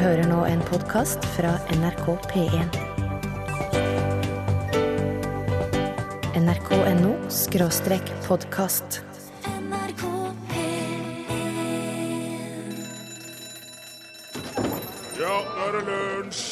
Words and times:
hører 0.00 0.24
nå 0.24 0.44
en 0.48 0.60
podkast 0.64 1.24
fra 1.34 1.50
NRK 1.74 2.06
P1. 2.30 2.76
nrk.no 6.38 7.10
skråstrek 7.28 8.12
podkast. 8.24 9.02
Ja, 15.18 15.34
nå 15.42 15.66
er 15.66 15.76
det 15.76 15.82
lunsj! 15.90 16.46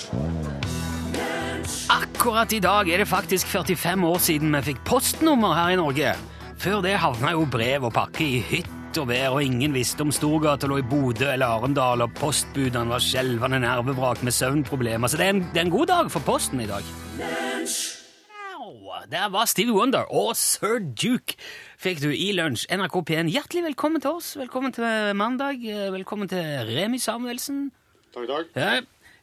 Akkurat 1.91 2.53
i 2.53 2.61
dag 2.61 2.91
er 2.93 3.01
det 3.03 3.09
faktisk 3.09 3.49
45 3.49 4.05
år 4.11 4.21
siden 4.27 4.53
vi 4.59 4.67
fikk 4.73 4.85
postnummer 4.85 5.57
her 5.57 5.73
i 5.73 5.81
Norge. 5.81 6.13
Før 6.61 6.85
det 6.85 6.99
havna 7.01 7.33
jo 7.39 7.49
brev 7.49 7.89
og 7.89 7.97
pakke 7.97 8.27
i 8.27 8.45
hytt 8.51 8.80
og 8.99 9.07
vær, 9.11 9.29
og 9.37 9.45
ingen 9.45 9.75
visste 9.75 10.03
om 10.03 10.11
Storgata 10.11 10.67
lå 10.67 10.81
i 10.81 10.87
Bodø 10.87 11.29
eller 11.31 11.47
Arendal, 11.47 12.03
og 12.03 12.15
postbudene 12.19 12.91
var 12.91 13.05
skjelvende 13.05 13.61
nervevrak 13.63 14.25
med 14.27 14.35
søvnproblemer. 14.35 15.11
Så 15.11 15.21
det 15.21 15.27
er, 15.29 15.37
en, 15.37 15.43
det 15.53 15.63
er 15.63 15.69
en 15.69 15.73
god 15.77 15.87
dag 15.93 16.11
for 16.11 16.27
Posten 16.27 16.61
i 16.65 16.67
dag. 16.71 16.87
Lunch. 17.21 17.79
Der 19.11 19.29
var 19.33 19.45
Stevie 19.51 19.75
Wonder 19.75 20.05
og 20.15 20.37
Sir 20.39 20.79
Duke 20.79 21.35
fikk 21.81 22.03
du 22.03 22.11
i 22.13 22.29
lunsj. 22.37 22.67
NRK 22.71 23.01
P1, 23.09 23.31
hjertelig 23.33 23.65
velkommen 23.65 24.03
til 24.03 24.19
oss. 24.21 24.37
Velkommen 24.39 24.75
til 24.77 24.85
mandag. 25.19 25.65
Velkommen 25.91 26.31
til 26.31 26.43
Remi 26.69 26.99
Samuelsen. 26.99 27.71
Takk, 28.15 28.29
takk. 28.29 28.53
Ja, 28.55 28.81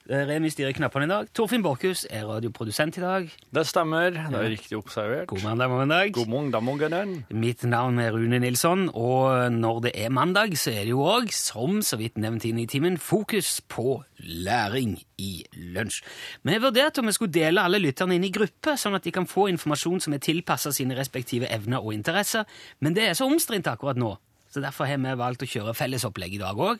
Remi 0.08 0.48
styrer 0.48 0.72
knappene 0.72 1.04
i 1.04 1.10
dag. 1.10 1.28
Torfinn 1.36 1.64
Borchhus 1.66 2.06
er 2.08 2.24
radioprodusent 2.30 2.96
i 2.96 3.02
dag. 3.04 3.26
Det 3.52 3.64
stemmer. 3.68 4.14
Det 4.16 4.40
er 4.40 4.54
riktig 4.54 4.78
observert. 4.78 5.28
God 5.28 5.44
mandag, 5.44 5.68
mandag. 5.68 6.14
God 6.16 6.30
mandag, 6.32 6.64
morgenen. 6.64 7.26
Mitt 7.36 7.66
navn 7.68 8.00
er 8.00 8.16
Rune 8.16 8.40
Nilsson, 8.40 8.86
og 8.96 9.52
når 9.52 9.82
det 9.88 9.92
er 10.00 10.14
mandag, 10.16 10.56
så 10.56 10.72
er 10.72 10.88
det 10.88 10.94
jo 10.94 11.04
òg, 11.04 11.28
som 11.36 11.82
så 11.84 12.00
vidt 12.00 12.16
nevnt 12.24 12.48
inn 12.48 12.62
i 12.64 12.68
timen, 12.72 12.96
fokus 12.96 13.58
på 13.68 13.98
læring 14.24 14.96
i 15.20 15.44
lunsj. 15.76 16.00
Vi 16.48 16.55
har 16.55 16.64
vurdert 16.64 17.04
om 17.04 17.12
vi 17.12 17.18
skulle 17.18 17.36
dele 17.36 17.68
alle 17.68 17.84
lytterne 17.84 18.16
inn 18.16 18.30
i 18.30 18.32
grupper, 18.32 18.80
sånn 18.80 18.96
at 18.96 19.04
de 19.04 19.12
kan 19.12 19.27
få 19.27 19.49
informasjon 19.52 20.05
som 20.08 20.16
er 20.16 20.24
tilpassa 20.24 20.71
sine 20.71 20.96
respektive 20.96 21.52
evner 21.52 21.84
og 21.84 21.92
interesser, 21.98 22.48
men 22.80 22.96
det 22.96 23.10
er 23.10 23.20
så 23.20 23.27
omstridt 23.27 23.68
akkurat 23.68 23.99
nå, 23.99 24.16
så 24.55 24.64
derfor 24.64 24.88
har 24.88 25.04
vi 25.04 25.20
valgt 25.20 25.44
å 25.44 25.52
kjøre 25.52 25.76
fellesopplegg 25.76 26.40
i 26.40 26.44
dag 26.48 26.68
òg. 26.71 26.80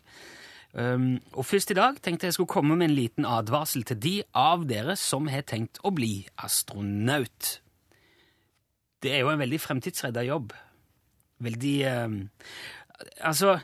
Um, 0.78 1.18
og 1.34 1.48
først 1.50 1.72
i 1.74 1.78
dag 1.78 1.96
tenkte 2.06 2.28
jeg 2.28 2.36
skulle 2.36 2.52
komme 2.52 2.76
med 2.78 2.92
en 2.92 2.98
liten 2.98 3.26
advarsel 3.26 3.82
til 3.88 3.98
de 3.98 4.16
av 4.38 4.68
dere 4.70 4.94
som 5.00 5.26
har 5.32 5.48
tenkt 5.50 5.80
å 5.82 5.90
bli 5.90 6.28
astronaut. 6.38 7.56
Det 9.02 9.14
er 9.14 9.24
jo 9.24 9.32
en 9.32 9.42
veldig 9.42 9.60
fremtidsredda 9.62 10.22
jobb. 10.28 10.54
Veldig 11.42 11.78
um, 12.06 12.20
Altså, 13.22 13.60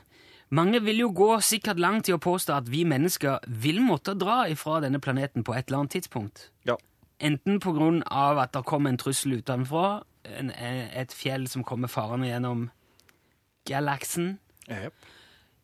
mange 0.54 0.78
vil 0.82 1.00
jo 1.02 1.08
gå 1.14 1.30
sikkert 1.42 1.80
langt 1.82 2.08
i 2.10 2.14
å 2.14 2.22
påstå 2.22 2.54
at 2.54 2.68
vi 2.70 2.84
mennesker 2.86 3.46
vil 3.62 3.80
måtte 3.82 4.14
dra 4.18 4.44
ifra 4.50 4.78
denne 4.84 5.00
planeten 5.02 5.42
på 5.46 5.54
et 5.54 5.66
eller 5.66 5.84
annet 5.84 5.96
tidspunkt. 5.96 6.48
Ja. 6.66 6.76
Enten 7.18 7.58
på 7.62 7.74
grunn 7.74 8.02
av 8.06 8.38
at 8.42 8.54
det 8.54 8.62
kom 8.66 8.86
en 8.86 8.98
trussel 8.98 9.40
utenfra, 9.40 10.04
en, 10.38 10.50
et 10.54 11.14
fjell 11.14 11.48
som 11.50 11.66
kommer 11.66 11.90
farende 11.90 12.30
gjennom 12.30 12.68
galaksen, 13.66 14.36
Jep. 14.68 14.94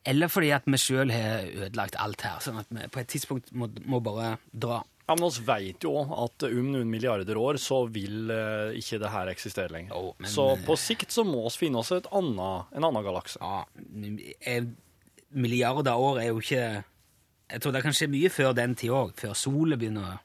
Eller 0.07 0.29
fordi 0.33 0.51
at 0.57 0.65
vi 0.67 0.79
sjøl 0.81 1.11
har 1.13 1.45
ødelagt 1.67 1.97
alt 2.01 2.23
her, 2.25 2.39
sånn 2.41 2.59
at 2.63 2.67
vi 2.73 2.87
på 2.89 3.01
et 3.03 3.09
tidspunkt 3.13 3.51
må, 3.53 3.69
må 3.85 4.01
bare 4.01 4.39
dra. 4.53 4.81
Ja, 5.11 5.17
men 5.19 5.31
vi 5.35 5.43
vet 5.45 5.83
jo 5.83 5.93
at 6.25 6.45
om 6.47 6.69
noen 6.73 6.89
milliarder 6.89 7.37
år 7.37 7.59
så 7.59 7.81
vil 7.91 8.31
eh, 8.31 8.77
ikke 8.79 9.01
det 9.03 9.11
her 9.11 9.27
eksistere 9.33 9.73
lenger. 9.75 9.91
Jo, 9.97 10.15
men- 10.19 10.31
så 10.31 10.45
på 10.65 10.77
sikt 10.79 11.11
så 11.11 11.25
må 11.27 11.43
vi 11.49 11.67
finne 11.67 11.79
oss 11.83 11.91
et 11.93 12.07
annet, 12.15 12.71
en 12.73 12.85
annen 12.87 13.03
galakse. 13.05 13.41
Ja, 13.43 13.65
eh, 14.47 14.65
milliarder 15.35 15.95
år 15.99 16.21
er 16.23 16.29
jo 16.31 16.41
ikke 16.41 16.85
Jeg 17.51 17.61
tror 17.61 17.73
det 17.75 17.83
kan 17.83 17.93
skje 17.93 18.07
mye 18.09 18.31
før 18.31 18.53
den 18.55 18.77
tid 18.79 18.91
òg, 18.95 19.13
før 19.19 19.35
sola 19.35 19.75
begynner 19.77 20.05
å 20.07 20.19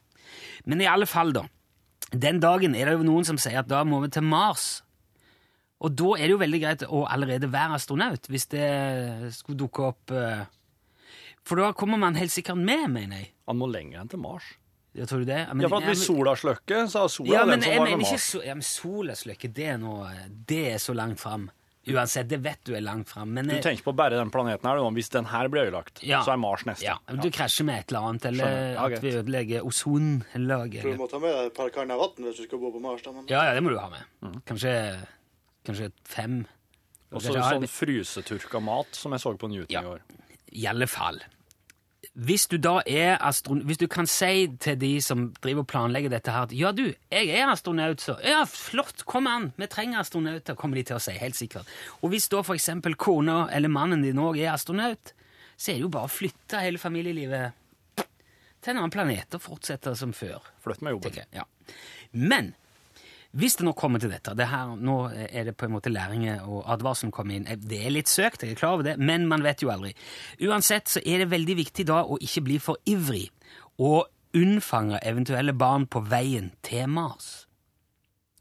Men 0.69 0.81
i 0.81 0.85
alle 0.85 1.07
fall, 1.09 1.31
da. 1.33 1.47
Den 2.11 2.39
dagen 2.39 2.75
er 2.75 2.85
det 2.85 2.93
jo 2.99 3.03
noen 3.03 3.25
som 3.25 3.37
sier 3.41 3.59
at 3.63 3.67
da 3.67 3.83
må 3.83 3.99
vi 4.03 4.09
til 4.13 4.21
Mars. 4.21 4.83
Og 5.85 5.93
da 5.93 6.11
er 6.17 6.25
det 6.25 6.33
jo 6.33 6.41
veldig 6.41 6.59
greit 6.63 6.83
å 6.89 7.03
allerede 7.05 7.49
være 7.53 7.77
astronaut, 7.77 8.25
hvis 8.31 8.47
det 8.49 8.69
skulle 9.37 9.59
dukke 9.59 9.83
opp 9.91 10.11
eh, 10.17 10.45
For 11.45 11.61
da 11.61 11.71
kommer 11.77 11.99
man 12.01 12.15
helt 12.17 12.33
sikkert 12.33 12.57
med, 12.57 12.87
mener 12.89 13.19
jeg. 13.21 13.27
Han 13.47 13.59
må 13.61 13.67
lenger 13.69 14.01
enn 14.01 14.09
til 14.09 14.21
Mars. 14.23 14.47
Jeg 14.95 15.09
tror 15.11 15.19
du 15.21 15.25
det? 15.27 15.41
Men- 15.51 15.61
Ja, 15.61 15.67
for 15.69 15.83
at 15.83 15.89
hvis 15.91 16.05
sola 16.07 16.33
slukker, 16.39 16.87
så 16.89 17.03
er 17.03 17.11
sola 17.11 17.33
Ja, 17.35 17.39
den 17.45 17.49
men 17.49 17.61
som 17.61 17.77
var 17.77 17.89
med 17.91 17.99
Mars. 18.01 18.23
so 18.23 18.41
ja, 18.41 18.53
men 18.55 18.63
sola 18.65 19.13
lykke, 19.29 19.53
det 19.53 19.65
er, 19.73 19.77
noe, 19.77 20.09
det 20.47 20.61
er 20.73 20.77
så 20.81 20.95
langt 20.95 21.19
fram. 21.19 21.51
Uansett, 21.85 22.27
det 22.31 22.39
vet 22.41 22.63
du 22.65 22.73
er 22.73 22.81
langt 22.81 23.07
fram. 23.11 23.35
Du 23.35 23.51
tenker 23.61 23.83
på 23.85 23.93
bare 23.93 24.17
den 24.17 24.31
planeten 24.33 24.65
her, 24.65 24.79
nå. 24.81 24.87
hvis 24.95 25.11
den 25.13 25.25
her 25.29 25.47
blir 25.53 25.67
ødelagt, 25.67 26.01
Ja. 26.01 26.23
så 26.25 26.31
er 26.33 26.37
Mars 26.41 26.63
neste. 26.65 26.81
ja, 26.87 26.97
du 27.11 27.29
krasjer 27.29 27.63
med 27.67 27.77
et 27.83 27.91
eller 27.91 28.07
annet, 28.09 28.25
eller 28.25 28.73
Ja, 28.73 28.85
at 28.87 29.01
vi 29.03 29.11
ødelegger 29.19 29.61
ozonlaget. 29.67 30.81
Tror 30.81 30.95
du 30.97 31.03
må 31.03 31.09
ta 31.11 31.19
med 31.19 31.29
deg 31.35 31.45
et 31.51 31.53
par 31.53 31.69
kanner 31.69 31.99
vann 31.99 32.25
hvis 32.25 32.37
du 32.37 32.43
skal 32.47 32.57
bo 32.57 32.71
på 32.71 32.81
Mars. 32.81 33.03
da, 33.03 33.11
men- 33.11 33.27
Ja, 33.27 33.43
ja, 33.43 33.53
det 33.53 33.61
må 33.61 33.69
du 33.69 33.77
ha 33.77 33.89
med. 33.89 34.41
Kanskje, 34.47 35.05
kanskje 35.67 35.91
fem. 36.07 36.41
Og 37.15 37.21
så 37.23 37.35
sånn 37.35 37.67
frysetørka 37.69 38.59
mat, 38.63 38.97
som 38.97 39.13
jeg 39.15 39.23
så 39.23 39.35
på 39.39 39.49
Newton 39.51 39.71
Ja. 39.73 39.81
i 39.81 39.85
år. 39.95 40.01
I 40.55 40.67
alle 40.71 40.87
fall. 40.87 41.21
Hvis 42.15 42.45
du 42.47 42.55
da 42.57 42.77
er 42.87 43.17
astronaut 43.19 43.65
Hvis 43.67 43.77
du 43.81 43.87
kan 43.91 44.07
si 44.07 44.47
til 44.61 44.77
de 44.79 45.01
som 45.01 45.33
driver 45.43 45.65
og 45.65 45.67
planlegger 45.67 46.09
dette 46.13 46.31
her 46.31 46.45
at 46.47 46.53
ja, 46.55 46.71
du, 46.71 46.93
jeg 47.11 47.29
er 47.29 47.49
astronaut, 47.51 47.99
så 47.99 48.15
ja, 48.23 48.45
flott, 48.47 49.03
kom 49.05 49.27
an, 49.27 49.49
vi 49.57 49.67
trenger 49.67 49.99
astronauter, 49.99 50.55
kommer 50.55 50.79
de 50.79 50.83
til 50.83 50.95
å 50.95 51.01
si, 51.03 51.11
helt 51.19 51.35
sikkert. 51.35 51.67
Og 52.01 52.13
hvis 52.13 52.29
da 52.31 52.39
eksempel 52.55 52.95
kona 52.95 53.49
eller 53.51 53.69
mannen 53.69 54.01
din 54.05 54.21
òg 54.21 54.39
er 54.39 54.53
astronaut, 54.53 55.11
så 55.57 55.71
er 55.71 55.79
det 55.79 55.81
jo 55.87 55.91
bare 55.91 56.07
å 56.07 56.11
flytte 56.11 56.61
hele 56.63 56.79
familielivet 56.79 57.51
til 57.95 58.73
en 58.73 58.77
annen 58.81 58.93
planet 58.93 59.35
og 59.35 59.41
fortsette 59.43 59.95
som 59.97 60.13
før. 60.15 60.41
Flytt 60.63 60.81
med 60.81 60.95
jobben. 60.95 61.19
Ja. 61.35 61.43
Men 62.11 62.53
hvis 63.35 63.57
det 63.59 63.65
nå 63.67 63.73
kommer 63.75 63.99
til 63.99 64.13
dette 64.13 64.31
det 64.37 64.47
her, 64.47 64.75
Nå 64.79 64.97
er 65.11 65.49
det 65.49 65.55
på 65.59 65.67
en 65.67 65.73
måte 65.75 65.91
læringen 65.91 66.39
og 66.47 66.63
advarselen 66.71 67.11
kommer 67.11 67.35
inn. 67.35 67.47
Det 67.67 67.81
er 67.83 67.91
litt 67.91 68.07
søkt, 68.11 68.45
jeg 68.45 68.55
er 68.55 68.59
klar 68.59 68.77
over 68.77 68.87
det, 68.87 68.97
men 68.97 69.27
man 69.27 69.43
vet 69.43 69.63
jo 69.63 69.71
aldri. 69.73 69.91
Uansett 70.47 70.87
så 70.91 71.03
er 71.03 71.23
det 71.23 71.31
veldig 71.33 71.57
viktig 71.59 71.87
da 71.89 72.03
å 72.05 72.19
ikke 72.23 72.45
bli 72.47 72.59
for 72.63 72.79
ivrig 72.87 73.25
og 73.83 74.07
unnfange 74.35 75.01
eventuelle 75.03 75.55
barn 75.55 75.87
på 75.87 75.99
veien 76.07 76.53
til 76.63 76.87
Mars. 76.91 77.45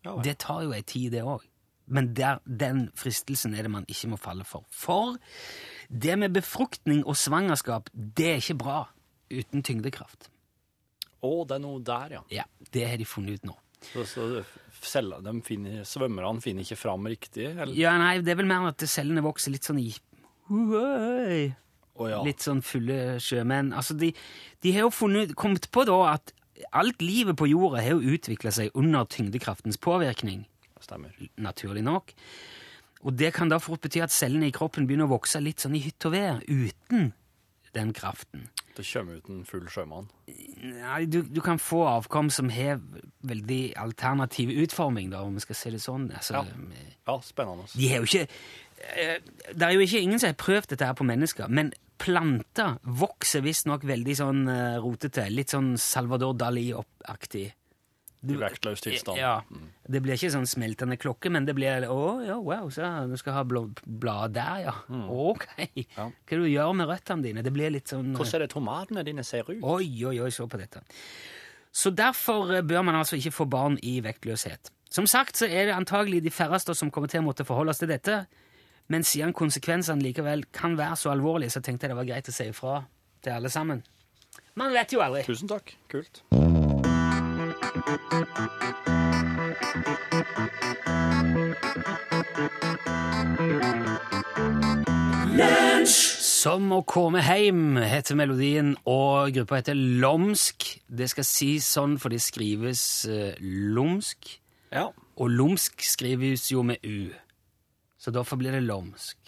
Ja. 0.04 0.14
Det 0.22 0.36
tar 0.44 0.62
jo 0.66 0.74
ei 0.76 0.82
tid, 0.86 1.10
det 1.14 1.24
òg. 1.26 1.42
Men 1.86 2.12
der, 2.16 2.38
den 2.46 2.86
fristelsen 2.96 3.54
er 3.54 3.66
det 3.66 3.72
man 3.72 3.86
ikke 3.90 4.12
må 4.14 4.18
falle 4.20 4.46
for. 4.48 4.64
For 4.72 5.18
det 5.90 6.16
med 6.18 6.36
befruktning 6.36 7.02
og 7.04 7.18
svangerskap, 7.20 7.90
det 7.92 8.30
er 8.30 8.40
ikke 8.40 8.60
bra 8.62 8.78
uten 9.32 9.64
tyngdekraft. 9.64 10.30
Å, 11.24 11.34
det 11.48 11.58
er 11.58 11.62
noe 11.64 11.82
der, 11.84 12.18
ja. 12.18 12.24
Ja, 12.42 12.48
Det 12.72 12.86
har 12.88 13.00
de 13.00 13.08
funnet 13.08 13.40
ut 13.40 13.50
nå. 13.50 13.58
Så, 13.92 14.04
så 14.08 14.44
selv, 14.84 15.18
de 15.24 15.34
finner, 15.46 15.82
svømmerne 15.88 16.42
finner 16.44 16.64
ikke 16.66 16.78
fram 16.78 17.06
riktig? 17.08 17.50
Eller? 17.52 17.74
Ja, 17.78 17.94
nei, 18.00 18.18
det 18.24 18.34
er 18.34 18.40
vel 18.40 18.48
mer 18.50 18.68
at 18.70 18.84
cellene 18.90 19.24
vokser 19.24 19.54
litt 19.54 19.66
sånn 19.66 19.80
i 19.82 19.90
oh, 20.50 22.08
ja. 22.10 22.20
Litt 22.26 22.44
sånn 22.44 22.62
fulle 22.64 23.18
sjømenn. 23.22 23.72
Altså, 23.76 23.96
de, 23.98 24.12
de 24.64 24.74
har 24.76 24.86
jo 24.86 24.94
funnet, 24.94 25.34
kommet 25.38 25.70
på 25.72 25.86
da 25.88 26.00
at 26.14 26.34
alt 26.74 27.02
livet 27.02 27.36
på 27.38 27.48
jorda 27.50 27.82
har 27.82 27.96
jo 27.96 28.14
utvikla 28.14 28.52
seg 28.54 28.74
under 28.78 29.08
tyngdekraftens 29.10 29.80
påvirkning, 29.82 30.44
Stemmer. 30.84 31.14
naturlig 31.40 31.84
nok. 31.86 32.12
Og 33.04 33.16
det 33.18 33.34
kan 33.36 33.50
da 33.52 33.58
fort 33.60 33.82
bety 33.84 34.00
at 34.04 34.14
cellene 34.14 34.48
i 34.48 34.54
kroppen 34.54 34.86
begynner 34.88 35.08
å 35.08 35.16
vokse 35.16 35.40
litt 35.42 35.64
sånn 35.64 35.76
i 35.76 35.82
hytt 35.84 36.06
og 36.08 36.14
vær, 36.14 36.40
uten 36.48 37.12
den 37.74 37.90
kraften. 37.96 38.48
Det 38.74 38.84
kommer 38.88 39.20
ut 39.20 39.28
en 39.30 39.44
full 39.46 39.68
sjømann. 39.70 40.08
Nei, 40.64 41.04
du, 41.06 41.20
du 41.22 41.40
kan 41.44 41.60
få 41.62 41.84
avkom 41.86 42.30
som 42.34 42.48
har 42.50 42.80
veldig 43.22 43.62
alternativ 43.78 44.50
utforming, 44.64 45.12
da, 45.12 45.22
om 45.22 45.36
vi 45.38 45.44
skal 45.44 45.58
si 45.60 45.70
det 45.76 45.82
sånn. 45.84 46.08
Altså, 46.14 46.42
Ja. 46.42 46.90
Ja, 47.06 47.18
spennende. 47.20 47.66
De 47.76 47.88
har 47.90 48.00
jo 48.00 48.06
ikke 48.08 48.22
eh, 48.96 49.18
Det 49.52 49.62
er 49.66 49.74
jo 49.76 49.82
ikke 49.84 50.00
ingen 50.00 50.18
som 50.22 50.30
har 50.32 50.38
prøvd 50.40 50.70
dette 50.72 50.86
her 50.88 50.96
på 50.96 51.04
mennesker, 51.06 51.50
men 51.52 51.72
planter 52.00 52.78
vokser 52.82 53.44
visstnok 53.44 53.84
veldig 53.86 54.16
sånn 54.18 54.40
eh, 54.50 54.78
rotete. 54.82 55.28
Litt 55.30 55.52
sånn 55.54 55.74
Salvador 55.80 56.34
Dali-aktig. 56.40 57.50
I 58.24 58.36
vektløs 58.40 58.82
tilstand. 58.84 59.18
Ja. 59.20 59.34
Det 59.84 60.00
blir 60.04 60.16
ikke 60.16 60.32
sånn 60.32 60.46
smeltende 60.48 60.96
klokke, 61.00 61.30
men 61.32 61.44
det 61.48 61.54
blir 61.58 61.86
Å, 61.90 61.98
ja, 62.24 62.38
wow, 62.40 62.70
så 62.72 62.88
du 63.10 63.16
skal 63.20 63.36
ha 63.38 63.44
blad 63.44 64.34
der, 64.36 64.64
ja. 64.64 64.74
Ok. 65.10 65.46
Mm. 65.58 65.84
Ja. 65.96 66.08
Hva 66.08 66.38
du 66.40 66.46
gjør 66.48 66.72
med 66.78 66.88
røttene 66.90 67.26
dine? 67.26 67.44
Det 67.44 67.52
blir 67.54 67.72
litt 67.74 67.92
sånn 67.92 68.14
Hvordan 68.16 68.38
er 68.38 68.46
det 68.46 68.52
tomatene 68.54 69.04
dine 69.06 69.24
ser 69.26 69.48
ut? 69.50 69.60
Oi, 69.60 69.88
oi, 70.06 70.16
oi, 70.24 70.30
se 70.32 70.46
på 70.48 70.60
dette. 70.60 70.84
Så 71.74 71.90
derfor 71.90 72.52
eh, 72.54 72.62
bør 72.62 72.84
man 72.86 73.00
altså 73.00 73.18
ikke 73.18 73.34
få 73.34 73.48
barn 73.50 73.76
i 73.82 73.98
vektløshet. 74.04 74.70
Som 74.94 75.08
sagt 75.10 75.40
så 75.40 75.48
er 75.50 75.68
det 75.68 75.74
antagelig 75.74 76.22
de 76.22 76.30
færreste 76.30 76.74
som 76.78 76.90
kommer 76.94 77.10
til 77.10 77.24
å 77.24 77.28
måtte 77.28 77.46
forholde 77.46 77.74
oss 77.74 77.82
til 77.82 77.90
dette, 77.90 78.22
men 78.92 79.02
siden 79.06 79.32
konsekvensene 79.34 80.04
likevel 80.04 80.44
kan 80.54 80.76
være 80.78 81.00
så 81.00 81.10
alvorlige, 81.14 81.56
så 81.56 81.64
tenkte 81.64 81.88
jeg 81.88 81.94
det 81.94 81.98
var 81.98 82.08
greit 82.08 82.30
å 82.30 82.36
si 82.36 82.46
ifra 82.52 82.82
til 83.24 83.38
alle 83.38 83.50
sammen. 83.50 83.82
Man 84.54 84.74
vet 84.74 84.92
jo 84.94 85.02
aldri. 85.02 85.24
Tusen 85.26 85.50
takk. 85.50 85.74
Kult. 85.90 86.22
Som 96.44 96.70
å 96.70 96.84
komme 96.86 97.18
heim 97.26 97.74
heter 97.80 98.14
melodien, 98.14 98.76
og 98.86 99.34
gruppa 99.34 99.58
heter 99.58 99.74
Lomsk. 99.74 100.68
Det 100.86 101.08
skal 101.10 101.26
sies 101.26 101.66
sånn, 101.66 101.96
for 101.98 102.14
det 102.14 102.20
skrives 102.22 102.84
eh, 103.10 103.34
lomsk. 103.42 104.30
Ja. 104.70 104.86
Og 105.18 105.34
lomsk 105.34 105.82
skrives 105.82 106.46
jo 106.52 106.62
med 106.68 106.78
U. 106.86 107.10
Så 107.98 108.14
derfor 108.14 108.38
blir 108.38 108.54
det 108.54 108.62
lomsk, 108.68 109.18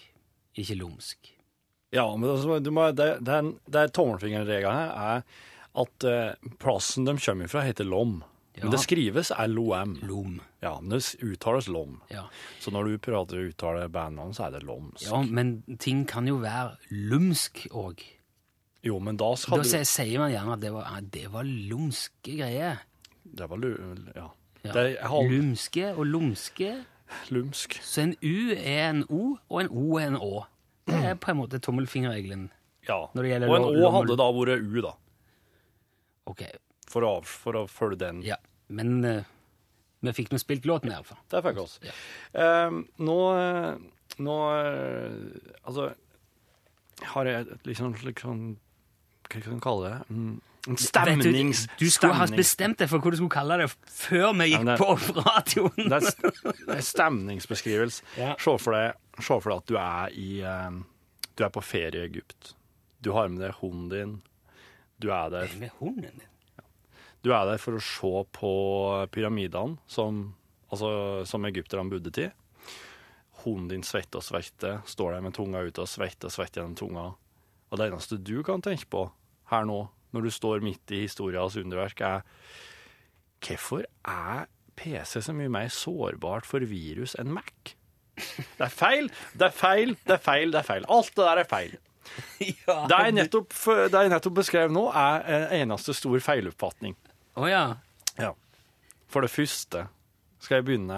ikke 0.55 0.79
lomsk. 0.79 1.35
Ja, 1.97 2.07
men 2.15 2.31
altså, 2.31 2.61
du 2.63 2.71
må, 2.71 2.87
det, 2.95 3.17
det, 3.27 3.43
det 3.67 3.83
er 3.83 3.95
tommelfingerregelen 3.99 4.79
her 4.85 4.95
er 4.95 5.29
at 5.77 6.09
eh, 6.09 6.51
plassen 6.63 7.07
de 7.09 7.17
kommer 7.21 7.51
fra 7.51 7.65
heter 7.67 7.89
Lom. 7.89 8.21
Men 8.63 8.71
det 8.73 8.81
skrives 8.81 9.31
LOM. 9.49 9.99
Lom. 10.09 10.41
Ja, 10.63 10.81
men 10.81 10.91
det 10.91 11.01
uttales 11.23 11.69
Lom. 11.69 12.01
Ja. 12.11 12.23
Så 12.61 12.71
når 12.73 12.85
du 12.89 12.99
prater 12.99 13.37
og 13.43 13.51
uttaler 13.53 13.89
bandnavn, 13.93 14.33
så 14.35 14.47
er 14.47 14.51
det 14.57 14.63
Lomsk. 14.65 15.05
ja, 15.11 15.21
men 15.23 15.63
ting 15.79 16.07
kan 16.09 16.27
jo 16.27 16.37
være 16.41 16.77
lumsk 16.91 17.67
òg. 17.71 18.01
Jo, 18.83 18.99
men 18.99 19.17
da 19.17 19.31
Da 19.31 19.37
skal 19.37 19.59
du 19.59 19.69
sier, 19.69 19.85
sier 19.85 20.19
man 20.19 20.31
gjerne 20.33 20.53
at 20.53 20.61
det 20.61 20.73
var, 20.73 20.85
ah, 20.89 21.01
det 21.01 21.27
var 21.33 21.43
lumske 21.45 22.37
greier. 22.39 22.79
Det 23.25 23.49
var 23.51 23.57
lu... 23.59 23.73
Ja. 24.17 24.29
Ja. 24.65 24.73
Det 24.73 24.83
er 25.01 25.09
halv 25.09 25.31
Lumske 25.31 25.93
og 25.95 26.07
lumske. 26.07 26.73
lumsk. 27.31 27.77
Så 27.83 28.03
en 28.03 28.15
U 28.23 28.51
er 28.57 28.89
en 28.91 29.05
O, 29.09 29.37
og 29.49 29.61
en 29.61 29.69
O 29.71 29.97
er 29.99 30.07
en 30.09 30.17
Å. 30.17 30.45
Det 30.87 30.95
er 31.05 31.15
på 31.15 31.31
en 31.31 31.37
måte 31.39 31.59
tommelfingerregelen. 31.63 32.49
Ja. 32.89 33.07
Når 33.15 33.23
det 33.23 33.31
gjelder 33.31 33.49
og 33.51 33.57
en 33.57 33.63
Å 33.63 33.71
lommel- 33.75 33.93
hadde 33.95 34.17
da 34.17 34.27
vært 34.33 34.63
U, 34.67 34.81
da. 34.83 34.93
Ok, 36.27 36.43
For 36.87 37.03
å, 37.03 37.15
for 37.27 37.59
å 37.59 37.65
følge 37.71 37.99
den. 38.05 38.23
ja. 38.27 38.37
Men 38.69 39.05
eh, 39.07 39.23
vi 40.03 40.13
fikk 40.13 40.33
nå 40.35 40.39
spilt 40.43 40.65
låten, 40.67 40.91
i 40.91 40.95
hvert 40.97 41.07
fall. 41.07 41.19
Det 41.31 41.41
fikk 41.45 41.55
vi 41.59 41.63
oss. 41.63 41.77
Ja. 41.87 41.93
Eh, 42.43 42.81
nå 43.07 43.19
eh, 43.39 43.77
Nå 44.23 44.35
eh, 44.57 45.15
Altså 45.69 45.91
har 47.13 47.29
jeg 47.29 47.45
et 47.53 47.67
liksom 47.69 47.93
slik 48.01 48.23
sånn 48.25 48.45
Hva 49.29 49.41
kan 49.43 49.51
man 49.53 49.61
kalle 49.61 49.91
det? 49.91 49.99
Mm, 50.17 50.37
En 50.73 50.79
stemnings... 50.81 51.65
Vet 51.67 51.79
Du, 51.79 51.85
du 51.85 51.91
skulle 51.93 52.17
ha 52.17 52.27
bestemt 52.31 52.79
deg 52.81 52.89
for 52.91 52.99
hva 53.05 53.13
du 53.13 53.19
skulle 53.21 53.35
kalle 53.37 53.59
det 53.61 53.67
før 53.93 54.31
vi 54.39 54.47
gikk 54.55 54.65
det- 54.71 54.79
på 54.81 54.89
radioen. 55.21 55.91
Det 55.93 55.99
er, 56.01 56.81
stemningsbeskrivelse. 56.91 58.03
Ja. 58.23 58.33
Se 58.41 58.55
for 58.63 58.75
deg, 58.79 58.97
se 59.21 59.37
for 59.37 59.53
deg 59.53 59.59
at 59.61 59.69
du 59.71 59.77
er 59.83 60.17
i 60.17 60.31
eh, 60.43 60.79
Du 61.37 61.45
er 61.45 61.53
på 61.55 61.63
ferie 61.67 62.01
i 62.03 62.09
Egypt. 62.09 62.55
Du 63.05 63.13
har 63.15 63.29
med 63.29 63.45
deg 63.45 63.55
hunden 63.61 63.91
din. 63.93 64.17
Du 64.99 65.11
er 65.13 65.29
der 65.35 65.53
Med 65.61 65.71
hunden 65.83 66.09
din. 66.09 66.33
Du 67.27 67.33
er 67.35 67.47
der 67.49 67.59
for 67.59 67.75
å 67.75 67.83
se 67.83 68.11
på 68.39 68.51
pyramidene 69.11 69.81
som, 69.91 70.29
altså, 70.71 71.25
som 71.27 71.47
egypterne 71.49 71.91
bodde 71.91 72.13
til. 72.15 72.29
Hunden 73.43 73.73
din 73.73 73.87
svetter 73.87 74.21
og 74.21 74.27
svetter, 74.27 74.79
står 74.87 75.17
der 75.17 75.25
med 75.25 75.35
tunga 75.35 75.65
ute 75.67 75.83
og 75.83 75.91
svetter 75.91 76.31
og 76.31 76.35
svetter 76.37 76.61
gjennom 76.63 76.77
tunga. 76.79 77.07
Og 77.67 77.81
det 77.81 77.89
eneste 77.89 78.21
du 78.23 78.37
kan 78.47 78.63
tenke 78.63 78.87
på 78.93 79.09
her 79.51 79.67
nå, 79.67 79.81
når 80.15 80.29
du 80.29 80.31
står 80.37 80.63
midt 80.63 80.95
i 80.95 81.03
historias 81.03 81.57
underverk, 81.59 81.99
er 82.07 82.23
hvorfor 83.43 83.83
er 84.07 84.47
PC 84.79 85.19
så 85.27 85.35
mye 85.35 85.51
mer 85.51 85.73
sårbart 85.73 86.47
for 86.47 86.63
virus 86.63 87.17
enn 87.19 87.35
Mac? 87.35 87.75
Det 88.17 88.69
er 88.69 88.73
feil, 88.73 89.11
det 89.35 89.49
er 89.49 89.57
feil, 89.57 89.97
det 90.07 90.15
er 90.15 90.23
feil, 90.23 90.55
det 90.55 90.63
er 90.63 90.69
feil. 90.71 90.87
Alt 90.95 91.11
det 91.19 91.27
der 91.27 91.43
er 91.43 91.51
feil. 91.51 91.75
Ja, 92.39 92.85
Det 92.87 93.01
jeg 93.03 93.15
nettopp, 93.17 93.55
nettopp 93.91 94.39
beskrev 94.39 94.71
nå, 94.71 94.87
er 94.95 95.27
en 95.27 95.67
eneste 95.67 95.91
stor 95.97 96.23
feiloppfatning. 96.23 96.95
Å 97.37 97.49
ja. 97.51 97.65
Ja. 98.21 98.33
For 99.13 99.25
det 99.27 99.31
første 99.33 99.87
skal 100.47 100.61
jeg 100.61 100.65
begynne 100.67 100.97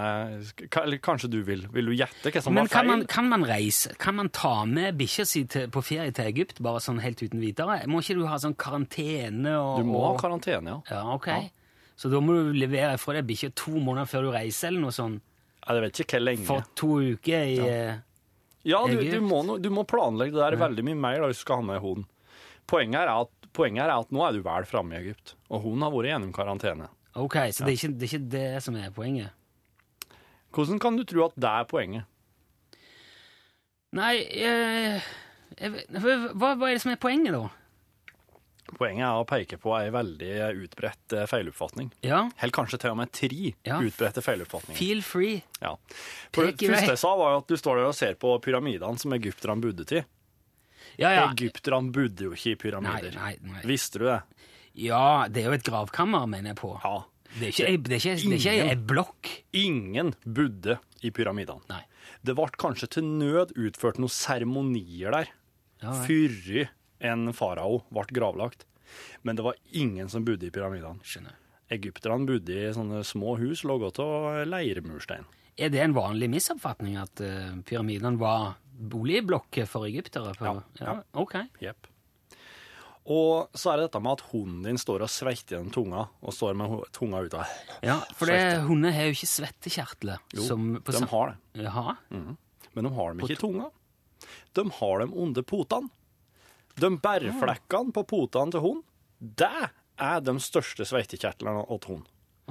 Eller 0.81 0.99
kanskje 1.01 1.29
du 1.31 1.37
vil 1.47 1.63
Vil 1.73 1.87
du 1.89 1.93
gjette 1.95 2.29
hva 2.31 2.41
som 2.43 2.53
Men 2.53 2.67
var 2.67 2.71
kan 2.73 2.83
feil? 2.83 2.89
man, 2.91 3.03
kan 3.09 3.29
man 3.31 3.45
reise? 3.47 3.93
Kan 4.01 4.17
man 4.19 4.29
ta 4.35 4.65
med 4.69 4.97
bikkja 4.99 5.25
si 5.27 5.43
på 5.47 5.81
ferie 5.85 6.11
til 6.15 6.27
Egypt, 6.29 6.59
bare 6.63 6.81
sånn 6.83 6.99
helt 7.01 7.21
uten 7.23 7.41
videre? 7.41 7.79
Må 7.89 8.01
ikke 8.03 8.17
du 8.19 8.25
ha 8.29 8.37
sånn 8.41 8.55
karantene 8.59 9.55
og 9.57 9.79
Du 9.81 9.87
må 9.89 10.03
ha 10.05 10.11
karantene, 10.19 10.75
ja. 10.75 10.81
Ja, 10.91 11.01
ok. 11.15 11.29
Så 11.99 12.11
da 12.13 12.21
må 12.23 12.35
du 12.37 12.53
levere 12.55 12.97
fra 13.01 13.17
deg 13.17 13.25
bikkja 13.27 13.49
to 13.59 13.73
måneder 13.79 14.07
før 14.11 14.27
du 14.27 14.31
reiser, 14.35 14.69
eller 14.69 14.85
noe 14.85 14.95
sånt? 14.95 15.23
Jeg 15.65 15.83
vet 15.83 15.99
ikke 16.05 16.17
hvor 16.19 16.23
lenge. 16.27 16.45
For 16.47 16.69
to 16.79 16.91
uker 17.15 17.49
i 17.49 17.57
Ja, 17.59 17.97
Ja, 18.69 18.79
du, 18.91 18.99
du, 18.99 19.19
må, 19.23 19.41
du 19.59 19.69
må 19.71 19.83
planlegge 19.87 20.35
det 20.35 20.43
der 20.45 20.59
veldig 20.61 20.83
mye 20.91 20.99
mer 20.99 21.21
da, 21.23 21.31
hvis 21.31 21.41
du 21.41 21.45
skal 21.47 21.61
ha 21.61 21.67
med 21.73 21.81
hunden. 21.83 22.05
Poenget 22.69 23.01
er, 23.01 23.11
at, 23.23 23.31
poenget 23.55 23.83
er 23.85 23.93
at 23.95 24.11
nå 24.13 24.23
er 24.27 24.37
du 24.37 24.41
vel 24.45 24.65
framme 24.69 24.95
i 24.95 25.01
Egypt, 25.03 25.35
og 25.49 25.63
hun 25.65 25.81
har 25.85 25.91
vært 25.93 26.11
gjennom 26.13 26.33
karantene. 26.35 26.87
Ok, 27.19 27.35
så 27.55 27.65
det, 27.65 27.73
er 27.73 27.77
ikke, 27.79 27.93
det 27.99 28.05
er 28.07 28.11
ikke 28.13 28.31
det 28.35 28.63
som 28.63 28.75
er 28.79 28.91
poenget? 28.95 29.31
Hvordan 30.55 30.79
kan 30.81 30.95
du 30.97 31.03
tro 31.05 31.25
at 31.27 31.35
det 31.37 31.49
er 31.49 31.67
poenget? 31.69 32.05
Nei, 33.97 34.13
jeg, 34.37 34.99
jeg, 35.57 35.87
hva, 35.97 36.53
hva 36.53 36.67
er 36.69 36.75
det 36.77 36.83
som 36.83 36.91
er 36.93 36.99
poenget, 37.01 37.33
da? 37.33 37.47
Poenget 38.69 39.01
er 39.01 39.17
å 39.17 39.25
peke 39.25 39.57
på 39.57 39.71
ei 39.79 39.87
veldig 39.89 40.27
utbredt 40.61 41.15
eh, 41.17 41.23
feiloppfatning. 41.29 41.87
Ja, 42.05 42.19
Helt 42.37 42.53
kanskje 42.53 42.77
til 42.83 42.91
og 42.93 42.99
med 42.99 43.09
tre 43.17 43.55
Ja. 43.65 43.79
utbredte 43.81 44.21
feiloppfatninger. 44.21 44.77
feel 44.77 45.01
free. 45.01 45.39
Ja. 45.57 45.71
For 46.35 46.45
Pek 46.51 46.59
det 46.61 46.69
første 46.75 46.93
jeg 46.93 47.01
sa, 47.01 47.15
var 47.17 47.39
at 47.39 47.49
du 47.49 47.57
står 47.57 47.81
der 47.81 47.89
og 47.89 47.97
ser 47.97 48.13
på 48.21 48.35
pyramidene 48.45 49.01
som 49.01 49.15
egypterne 49.17 49.57
bodde 49.65 49.87
til. 49.89 50.05
Ja, 50.97 51.11
ja. 51.13 51.27
Egypterne 51.31 51.91
bodde 51.95 52.25
jo 52.29 52.31
ikke 52.33 52.51
i 52.55 52.55
pyramider. 52.55 53.13
nei, 53.15 53.35
nei. 53.41 53.53
nei. 53.53 53.61
Visste 53.69 53.99
du 54.01 54.05
det? 54.09 54.21
Ja, 54.79 55.27
det 55.27 55.43
er 55.43 55.49
jo 55.51 55.57
et 55.59 55.63
gravkammer, 55.67 56.25
mener 56.29 56.53
jeg 56.53 56.59
på. 56.61 56.73
Ja. 56.83 56.97
Det 57.37 57.45
er 57.45 57.51
ikke, 57.53 57.83
det 57.85 57.93
er 57.93 57.99
ikke, 57.99 58.15
det 58.15 58.33
er 58.33 58.39
ikke 58.39 58.53
ei- 58.55 58.69
ei 58.71 58.75
blokk. 58.89 59.29
Ingen 59.53 60.13
bodde 60.25 60.79
i 61.05 61.11
pyramidene. 61.13 61.61
Nei. 61.69 61.83
Det 62.25 62.33
ble 62.35 62.47
kanskje 62.57 62.89
til 62.95 63.03
nød 63.05 63.53
utført 63.55 63.99
noen 64.01 64.09
seremonier 64.11 65.11
der 65.13 65.29
Ja, 65.83 65.93
før 66.03 66.65
en 66.99 67.29
farao 67.33 67.83
ble 67.93 68.03
gravlagt. 68.11 68.65
Men 69.23 69.35
det 69.37 69.43
var 69.45 69.55
ingen 69.71 70.09
som 70.09 70.25
bodde 70.25 70.47
i 70.47 70.51
pyramidene. 70.51 70.99
Skjønner. 71.05 71.35
Egypterne 71.69 72.25
bodde 72.25 72.49
i 72.57 72.71
sånne 72.73 73.03
små 73.05 73.37
hus 73.37 73.61
laget 73.63 73.99
av 74.01 74.47
leirmurstein. 74.49 75.27
Er 75.59 75.69
det 75.69 75.81
en 75.83 75.93
vanlig 75.93 76.29
misoppfatning 76.31 76.97
at 76.97 77.21
uh, 77.21 77.53
pyramidene 77.67 78.17
var 78.17 78.55
boligblokker 78.79 79.67
for 79.69 79.87
egyptere? 79.89 80.33
På, 80.39 80.45
Ja, 80.45 80.85
ja. 80.85 80.97
Ok. 81.19 81.35
Yep. 81.61 81.87
Og 83.09 83.49
så 83.57 83.71
er 83.71 83.79
det 83.79 83.87
dette 83.87 84.01
med 84.05 84.19
at 84.19 84.25
hunden 84.29 84.65
din 84.67 84.77
står 84.77 85.01
og 85.05 85.09
svetter 85.09 85.55
gjennom 85.55 85.71
tunga, 85.73 86.03
og 86.21 86.35
står 86.35 86.57
med 86.59 86.75
tunga 86.93 87.23
ut 87.25 87.33
av 87.39 87.53
Ja, 87.85 87.97
for 88.13 88.29
det, 88.29 88.59
hunder 88.67 88.93
har 88.93 89.09
jo 89.09 89.15
ikke 89.17 89.29
svettekjertler. 89.31 90.21
Jo, 90.37 90.45
de 90.85 91.05
har 91.09 91.31
det. 91.33 91.63
Jaha. 91.65 91.95
Men 92.11 92.85
de 92.85 92.91
har 92.93 93.15
dem 93.15 93.23
ikke 93.25 93.37
i 93.37 93.41
tunga. 93.41 93.71
De 94.53 94.65
har 94.77 94.99
dem 95.01 95.15
under 95.17 95.41
potene. 95.47 95.89
De 96.79 96.91
bærflekkene 97.01 97.95
på 97.95 98.05
potene 98.07 98.53
til 98.53 98.63
hunden, 98.63 98.85
det 99.19 99.49
er 99.99 100.21
de 100.23 100.35
største 100.39 100.85
sveitekjertlene 100.87 101.65
til 101.65 101.95
hunden. 101.95 102.07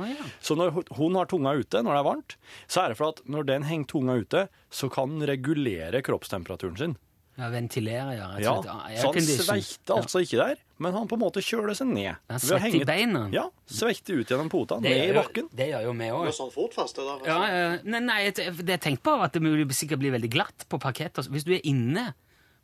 Ja. 0.07 0.31
Så 0.41 0.55
når 0.59 0.71
hun 0.97 1.15
har 1.19 1.27
tunga 1.27 1.53
ute 1.59 1.83
når 1.83 1.97
det 1.97 2.01
er 2.01 2.09
varmt, 2.09 2.37
så 2.71 2.85
er 2.85 2.89
det 2.95 2.99
for 3.01 3.09
at 3.17 3.21
når 3.27 3.47
den 3.49 3.67
henger 3.69 3.87
tunga 3.91 4.15
ute, 4.21 4.49
så 4.71 4.89
kan 4.93 5.19
den 5.19 5.27
regulere 5.29 6.03
kroppstemperaturen 6.07 6.77
sin. 6.79 6.97
ja. 7.39 7.49
Ventilere, 7.51 8.15
ja. 8.19 8.29
Ja, 8.43 8.55
Så 8.99 9.13
han 9.15 9.23
sveiter 9.23 9.95
altså 9.95 10.23
ikke 10.25 10.39
der, 10.41 10.57
men 10.79 10.93
han 10.93 11.07
på 11.07 11.15
en 11.15 11.23
måte 11.23 11.43
kjøler 11.43 11.75
seg 11.79 11.87
ned. 11.87 12.17
Han 12.31 12.41
svetter 12.43 12.81
i 12.81 12.85
beina. 12.85 13.29
Ja, 13.35 13.45
sveiter 13.67 14.19
ut 14.19 14.27
gjennom 14.31 14.51
pota, 14.51 14.81
Det 14.83 14.91
ned 14.91 15.13
i 15.13 15.15
bakken. 15.15 15.47
Det 15.55 15.69
gjør 15.71 15.85
jo 15.87 15.93
vi 16.01 16.09
òg. 16.11 16.27
er 16.27 16.35
sånn 16.35 16.51
fotfeste, 16.55 17.05
da. 17.07 17.19
Ja, 17.27 17.39
ja. 17.47 17.69
nei, 17.85 18.01
nei, 18.01 18.19
det 18.35 18.75
jeg 18.75 18.81
tenkte 18.83 19.03
på 19.07 19.15
var 19.19 19.31
at 19.31 19.39
det 19.39 19.77
sikkert 19.79 20.03
blir 20.03 20.13
veldig 20.19 20.31
glatt 20.35 20.67
på 20.69 20.81
parkett. 20.83 21.15
Hvis 21.31 21.47
du 21.47 21.55
er 21.55 21.63
inne, 21.63 22.13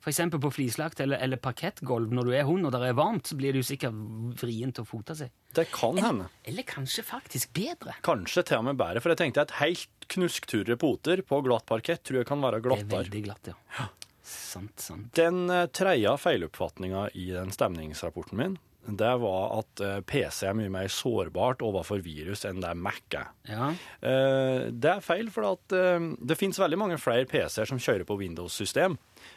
f.eks. 0.04 0.20
på 0.37 0.50
flislagt 0.52 1.00
eller, 1.00 1.16
eller 1.25 1.40
parkettgulv 1.40 2.12
når 2.12 2.28
du 2.28 2.32
er 2.37 2.44
hund 2.44 2.66
og 2.68 2.73
det 2.75 2.82
er 2.90 2.96
varmt, 2.99 3.26
så 3.30 3.37
blir 3.40 3.54
det 3.56 3.62
jo 3.62 3.68
sikkert 3.70 3.96
vrient 4.42 4.78
å 4.82 4.84
fote 4.87 5.16
seg. 5.16 5.32
Det 5.56 5.64
kan 5.73 5.96
hende. 6.02 6.26
Eller 6.44 6.66
kanskje 6.68 7.04
faktisk 7.08 7.52
bedre. 7.56 7.94
Kanskje 8.04 8.44
til 8.50 8.61
og 8.61 8.66
med 8.68 8.76
bedre, 8.80 9.00
for 9.00 9.14
jeg 9.14 9.23
tenkte 9.25 9.44
at 9.46 9.56
helt 9.62 10.08
knusktørre 10.12 10.76
poter 10.80 11.23
på 11.25 11.40
glatt 11.46 11.64
parkett 11.70 12.02
tror 12.04 12.20
jeg 12.20 12.28
kan 12.28 12.42
være 12.44 12.61
Det 12.61 12.66
er 12.66 12.68
glattere. 12.68 13.00
veldig 13.06 13.25
glatt, 13.30 13.50
ja. 13.54 13.56
ja. 13.80 13.88
Sant, 14.25 14.78
sant. 14.80 15.11
Den 15.16 15.49
eh, 15.52 15.66
tredje 15.73 16.12
feiloppfatninga 16.20 17.08
i 17.20 17.26
den 17.34 17.50
stemningsrapporten 17.52 18.38
min, 18.40 18.54
det 18.84 19.11
var 19.20 19.54
at 19.62 19.80
eh, 19.84 19.99
PC 20.04 20.46
er 20.50 20.56
mye 20.58 20.73
mer 20.73 20.88
sårbart 20.92 21.62
overfor 21.64 22.02
virus 22.04 22.44
enn 22.49 22.61
det 22.64 22.73
Mac 22.76 22.99
er. 23.16 23.30
Ja. 23.49 23.70
Eh, 24.04 24.66
Det 24.73 24.90
er 24.96 25.04
feil, 25.04 25.30
for 25.32 25.56
det 25.73 26.37
finnes 26.40 26.61
veldig 26.61 26.80
mange 26.80 26.99
flere 27.00 27.25
PC-er 27.28 27.68
som 27.68 27.80
kjører 27.80 28.04
på 28.08 28.16
Windows-system. 28.20 28.96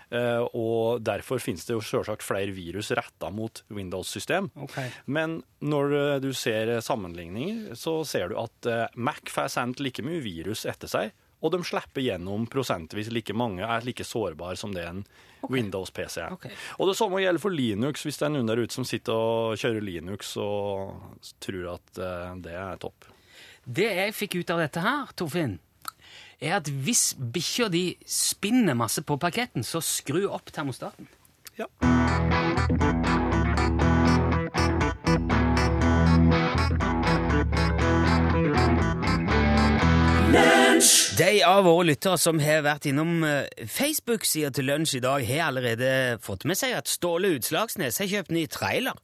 Eh, 0.09 0.43
Og 0.53 1.03
derfor 1.05 1.41
finnes 1.43 1.65
det 1.67 1.75
jo 1.75 1.83
selvsagt 1.83 2.25
flere 2.25 2.53
virus 2.55 2.91
retta 2.95 3.31
mot 3.33 3.63
Windows-system. 3.67 4.51
Okay. 4.67 4.91
Men 5.05 5.41
når 5.59 5.95
eh, 5.99 6.17
du 6.23 6.31
ser 6.33 6.77
sammenligninger, 6.81 7.75
så 7.75 7.99
ser 8.07 8.31
du 8.31 8.41
at 8.41 8.69
eh, 8.69 8.85
Mac 8.95 9.31
får 9.33 9.53
sendt 9.55 9.83
like 9.83 10.05
mye 10.05 10.23
virus 10.23 10.65
etter 10.69 10.91
seg, 10.91 11.15
og 11.37 11.53
de 11.53 11.59
slipper 11.65 12.01
gjennom 12.01 12.47
prosentvis 12.49 13.11
like 13.13 13.33
mange, 13.37 13.61
er 13.61 13.85
like 13.85 14.05
sårbare 14.05 14.57
som 14.57 14.73
det 14.73 14.87
en 14.89 15.03
Windows-PC 15.45 16.17
er. 16.23 16.33
Okay. 16.33 16.55
Og 16.81 16.89
det 16.89 16.97
samme 16.97 17.21
gjelder 17.21 17.43
for 17.43 17.53
Linux, 17.53 18.05
hvis 18.07 18.17
det 18.17 18.25
er 18.27 18.33
noen 18.33 18.49
der 18.49 18.63
ute 18.63 18.73
som 18.73 18.87
sitter 18.87 19.13
og 19.13 19.61
kjører 19.61 19.85
Linux 19.85 20.33
og 20.41 21.21
tror 21.43 21.75
at 21.75 22.01
eh, 22.01 22.33
det 22.47 22.57
er 22.57 22.81
topp. 22.81 23.11
Det 23.67 23.89
jeg 23.99 24.15
fikk 24.15 24.39
ut 24.39 24.53
av 24.55 24.63
dette 24.63 24.81
her, 24.81 25.13
Torfinn, 25.19 25.57
er 26.41 26.57
at 26.59 26.69
hvis 26.69 27.15
bikkja 27.17 27.69
di 27.73 27.85
spinner 28.05 28.77
masse 28.77 29.01
på 29.01 29.17
parketten, 29.21 29.65
så 29.65 29.81
skru 29.81 30.27
opp 30.29 30.53
termostaten. 30.53 31.09
Ja. 31.57 31.65
De 41.17 41.41
av 41.41 41.63
våre 41.65 41.87
lyttere 41.87 42.17
som 42.21 42.37
har 42.37 42.59
vært 42.61 42.85
innom 42.91 43.23
eh, 43.25 43.47
Facebook-sida 43.73 44.51
til 44.53 44.67
lunsj 44.69 44.99
i 44.99 45.01
dag, 45.01 45.23
har 45.25 45.47
allerede 45.47 45.89
fått 46.21 46.45
med 46.45 46.59
seg 46.59 46.75
at 46.77 46.91
Ståle 46.91 47.31
Utslagsnes 47.39 47.97
har 48.03 48.11
kjøpt 48.11 48.35
ny 48.35 48.43
trailer. 48.53 48.99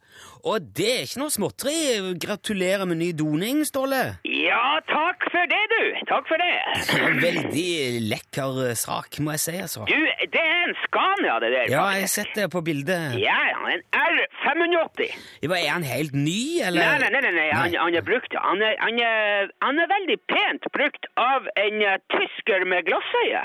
Og 0.46 0.62
det 0.77 0.89
er 0.91 1.08
ikke 1.08 1.22
noe 1.24 1.34
småtteri. 1.34 1.77
Gratulerer 2.22 2.86
med 2.86 3.00
ny 3.00 3.10
doning, 3.17 3.63
Ståle. 3.65 4.01
Ja, 4.29 4.62
takk 4.86 5.25
for 5.32 5.50
det, 5.50 5.62
du. 5.72 5.82
Takk 6.12 6.29
for 6.29 6.43
det. 6.43 6.51
Veldig 7.25 7.72
lekker 8.12 8.75
sak, 8.77 9.17
må 9.24 9.34
jeg 9.34 9.43
si, 9.48 9.55
altså. 9.63 9.88
Du, 9.89 9.98
det 10.36 10.43
er 10.43 10.67
en 10.67 10.77
Scania, 10.84 11.39
det 11.41 11.50
der. 11.55 11.72
Ja, 11.74 11.88
jeg 11.96 12.05
har 12.05 12.13
sett 12.13 12.38
det 12.38 12.50
på 12.53 12.62
bildet. 12.67 13.17
Ja, 13.24 13.39
en 13.74 13.82
R580. 14.03 15.17
Ja, 15.41 15.50
Er 15.63 15.72
han 15.72 15.88
helt 15.88 16.13
ny, 16.13 16.62
eller? 16.62 16.84
Nei, 16.84 17.08
nei, 17.08 17.12
nei, 17.15 17.24
nei, 17.25 17.34
nei. 17.39 17.50
Han, 17.55 17.79
han 17.88 17.98
er 17.98 18.05
brukt. 18.05 18.38
Han 18.38 18.62
er, 18.62 18.77
han, 18.84 19.01
er, 19.01 19.50
han 19.65 19.82
er 19.82 19.91
veldig 19.96 20.20
pent 20.29 20.70
brukt 20.75 21.10
av 21.17 21.50
en 21.58 21.82
eh, 21.82 22.00
tysker 22.12 22.66
med 22.70 22.88
glassøye. 22.90 23.44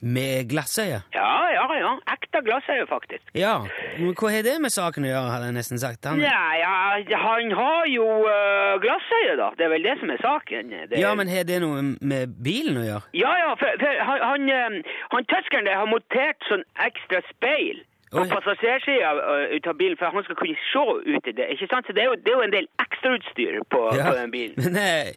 Med 0.00 0.48
glassøye? 0.50 1.00
Ja, 1.16 1.30
ja, 1.54 1.64
ja. 1.80 1.92
Ekte 2.12 2.42
glassøye, 2.44 2.84
faktisk. 2.86 3.24
Ja, 3.34 3.54
men 3.96 4.12
hva 4.12 4.30
har 4.34 4.44
det 4.44 4.58
med 4.60 4.74
saken 4.74 5.06
å 5.06 5.08
gjøre, 5.08 5.32
hadde 5.32 5.48
jeg 5.48 5.56
nesten 5.56 5.80
sagt. 5.80 6.04
Han... 6.04 6.20
Nei, 6.20 6.58
ja, 6.60 7.20
han 7.22 7.54
har 7.56 7.88
jo 7.88 8.06
uh, 8.28 8.76
glassøye, 8.84 9.34
da. 9.40 9.50
Det 9.56 9.66
er 9.66 9.72
vel 9.72 9.88
det 9.88 9.96
som 10.02 10.12
er 10.12 10.20
saken. 10.22 10.76
Det... 10.90 11.00
Ja, 11.00 11.14
men 11.16 11.32
har 11.32 11.48
det 11.48 11.62
noe 11.64 11.82
med 11.82 12.36
bilen 12.44 12.82
å 12.82 12.86
gjøre? 12.86 13.02
Ja, 13.16 13.32
ja, 13.40 13.50
for, 13.60 13.80
for 13.80 14.06
han, 14.10 14.24
han, 14.30 14.48
eh, 14.52 14.96
han 15.16 15.28
tyskeren 15.32 15.68
der 15.68 15.80
har 15.80 15.88
montert 15.90 16.50
sånn 16.50 16.66
ekstra 16.86 17.24
speil 17.32 17.80
på 18.12 18.24
passasjersida 18.30 19.14
uh, 19.16 19.54
ut 19.56 19.66
av 19.66 19.78
bilen, 19.80 19.96
for 19.98 20.12
han 20.12 20.26
skal 20.28 20.38
kunne 20.38 20.60
se 20.70 20.84
ut 21.08 21.32
i 21.32 21.34
det. 21.40 21.48
ikke 21.56 21.70
sant? 21.72 21.88
Så 21.88 21.96
det 21.96 22.04
er 22.04 22.12
jo, 22.12 22.18
det 22.20 22.32
er 22.32 22.38
jo 22.38 22.44
en 22.44 22.54
del 22.54 22.68
ekstrautstyr 22.84 23.58
på, 23.72 23.82
Ja, 23.96 24.10
på 24.10 24.18
den 24.20 24.30
bilen. 24.34 24.60
Men 24.60 24.78
eh, 24.82 25.16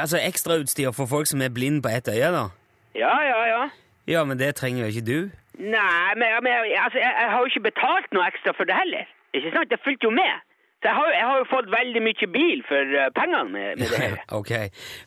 altså 0.00 0.18
ekstrautstyr 0.18 0.92
for 0.96 1.06
folk 1.06 1.26
som 1.30 1.42
er 1.42 1.52
blind 1.54 1.82
på 1.82 1.92
ett 1.92 2.08
øye, 2.08 2.30
da? 2.34 2.48
Ja, 2.94 3.14
ja, 3.30 3.40
ja. 3.46 3.62
Ja, 4.06 4.24
men 4.24 4.38
det 4.38 4.54
trenger 4.54 4.84
jo 4.84 4.92
ikke 4.92 5.06
du. 5.06 5.20
Nei, 5.58 6.14
men, 6.18 6.28
men 6.42 6.52
altså, 6.84 6.98
jeg, 6.98 7.12
jeg 7.20 7.30
har 7.30 7.38
jo 7.38 7.50
ikke 7.52 7.68
betalt 7.70 8.10
noe 8.12 8.26
ekstra 8.26 8.52
for 8.56 8.68
det 8.68 8.76
heller. 8.76 9.06
Ikke 9.34 9.52
sant? 9.54 9.70
Det 9.70 9.80
fulgte 9.84 10.10
jo 10.10 10.14
med. 10.14 10.42
Så 10.84 10.90
jeg 10.90 10.96
har, 10.98 11.10
jeg 11.16 11.26
har 11.30 11.38
jo 11.40 11.44
fått 11.48 11.68
veldig 11.72 12.00
mye 12.04 12.26
bil 12.28 12.58
for 12.68 12.90
uh, 12.92 13.06
pengene 13.16 13.52
med, 13.52 13.68
med 13.80 13.92
det 13.94 14.00
her. 14.02 14.18
ok. 14.40 14.52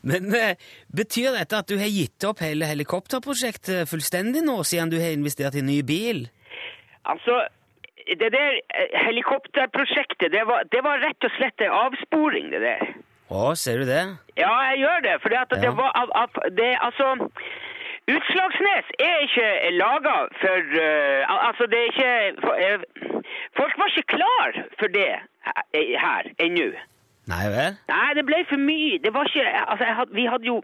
Men 0.10 0.32
eh, 0.34 0.63
betyr 1.01 1.36
dette 1.38 1.60
at 1.62 1.70
du 1.70 1.75
har 1.77 1.91
gitt 1.94 2.25
opp 2.25 2.41
hele 2.41 2.65
helikopterprosjektet 2.65 3.86
fullstendig 3.91 4.41
nå, 4.48 4.58
siden 4.65 4.89
du 4.89 4.98
har 4.98 5.13
investert 5.13 5.60
i 5.60 5.62
ny 5.62 5.84
bil? 5.86 6.24
Altså, 7.06 7.44
det 8.10 8.32
der 8.34 8.58
eh, 8.58 8.98
helikopterprosjektet, 9.06 10.32
det 10.34 10.48
var, 10.50 10.65
det 10.74 10.82
var 10.88 11.03
rett 11.06 11.29
og 11.29 11.36
slett 11.38 11.62
en 11.62 11.77
avsporing, 11.84 12.50
det 12.56 12.63
der. 12.65 12.89
Å, 13.27 13.55
ser 13.60 13.81
du 13.81 13.86
det? 13.89 14.03
Ja, 14.39 14.51
jeg 14.72 14.84
gjør 14.86 15.01
det, 15.03 15.15
for 15.22 15.34
Ja. 15.36 15.43
det 15.50 15.72
var 15.75 15.91
av, 16.00 16.12
av, 16.15 16.29
det, 16.55 16.77
altså, 16.81 17.29
Utslagsnes 18.07 18.91
er 19.03 19.24
ikke 19.25 19.48
laga 19.75 20.15
for 20.41 20.69
uh, 20.79 21.48
Altså, 21.48 21.65
det 21.72 21.79
er 21.79 21.88
ikke 21.91 22.13
for, 22.43 22.53
uh, 22.55 23.24
Folk 23.60 23.74
var 23.77 23.91
ikke 23.91 24.15
klar 24.15 24.62
for 24.79 24.88
det 24.88 25.10
her 26.05 26.29
ennå. 26.39 26.69
Nei 27.27 27.46
vel? 27.51 27.75
Nei, 27.91 28.07
det 28.15 28.24
ble 28.29 28.39
for 28.48 28.63
mye. 28.69 29.01
Det 29.03 29.12
var 29.13 29.27
ikke 29.27 29.43
Altså, 29.43 29.89
had, 30.00 30.13
vi 30.15 30.25
hadde 30.31 30.48
jo 30.48 30.62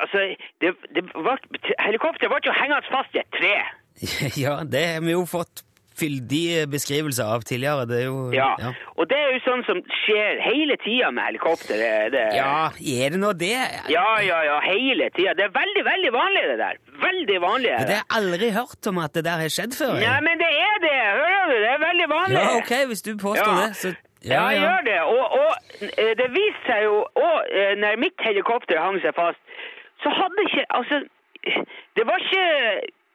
Altså, 0.00 0.36
det, 0.60 0.74
det 0.94 1.02
var, 1.14 1.42
helikopteret 1.82 2.30
var 2.30 2.38
ikke 2.40 2.54
hengende 2.60 2.94
fast 2.94 3.14
i 3.14 3.20
et 3.20 3.34
tre. 3.34 3.56
ja, 4.44 4.54
det 4.64 4.84
har 4.86 5.02
vi 5.04 5.12
jo 5.12 5.26
fått 5.28 5.64
fyldige 6.00 6.66
beskrivelser 6.72 7.28
av 7.34 7.44
tidligere. 7.48 7.86
Det 7.90 7.98
er 8.00 8.06
jo 8.08 8.18
Ja. 8.34 8.48
ja. 8.64 8.72
Og 8.96 9.08
det 9.10 9.18
er 9.20 9.28
jo 9.34 9.40
sånn 9.46 9.62
som 9.68 9.80
skjer 10.02 10.40
hele 10.44 10.76
tida 10.84 11.10
med 11.14 11.24
helikopter. 11.30 11.76
Det, 11.80 12.12
det, 12.16 12.24
Ja, 12.36 12.70
er 12.96 13.14
det 13.14 13.20
nå 13.22 13.32
det? 13.36 13.54
ja, 13.92 14.06
ja, 14.26 14.38
ja, 14.50 14.58
hele 14.66 15.10
tida. 15.16 15.34
Det 15.38 15.46
er 15.48 15.54
veldig, 15.56 15.84
veldig 15.92 16.12
vanlig, 16.16 16.42
det 16.52 16.58
der. 16.64 16.76
Veldig 17.06 17.38
vanlig. 17.46 17.70
Det 17.78 17.94
har 17.94 17.98
jeg 18.00 18.10
aldri 18.20 18.50
hørt 18.58 18.90
om 18.92 18.98
at 19.04 19.12
det 19.16 19.24
der 19.28 19.38
har 19.44 19.52
skjedd 19.56 19.76
før. 19.78 19.94
Nei, 20.00 20.20
men 20.28 20.38
det 20.42 20.50
er 20.66 20.76
det! 20.86 20.96
Hører 21.20 21.44
du? 21.52 21.56
Det 21.64 21.70
er 21.76 21.82
veldig 21.88 22.08
vanlig. 22.16 22.38
Ja, 22.40 22.48
ok, 22.60 22.72
hvis 22.92 23.02
du 23.08 23.12
påstår 23.16 23.52
Ja. 23.54 23.66
det, 23.66 23.76
så 23.82 23.94
Ja, 24.22 24.42
jeg 24.52 24.60
gjør 24.60 24.82
det. 24.84 24.98
Og, 25.14 25.24
og 25.42 25.52
eh, 25.96 26.10
det 26.20 26.26
viste 26.34 26.64
seg 26.68 26.82
jo 26.84 26.96
Og 27.16 27.36
eh, 27.56 27.70
når 27.80 27.96
mitt 28.02 28.20
helikopter 28.20 28.76
hang 28.76 28.98
seg 29.00 29.14
fast, 29.16 29.40
så 30.04 30.12
hadde 30.12 30.44
ikke 30.44 30.64
Altså, 30.76 30.98
det 31.96 32.04
var 32.08 32.20
ikke 32.20 32.44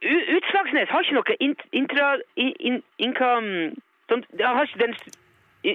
Utslagsnes 0.03 0.89
har 0.91 1.05
ikke 1.05 1.17
noe 1.17 1.37
int, 1.39 1.61
intra... 1.71 2.15
In, 2.35 2.51
in, 2.59 2.81
income 2.99 3.71
sånn, 4.11 4.25
har 4.41 4.67
ikke 4.67 4.81
den 4.83 4.97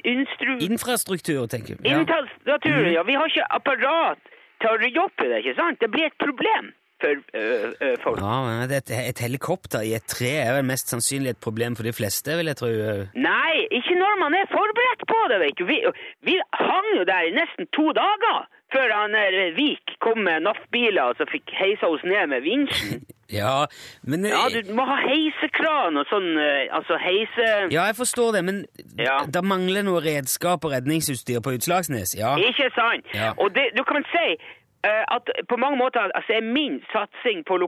instru... 0.07 0.59
Infrastruktur, 0.67 1.47
tenker 1.51 1.79
du. 1.79 1.89
Ja. 1.89 2.03
Mhm. 2.03 2.93
Ja. 2.93 3.03
Vi 3.07 3.17
har 3.19 3.33
ikke 3.33 3.49
apparat 3.51 4.21
til 4.61 4.71
å 4.71 4.77
rydde 4.81 5.03
opp 5.03 5.25
i 5.25 5.31
det, 5.31 5.41
ikke 5.43 5.57
sant? 5.59 5.81
Det 5.81 5.91
blir 5.91 6.11
et 6.11 6.21
problem 6.21 6.71
for 7.01 7.17
øh, 7.17 7.73
øh, 7.81 7.97
folk. 8.05 8.21
Ja, 8.21 8.37
men 8.45 8.75
et, 8.77 8.93
et 8.93 9.23
helikopter 9.25 9.85
i 9.89 9.95
et 9.97 10.05
tre 10.05 10.33
er 10.45 10.53
vel 10.59 10.69
mest 10.69 10.93
sannsynlig 10.93 11.35
et 11.35 11.43
problem 11.43 11.77
for 11.79 11.89
de 11.89 11.95
fleste, 11.97 12.37
vil 12.37 12.51
jeg 12.53 12.61
tro. 12.61 12.71
Nei, 13.17 13.55
ikke 13.79 13.97
når 13.97 14.21
man 14.21 14.37
er 14.37 14.51
forberedt 14.53 15.07
på 15.09 15.21
det, 15.33 15.41
vet 15.45 15.59
du. 15.59 15.65
Vi, 15.71 15.81
vi 16.29 16.37
hang 16.61 16.91
jo 16.99 17.07
der 17.09 17.31
i 17.31 17.37
nesten 17.41 17.71
to 17.77 17.89
dager 17.97 18.45
før 18.73 18.93
han 18.95 19.13
der 19.17 19.55
Vik 19.57 19.97
kom 20.01 20.23
med 20.27 20.43
NAF-biler 20.47 21.11
og 21.13 21.17
så 21.19 21.27
fikk 21.31 21.51
heisa 21.59 21.89
oss 21.91 22.05
ned 22.05 22.27
med 22.35 22.47
vinsjen. 22.47 23.01
Ja, 23.31 23.67
men 24.03 24.25
Ja, 24.27 24.49
du 24.51 24.73
må 24.75 24.83
ha 24.89 24.97
heisekran 25.07 25.95
og 26.01 26.09
sånn, 26.11 26.33
øh, 26.35 26.65
altså 26.75 26.97
heise... 26.99 27.45
Ja, 27.71 27.85
jeg 27.87 27.95
forstår 27.95 28.33
det, 28.35 28.41
men 28.45 28.57
Ja. 28.99 29.21
det 29.23 29.45
mangler 29.47 29.85
noe 29.87 30.01
redskap 30.03 30.65
og 30.67 30.73
redningsutstyr 30.75 31.39
på 31.39 31.53
Utslagsnes. 31.55 32.17
Ja. 32.19 32.33
Ikke 32.43 32.67
sant? 32.75 33.07
Ja. 33.15 33.31
Og 33.39 33.55
det, 33.55 33.69
du 33.79 33.85
kan 33.87 34.03
si 34.11 34.35
eh, 34.35 35.05
at 35.15 35.31
på 35.47 35.57
mange 35.63 35.79
måter 35.79 36.11
altså, 36.11 36.41
er 36.41 36.43
min 36.59 36.81
satsing 36.91 37.47
på 37.47 37.61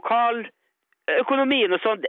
lokaløkonomien 1.13 1.73
og 1.73 1.81
sånn 1.83 2.05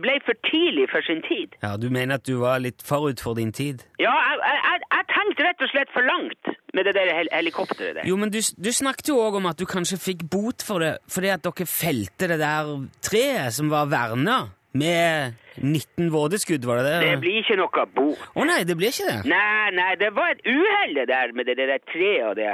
ble 0.00 0.16
for 0.26 0.34
tidlig 0.48 0.88
for 0.90 1.02
sin 1.06 1.22
tid. 1.22 1.56
ja, 1.62 1.76
Du 1.76 1.90
mener 1.90 2.14
at 2.14 2.26
du 2.26 2.38
var 2.40 2.58
litt 2.60 2.82
forut 2.82 3.20
for 3.20 3.34
din 3.34 3.52
tid? 3.52 3.82
Ja, 3.98 4.12
jeg, 4.12 4.38
jeg, 4.44 4.60
jeg, 4.64 4.80
jeg 4.96 5.06
tenkte 5.14 5.46
rett 5.46 5.62
og 5.62 5.72
slett 5.72 5.92
for 5.94 6.02
langt 6.02 6.52
med 6.74 6.84
det 6.84 6.94
der 6.94 7.12
hel 7.14 7.28
helikopteret 7.32 7.96
der. 8.00 8.06
Jo, 8.08 8.16
men 8.16 8.30
du, 8.30 8.38
du 8.40 8.70
snakket 8.72 9.08
jo 9.08 9.18
òg 9.20 9.40
om 9.40 9.46
at 9.50 9.58
du 9.58 9.66
kanskje 9.66 9.98
fikk 9.98 10.24
bot 10.30 10.62
for 10.62 10.80
det 10.80 10.98
fordi 11.10 11.32
at 11.34 11.44
dere 11.44 11.66
felte 11.66 12.30
det 12.30 12.40
der 12.40 12.72
treet 13.02 13.52
som 13.54 13.70
var 13.70 13.90
verna, 13.90 14.48
med 14.72 15.34
19 15.58 16.12
vådeskudd, 16.14 16.62
var 16.62 16.76
det 16.78 16.84
det? 16.84 16.98
Det 17.10 17.20
blir 17.24 17.40
ikke 17.40 17.56
noe 17.58 17.86
bot. 17.90 18.20
Å 18.38 18.44
nei, 18.46 18.60
det 18.62 18.76
blir 18.78 18.92
ikke 18.94 19.08
det. 19.08 19.16
Nei, 19.26 19.70
nei, 19.74 19.96
det 19.98 20.12
var 20.14 20.30
et 20.30 20.44
uhell 20.46 20.94
det 20.94 21.08
der 21.10 21.32
med 21.34 21.50
det, 21.50 21.56
det 21.58 21.66
der 21.72 21.82
treet 21.90 22.28
og 22.28 22.36
det. 22.38 22.52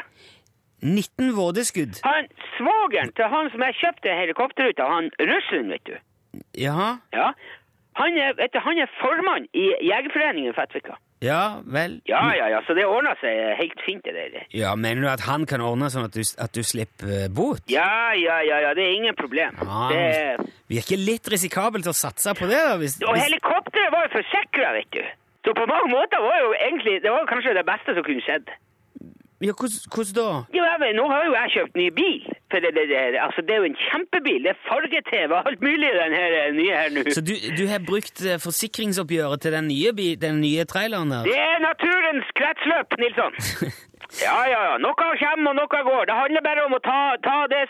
19 0.87 1.35
vådeskudd. 1.37 2.00
Han, 2.07 2.28
svogeren 2.57 3.12
til 3.19 3.28
han 3.33 3.50
som 3.52 3.64
jeg 3.66 3.78
kjøpte 3.83 4.19
helikopter 4.23 4.71
ut 4.71 4.83
av, 4.83 4.93
han 4.99 5.11
russeren, 5.21 5.73
vet 5.75 5.85
du. 5.90 5.97
Jaha. 6.61 6.97
Ja. 7.16 7.33
Han 7.97 8.16
er, 8.21 8.37
du, 8.37 8.59
han 8.61 8.78
er 8.78 8.90
formann 9.00 9.47
i 9.57 9.71
Jegerforeningen 9.88 10.52
Fettvika. 10.57 10.99
ja 11.25 11.62
vel. 11.64 11.95
Ja, 12.05 12.26
ja, 12.37 12.49
ja, 12.52 12.59
så 12.66 12.75
det 12.76 12.85
ordner 12.85 13.16
seg 13.23 13.57
helt 13.57 13.81
fint 13.87 14.05
det 14.05 14.12
der. 14.12 14.43
Ja, 14.52 14.75
Mener 14.76 15.00
du 15.00 15.09
at 15.09 15.25
han 15.25 15.47
kan 15.49 15.64
ordne 15.64 15.88
sånn 15.90 16.05
at 16.11 16.12
du, 16.12 16.21
at 16.21 16.52
du 16.52 16.61
slipper 16.62 17.09
eh, 17.23 17.28
bot? 17.33 17.64
Ja, 17.73 18.12
ja, 18.12 18.43
ja, 18.45 18.61
ja, 18.66 18.75
det 18.76 18.85
er 18.85 18.99
ingen 18.99 19.16
problem. 19.16 19.57
Ja. 19.64 19.87
Det, 19.93 20.50
Virker 20.69 21.00
litt 21.00 21.28
risikabelt 21.33 21.88
å 21.88 21.95
satse 21.97 22.35
på 22.37 22.50
det, 22.50 22.61
da. 22.69 22.76
Hvis, 22.83 22.99
og 23.00 23.16
helikopteret 23.16 23.95
var 23.95 24.09
jo 24.09 24.12
forsikra, 24.19 24.75
vet 24.76 24.93
du. 24.93 25.00
Så 25.47 25.55
på 25.57 25.64
mange 25.71 25.88
måter 25.93 26.19
var 26.19 26.40
jo 26.43 26.49
egentlig 26.59 26.97
Det 27.05 27.11
var 27.14 27.28
kanskje 27.31 27.52
det 27.55 27.62
beste 27.69 27.93
som 27.95 28.02
kunne 28.02 28.25
skjedd. 28.26 28.49
Ja, 29.45 29.52
hvordan, 29.52 30.14
da? 30.16 30.28
Jo, 30.57 30.62
jeg 30.64 30.78
vet, 30.81 30.93
nå 30.97 31.05
har 31.12 31.25
jo 31.26 31.33
jeg 31.37 31.52
kjøpt 31.57 31.75
ny 31.76 31.87
bil. 31.99 32.21
For 32.50 32.62
det, 32.62 32.71
det, 32.76 32.85
det, 32.88 33.19
altså, 33.26 33.43
det 33.47 33.52
er 33.55 33.61
jo 33.62 33.69
en 33.69 33.81
kjempebil. 33.87 34.38
Det 34.47 34.52
er 34.55 34.61
farge-TV 34.69 35.35
og 35.35 35.50
alt 35.50 35.64
mulig 35.66 35.90
den 35.97 36.14
her 36.16 36.37
eh, 36.40 36.55
nye 36.57 36.78
her 36.81 36.95
nå. 36.95 37.05
Så 37.16 37.25
du, 37.28 37.35
du 37.59 37.64
har 37.69 37.83
brukt 37.90 38.23
eh, 38.25 38.38
forsikringsoppgjøret 38.47 39.45
til 39.45 39.57
den 39.59 39.69
nye, 39.73 39.93
den 40.25 40.40
nye 40.40 40.64
traileren 40.64 41.12
der? 41.12 41.28
Det 41.28 41.37
er 41.37 41.61
naturens 41.64 42.33
kretsløp, 42.38 42.97
Nilsson. 43.02 43.37
Ja, 44.23 44.37
ja, 44.49 44.61
ja. 44.71 44.75
Noe 44.83 44.95
kommer 44.97 45.51
og 45.51 45.57
noe 45.59 45.81
går. 45.89 46.07
Det 46.09 46.17
handler 46.17 46.45
bare 46.47 46.65
om 46.67 46.77
å 46.77 46.81
ta, 46.85 46.99
ta 47.25 47.37
det 47.51 47.63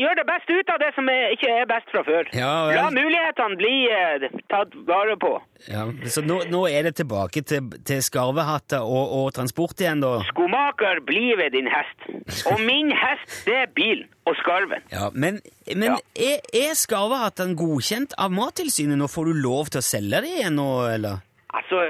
gjøre 0.00 0.18
det 0.20 0.26
beste 0.28 0.56
ut 0.60 0.70
av 0.74 0.78
det 0.82 0.90
som 0.96 1.08
er, 1.12 1.34
ikke 1.34 1.50
er 1.60 1.68
best 1.70 1.90
fra 1.92 2.02
før. 2.06 2.30
Ja, 2.36 2.52
vel. 2.68 2.76
La 2.78 2.86
mulighetene 2.94 3.58
bli 3.60 3.74
eh, 3.90 4.28
tatt 4.52 4.76
vare 4.88 5.16
på. 5.20 5.32
Ja, 5.68 5.86
så 6.08 6.22
nå, 6.24 6.40
nå 6.52 6.62
er 6.70 6.88
det 6.88 6.94
tilbake 7.02 7.42
til, 7.46 7.68
til 7.86 8.00
skarvehatter 8.06 8.84
og, 8.86 9.12
og 9.20 9.32
transport 9.36 9.80
igjen, 9.82 10.00
da? 10.04 10.14
Skomaker, 10.30 11.02
bli 11.06 11.34
ved 11.40 11.52
din 11.58 11.68
hest. 11.70 12.06
Og 12.50 12.62
min 12.64 12.92
hest, 12.96 13.42
det 13.48 13.58
er 13.64 13.74
bilen 13.76 14.06
og 14.30 14.38
skarven. 14.40 14.84
Ja, 14.94 15.10
Men, 15.12 15.40
men 15.74 15.90
Ja. 15.90 15.98
er, 16.14 16.38
er 16.54 16.78
skarvehattene 16.78 17.56
godkjent 17.58 18.14
av 18.20 18.32
Mattilsynet? 18.32 18.98
Nå 19.00 19.08
får 19.10 19.30
du 19.32 19.42
lov 19.42 19.72
til 19.74 19.82
å 19.82 19.84
selge 19.84 20.22
dem 20.22 20.30
igjen 20.38 20.56
nå, 20.60 20.68
eller? 20.94 21.20
Altså, 21.50 21.82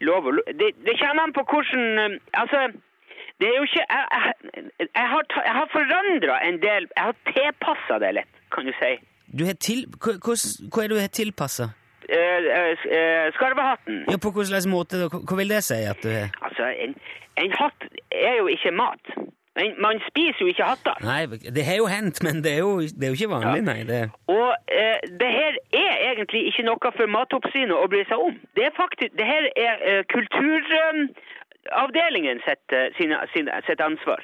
lov 0.00 0.26
og 0.30 0.38
lov 0.38 0.46
Det, 0.56 0.70
det 0.86 0.94
kommer 1.00 1.26
an 1.26 1.34
på 1.36 1.44
hvordan 1.50 1.98
eh, 2.00 2.14
Altså, 2.40 2.62
det 3.40 3.48
er 3.50 3.56
jo 3.60 3.64
ikke 3.68 3.84
Jeg, 3.90 4.04
jeg, 4.16 4.88
jeg 4.94 5.08
har, 5.12 5.22
jeg 5.48 5.54
har 5.60 5.68
forandra 5.72 6.36
en 6.48 6.58
del 6.62 6.88
Jeg 6.96 7.04
har 7.08 7.16
tilpassa 7.32 7.98
det 8.04 8.14
litt, 8.20 8.32
kan 8.54 8.64
du 8.68 8.72
si. 8.80 8.92
Du 9.38 9.44
har 9.44 9.56
til, 9.68 9.84
hva, 10.02 10.14
hva, 10.22 10.82
er 10.84 10.88
det 10.88 10.96
du 10.96 11.00
har 11.02 11.12
tilpassa? 11.20 11.70
eh, 12.08 12.38
eh, 12.58 12.84
eh, 12.98 13.32
skarvehatten. 13.34 14.04
Ja, 14.10 14.16
På 14.22 14.30
hvilken 14.30 14.70
måte? 14.70 15.08
Hva 15.10 15.36
vil 15.40 15.50
det 15.50 15.64
si? 15.66 15.80
at 15.90 15.98
du 16.02 16.08
har 16.12 16.30
Altså, 16.46 16.68
en, 16.84 16.94
en 17.42 17.52
hatt 17.60 17.88
er 18.10 18.36
jo 18.38 18.46
ikke 18.46 18.70
mat. 18.70 19.04
Men 19.56 19.72
man 19.80 20.00
spiser 20.08 20.40
jo 20.44 20.46
ikke 20.52 20.64
hatter. 20.68 20.96
Nei, 21.00 21.26
det 21.56 21.64
har 21.64 21.76
jo 21.80 21.86
hendt, 21.88 22.20
men 22.26 22.42
det 22.44 22.52
er 22.52 22.58
jo, 22.58 22.72
det 22.80 23.04
er 23.06 23.12
jo 23.12 23.16
ikke 23.18 23.30
vanlig, 23.32 23.62
nei. 23.64 23.78
Det, 23.88 24.00
Og 24.28 24.50
eh, 24.68 24.98
det 25.20 25.30
her 25.40 25.54
er 25.84 25.94
egentlig 26.10 26.42
ikke 26.50 26.66
noe 26.68 26.92
for 26.98 27.08
Matoppsynet 27.14 27.72
å 27.72 27.86
bry 27.88 28.02
seg 28.10 28.20
om. 28.28 28.36
Det 28.56 28.66
er 28.68 28.74
faktisk, 28.76 29.16
det 29.16 29.26
her 29.30 29.48
er 29.56 29.74
eh, 29.92 30.02
kulturavdelingen 31.70 32.40
sitt, 32.44 32.68
sin, 32.70 32.92
sine, 32.98 33.26
sine, 33.34 33.62
sitt 33.66 33.80
ansvar. 33.80 34.22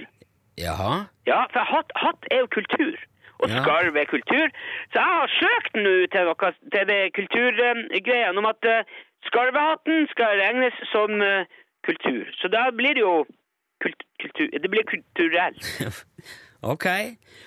jaha? 0.58 1.06
Ja, 1.26 1.46
for 1.52 1.60
hatt, 1.60 1.90
hatt 1.94 2.26
er 2.30 2.38
jo 2.38 2.46
kultur. 2.46 2.96
Og 3.42 3.48
Ja. 3.50 3.62
skarv 3.62 3.96
er 3.96 4.04
kultur. 4.04 4.48
Så 4.92 4.98
jeg 4.98 5.02
har 5.02 5.26
søkt 5.26 5.74
nå 5.74 6.06
til, 6.12 6.24
noe, 6.24 6.52
til 6.72 6.86
det 6.88 7.12
kulturgreiene 7.14 8.38
om 8.38 8.46
at 8.46 8.64
eh, 8.64 8.84
skarvehatten 9.26 10.06
skal 10.10 10.38
regnes 10.38 10.72
som 10.92 11.22
eh, 11.22 11.44
kultur. 11.84 12.24
Så 12.38 12.48
da 12.48 12.70
blir 12.70 12.94
det 12.94 13.00
jo 13.02 13.26
kult, 13.82 14.02
kultur, 14.20 14.46
det 14.62 14.70
blir 14.70 14.82
kulturell. 14.86 15.56
Ok. 16.62 16.84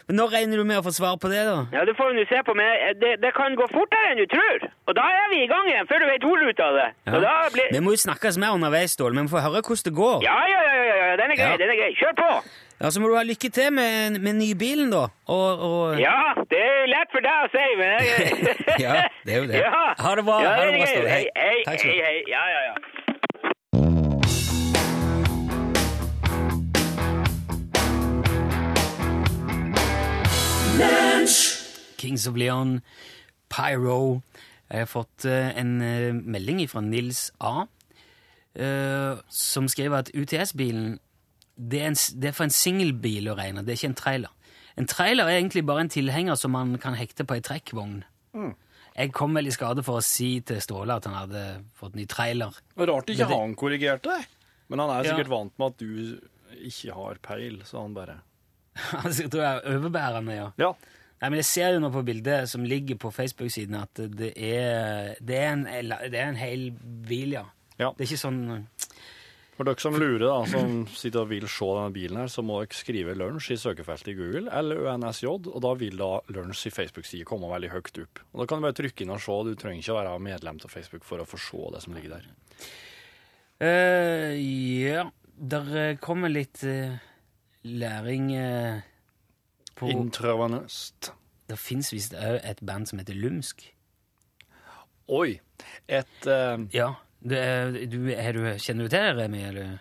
Men 0.07 0.17
når 0.19 0.33
regner 0.35 0.59
du 0.59 0.65
med 0.67 0.77
å 0.81 0.83
få 0.85 0.91
svar 0.93 1.15
på 1.21 1.29
det, 1.31 1.39
da? 1.47 1.61
Ja, 1.73 1.85
det 1.87 1.93
får 1.97 2.11
nå 2.17 2.25
se 2.29 2.41
på, 2.45 2.53
men 2.57 2.67
det, 2.99 3.13
det 3.23 3.31
kan 3.37 3.55
gå 3.57 3.63
fortere 3.71 4.11
enn 4.11 4.19
du 4.19 4.25
tror. 4.29 4.65
Og 4.91 4.97
da 4.97 5.05
er 5.21 5.29
vi 5.31 5.39
i 5.45 5.47
gang 5.49 5.69
igjen, 5.71 5.87
før 5.89 6.03
du 6.03 6.07
vet 6.09 6.25
ordet 6.27 6.49
ut 6.51 6.59
av 6.65 6.75
det. 6.77 6.87
Da 7.23 7.33
blir... 7.53 7.69
Vi 7.71 7.81
må 7.85 7.95
jo 7.95 8.01
snakkes 8.03 8.37
mer 8.43 8.53
underveis, 8.57 8.93
Ståle. 8.97 9.15
Vi 9.15 9.23
må 9.25 9.31
få 9.31 9.39
høre 9.45 9.63
hvordan 9.63 9.87
det 9.87 9.95
går. 9.97 10.19
Ja, 10.27 10.35
ja, 10.51 10.59
ja, 10.67 10.75
ja, 10.83 10.95
ja, 10.99 11.15
den 11.21 11.31
er 11.31 11.39
grei, 11.39 11.47
Ja. 11.53 11.57
den 11.63 11.73
er 11.73 11.79
grei. 11.79 11.89
Kjør 12.01 12.13
på! 12.19 12.29
Ja, 12.75 12.89
Så 12.91 12.99
må 12.99 13.07
du 13.07 13.15
ha 13.15 13.23
lykke 13.23 13.49
til 13.55 13.71
med, 13.71 14.19
med 14.19 14.35
nybilen, 14.35 14.91
da. 14.91 15.05
Og, 15.31 15.63
og 15.69 15.99
Ja, 16.01 16.17
det 16.51 16.59
er 16.59 16.85
lett 16.91 17.15
for 17.15 17.23
deg 17.23 17.47
å 17.47 17.49
si, 17.55 17.65
men 17.79 17.95
jeg... 18.03 18.53
Ja, 18.85 18.99
det 19.23 19.31
er 19.37 19.41
jo 19.41 19.47
det. 19.53 19.61
Ja. 19.65 19.85
Ha 20.03 20.15
det 20.19 20.27
bra, 20.27 20.41
Ja, 20.43 20.53
ha 20.59 20.67
det 20.67 20.75
bra. 20.75 20.91
Ståle. 20.91 21.09
Hei. 21.15 21.23
Hei, 21.39 21.55
hei, 21.71 21.77
du 21.79 22.03
hei. 22.03 22.17
Ja, 22.35 22.43
ja, 22.51 22.61
ja. 22.67 22.75
Kings 31.97 32.27
of 32.27 32.35
Leon, 32.35 32.81
Pyro. 33.49 34.21
Jeg 34.69 34.81
har 34.83 34.89
fått 34.89 35.25
eh, 35.29 35.51
en 35.59 35.75
eh, 35.81 36.11
melding 36.13 36.63
fra 36.69 36.81
Nils 36.83 37.29
A. 37.39 37.65
eh, 38.55 39.15
som 39.29 39.67
skriver 39.71 40.03
at 40.03 40.11
UTS-bilen 40.15 40.97
det 41.55 41.85
det 42.19 42.29
er 42.29 42.35
for 42.35 42.43
en 42.49 42.51
singelbil 42.53 43.29
å 43.31 43.35
regne, 43.37 43.63
det 43.63 43.71
er 43.73 43.79
ikke 43.79 43.91
en 43.93 43.99
trailer. 44.01 44.31
En 44.75 44.87
trailer 44.91 45.23
er 45.29 45.37
egentlig 45.39 45.63
bare 45.65 45.85
en 45.85 45.91
tilhenger 45.93 46.35
som 46.35 46.51
man 46.51 46.75
kan 46.83 46.97
hekte 46.99 47.23
på 47.23 47.37
ei 47.37 47.43
trekkvogn. 47.45 48.01
Jeg 48.95 49.13
kom 49.15 49.33
vel 49.35 49.47
i 49.47 49.53
skade 49.55 49.83
for 49.83 50.01
å 50.01 50.03
si 50.03 50.41
til 50.43 50.59
Ståle 50.63 50.97
at 50.99 51.07
han 51.07 51.15
hadde 51.15 51.43
fått 51.79 51.95
ny 51.95 52.03
trailer. 52.11 52.51
Rart 52.75 53.07
ikke 53.07 53.23
det- 53.27 53.37
han 53.39 53.55
korrigerte 53.55 54.03
deg. 54.11 54.25
Men 54.69 54.79
han 54.79 54.89
er 54.89 55.03
Ja. 55.05 55.13
sikkert 55.15 55.29
vant 55.31 55.53
med 55.59 55.67
at 55.67 55.77
du 55.77 56.19
ikke 56.59 56.93
har 56.93 57.15
peil, 57.21 57.61
så 57.63 57.81
han 57.81 57.93
bare 57.93 58.19
jeg 59.19 59.31
tror 59.31 59.41
jeg 59.41 59.57
er 59.63 59.75
overbærende, 59.77 60.35
ja. 60.35 60.51
Ja. 60.59 60.73
Nei, 61.21 61.29
men 61.31 61.39
Jeg 61.39 61.47
ser 61.47 61.73
jo 61.73 61.81
nå 61.81 61.89
på 61.93 62.03
bildet 62.05 62.49
som 62.51 62.65
ligger 62.67 62.99
på 62.99 63.11
Facebook-siden, 63.15 63.77
at 63.79 64.01
det 64.19 64.33
er, 64.35 65.15
det, 65.23 65.37
er 65.39 65.51
en, 65.53 65.63
det 66.11 66.19
er 66.19 66.27
en 66.27 66.39
hel 66.39 66.69
bil, 67.07 67.37
ja. 67.37 67.45
Ja. 67.79 67.91
Det 67.95 68.05
er 68.05 68.09
ikke 68.09 68.21
sånn 68.21 68.41
For 69.55 69.67
dere 69.67 69.79
som 69.83 69.95
lurer, 69.99 70.25
da, 70.27 70.35
som 70.51 70.83
sitter 70.91 71.23
og 71.23 71.31
vil 71.31 71.47
se 71.51 71.67
denne 71.71 71.95
bilen 71.95 72.19
her, 72.19 72.31
så 72.31 72.43
må 72.43 72.59
dere 72.61 72.75
skrive 72.75 73.15
lunsj 73.15 73.53
i 73.55 73.59
søkefeltet 73.59 74.11
i 74.11 74.17
Google, 74.19 74.51
eller 74.51 74.83
UNSJ, 74.83 75.27
og 75.31 75.59
da 75.63 75.73
vil 75.79 75.95
da 75.99 76.11
lunsj 76.35 76.67
i 76.69 76.73
Facebook-siden 76.75 77.27
komme 77.27 77.51
veldig 77.51 77.71
høyt 77.71 78.01
opp. 78.03 78.23
Og 78.33 78.43
Da 78.43 78.47
kan 78.51 78.59
du 78.59 78.67
bare 78.67 78.79
trykke 78.83 79.07
inn 79.07 79.15
og 79.15 79.23
se, 79.23 79.37
du 79.47 79.55
trenger 79.59 79.83
ikke 79.83 79.95
å 79.95 79.99
være 80.01 80.17
medlem 80.27 80.59
av 80.59 80.75
Facebook 80.75 81.07
for 81.07 81.23
å 81.23 81.27
få 81.27 81.39
se 81.39 81.63
det 81.75 81.83
som 81.87 81.95
ligger 81.95 82.17
der. 82.17 82.27
Uh, 83.63 84.35
Ja, 84.35 85.07
der 85.35 85.75
eh, 85.79 85.97
kommer 86.03 86.31
litt 86.31 86.63
eh, 86.67 86.95
læring 87.65 88.29
eh, 88.37 88.81
på 89.75 89.89
Intravenøst. 89.91 91.11
Det 91.49 91.57
fins 91.61 91.91
visst 91.93 92.13
òg 92.17 92.39
et 92.45 92.61
band 92.65 92.87
som 92.89 93.01
heter 93.01 93.17
Lumsk. 93.17 93.65
Oi! 95.11 95.39
Et 95.87 96.27
eh, 96.29 96.55
Ja, 96.73 96.91
det 97.25 97.41
er, 97.41 97.75
du, 97.89 97.99
er 98.13 98.31
du, 98.37 98.45
Kjenner 98.61 98.87
du 98.87 98.89
til 98.93 99.01
det, 99.01 99.17
Remi? 99.19 99.43
Eller? 99.49 99.75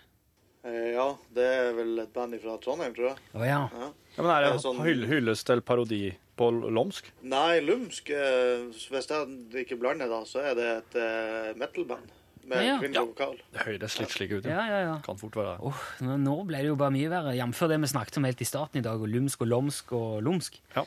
Eh, 0.64 0.90
ja, 0.96 1.06
det 1.36 1.46
er 1.60 1.72
vel 1.76 1.94
et 2.04 2.12
band 2.16 2.36
fra 2.42 2.58
Trondheim, 2.64 2.92
tror 2.96 3.10
jeg. 3.12 3.22
Å 3.36 3.44
ja. 3.48 3.62
Ja. 3.72 3.88
ja, 4.16 4.22
men 4.22 4.30
Er 4.32 4.44
Det 4.44 4.50
det 4.50 4.58
er 4.58 4.62
sånn- 4.66 4.82
hyll, 4.84 5.06
hyllest 5.08 5.46
til 5.48 5.60
parodi 5.64 6.02
på 6.36 6.48
lomsk? 6.74 7.08
Nei, 7.22 7.60
Lumsk, 7.64 8.10
eh, 8.10 8.66
hvis 8.72 8.88
jeg 8.90 9.64
ikke 9.64 9.78
blander, 9.80 10.08
da, 10.10 10.22
så 10.28 10.40
er 10.44 10.54
det 10.58 10.68
et 10.82 10.96
eh, 11.00 11.52
metal-band 11.60 12.12
med 12.50 12.60
Ja, 12.60 12.66
ja. 12.74 12.76
kvinnelig 12.82 13.06
vokal. 13.10 13.36
Det 13.54 13.64
høres 13.66 13.98
litt 14.00 14.12
slik 14.14 14.32
ut. 14.36 14.44
Ja, 14.48 14.66
ja, 14.68 14.78
ja. 14.84 14.94
Kan 15.06 15.18
fort 15.20 15.36
være 15.38 15.56
det. 15.56 15.70
Oh, 15.70 15.82
nå, 16.20 16.36
ble 16.48 16.62
det 16.64 16.70
jo 16.70 16.76
bare 16.80 16.94
mye 16.94 17.10
verre, 17.12 17.34
jf. 17.38 17.64
det 17.72 17.80
vi 17.80 17.90
snakket 17.94 18.20
om 18.20 18.28
helt 18.28 18.40
i 18.40 18.48
starten 18.48 18.80
i 18.80 18.84
dag, 18.84 19.00
og 19.00 19.08
lumsk 19.10 19.42
og 19.44 19.50
lomsk 19.50 19.92
og 19.96 20.22
lumsk. 20.26 20.60
Ja. 20.76 20.84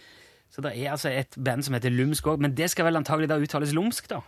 Så 0.54 0.64
det 0.64 0.74
er 0.80 0.94
altså 0.94 1.10
et 1.12 1.36
band 1.44 1.66
som 1.66 1.76
heter 1.76 1.92
Lumsk 1.92 2.28
òg, 2.32 2.40
men 2.40 2.54
det 2.56 2.70
skal 2.72 2.88
vel 2.88 2.96
antagelig 2.96 3.28
da 3.30 3.36
uttales 3.42 3.74
lumsk, 3.76 4.08
da? 4.10 4.22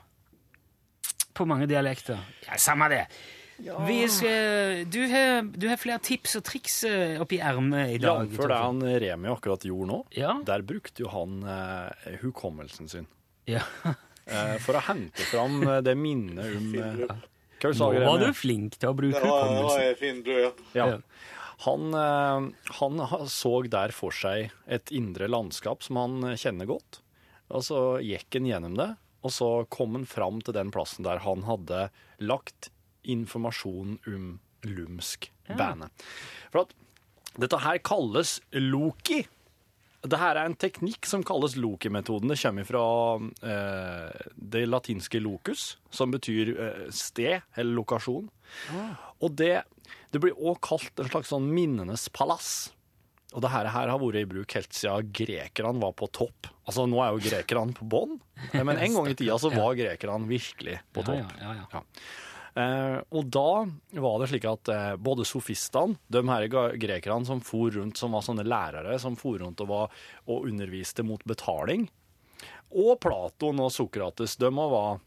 På 1.34 1.46
mange 1.48 1.68
dialekter. 1.70 2.20
Ja, 2.48 2.58
samme 2.60 2.90
det. 2.92 3.06
Vi 3.60 4.08
skal, 4.08 4.86
du, 4.88 5.02
har, 5.12 5.42
du 5.44 5.66
har 5.68 5.80
flere 5.80 6.00
tips 6.04 6.38
og 6.40 6.44
triks 6.48 6.78
eh, 6.88 7.18
oppi 7.20 7.42
ermet 7.44 7.96
i 7.96 7.98
dag. 8.00 8.28
Jamfør 8.30 8.52
det 8.52 8.60
han 8.64 8.84
Remi 9.04 9.32
akkurat 9.32 9.66
gjorde 9.68 9.90
nå. 9.90 9.98
Ja. 10.16 10.38
Der 10.48 10.64
brukte 10.64 11.04
jo 11.04 11.12
han 11.12 11.42
eh, 11.44 12.20
hukommelsen 12.22 12.88
sin 12.92 13.08
Ja. 13.50 13.64
Eh, 14.30 14.56
for 14.64 14.80
å 14.80 14.84
hente 14.88 15.26
fram 15.30 15.60
eh, 15.66 15.82
det 15.86 15.96
minnet 16.00 16.56
om 16.60 16.72
Hva 17.60 17.74
sa 17.76 17.90
Nå 17.92 18.06
var 18.06 18.22
du 18.24 18.30
flink 18.38 18.78
til 18.80 18.92
å 18.92 18.96
bruke 18.96 19.20
hukommelsen. 19.20 19.84
en 19.90 20.00
fin 20.00 20.24
ja. 20.32 20.52
Ja. 20.78 20.88
Han, 21.66 21.92
eh, 21.92 22.48
han 22.80 23.04
så 23.28 23.54
der 23.68 23.92
for 23.92 24.16
seg 24.16 24.54
et 24.66 24.94
indre 24.96 25.28
landskap 25.28 25.84
som 25.84 26.00
han 26.00 26.34
kjenner 26.40 26.70
godt. 26.70 27.02
Og 27.50 27.66
så 27.66 27.80
gikk 28.06 28.38
han 28.38 28.48
gjennom 28.48 28.78
det, 28.80 28.92
og 29.26 29.34
så 29.36 29.50
kom 29.74 29.98
han 29.98 30.06
fram 30.08 30.40
til 30.46 30.56
den 30.56 30.72
plassen 30.72 31.04
der 31.08 31.26
han 31.26 31.44
hadde 31.50 31.90
lagt 32.22 32.70
informasjon 33.10 33.98
om 34.08 34.30
Lumsk-bandet. 34.68 36.06
For 36.52 36.66
at 36.66 36.74
dette 37.40 37.60
her 37.64 37.80
kalles 37.84 38.38
Loki. 38.52 39.24
Det 40.02 40.16
her 40.22 40.38
er 40.40 40.48
en 40.48 40.56
teknikk 40.56 41.04
som 41.10 41.24
kalles 41.28 41.58
Loki-metoden. 41.60 42.32
Det 42.32 42.38
kommer 42.40 42.64
fra 42.68 42.84
eh, 43.44 44.26
det 44.40 44.62
latinske 44.70 45.20
locus, 45.20 45.74
som 45.92 46.14
betyr 46.14 46.54
eh, 46.56 46.86
sted 46.96 47.42
eller 47.60 47.76
lokasjon. 47.82 48.30
Og 49.20 49.34
det, 49.36 49.58
det 50.14 50.22
blir 50.24 50.38
også 50.40 50.62
kalt 50.70 51.04
en 51.04 51.10
slags 51.12 51.34
sånn 51.34 51.50
minnenes 51.52 52.08
palass. 52.16 52.70
Og 53.36 53.44
det 53.44 53.52
her, 53.54 53.68
her 53.70 53.92
har 53.92 54.00
vært 54.02 54.24
i 54.24 54.26
bruk 54.32 54.56
helt 54.58 54.74
siden 54.74 55.12
grekerne 55.14 55.84
var 55.84 55.92
på 56.00 56.08
topp. 56.16 56.48
Altså 56.66 56.88
Nå 56.90 57.04
er 57.04 57.12
jo 57.14 57.22
grekerne 57.28 57.76
på 57.78 57.86
bånn, 57.92 58.16
men 58.56 58.72
en 58.80 58.96
gang 58.96 59.12
i 59.12 59.18
tida 59.20 59.36
så 59.42 59.52
var 59.54 59.76
grekerne 59.78 60.26
virkelig 60.32 60.80
på 60.96 61.04
Ja, 61.04 61.12
topp. 61.12 61.38
ja, 61.44 61.54
ja, 61.60 61.68
ja. 61.76 61.84
Eh, 62.60 62.98
og 63.16 63.30
da 63.32 63.64
var 64.02 64.20
det 64.20 64.30
slik 64.32 64.48
at 64.50 64.72
eh, 64.74 64.96
både 65.00 65.28
sofistene, 65.28 66.00
de 66.12 66.24
her 66.28 66.48
grekerne 66.50 67.28
som 67.28 67.44
for 67.46 67.72
rundt, 67.76 68.00
som 68.00 68.16
var 68.16 68.26
sånne 68.26 68.48
lærere, 68.48 68.98
som 69.00 69.16
for 69.20 69.40
rundt 69.40 69.62
og, 69.64 69.70
var, 69.72 70.02
og 70.28 70.50
underviste 70.50 71.06
mot 71.06 71.24
betaling, 71.30 71.88
og 72.70 73.00
Platon 73.02 73.62
og 73.64 73.72
Sokrates, 73.74 74.36
de 74.42 74.52
var, 74.54 75.00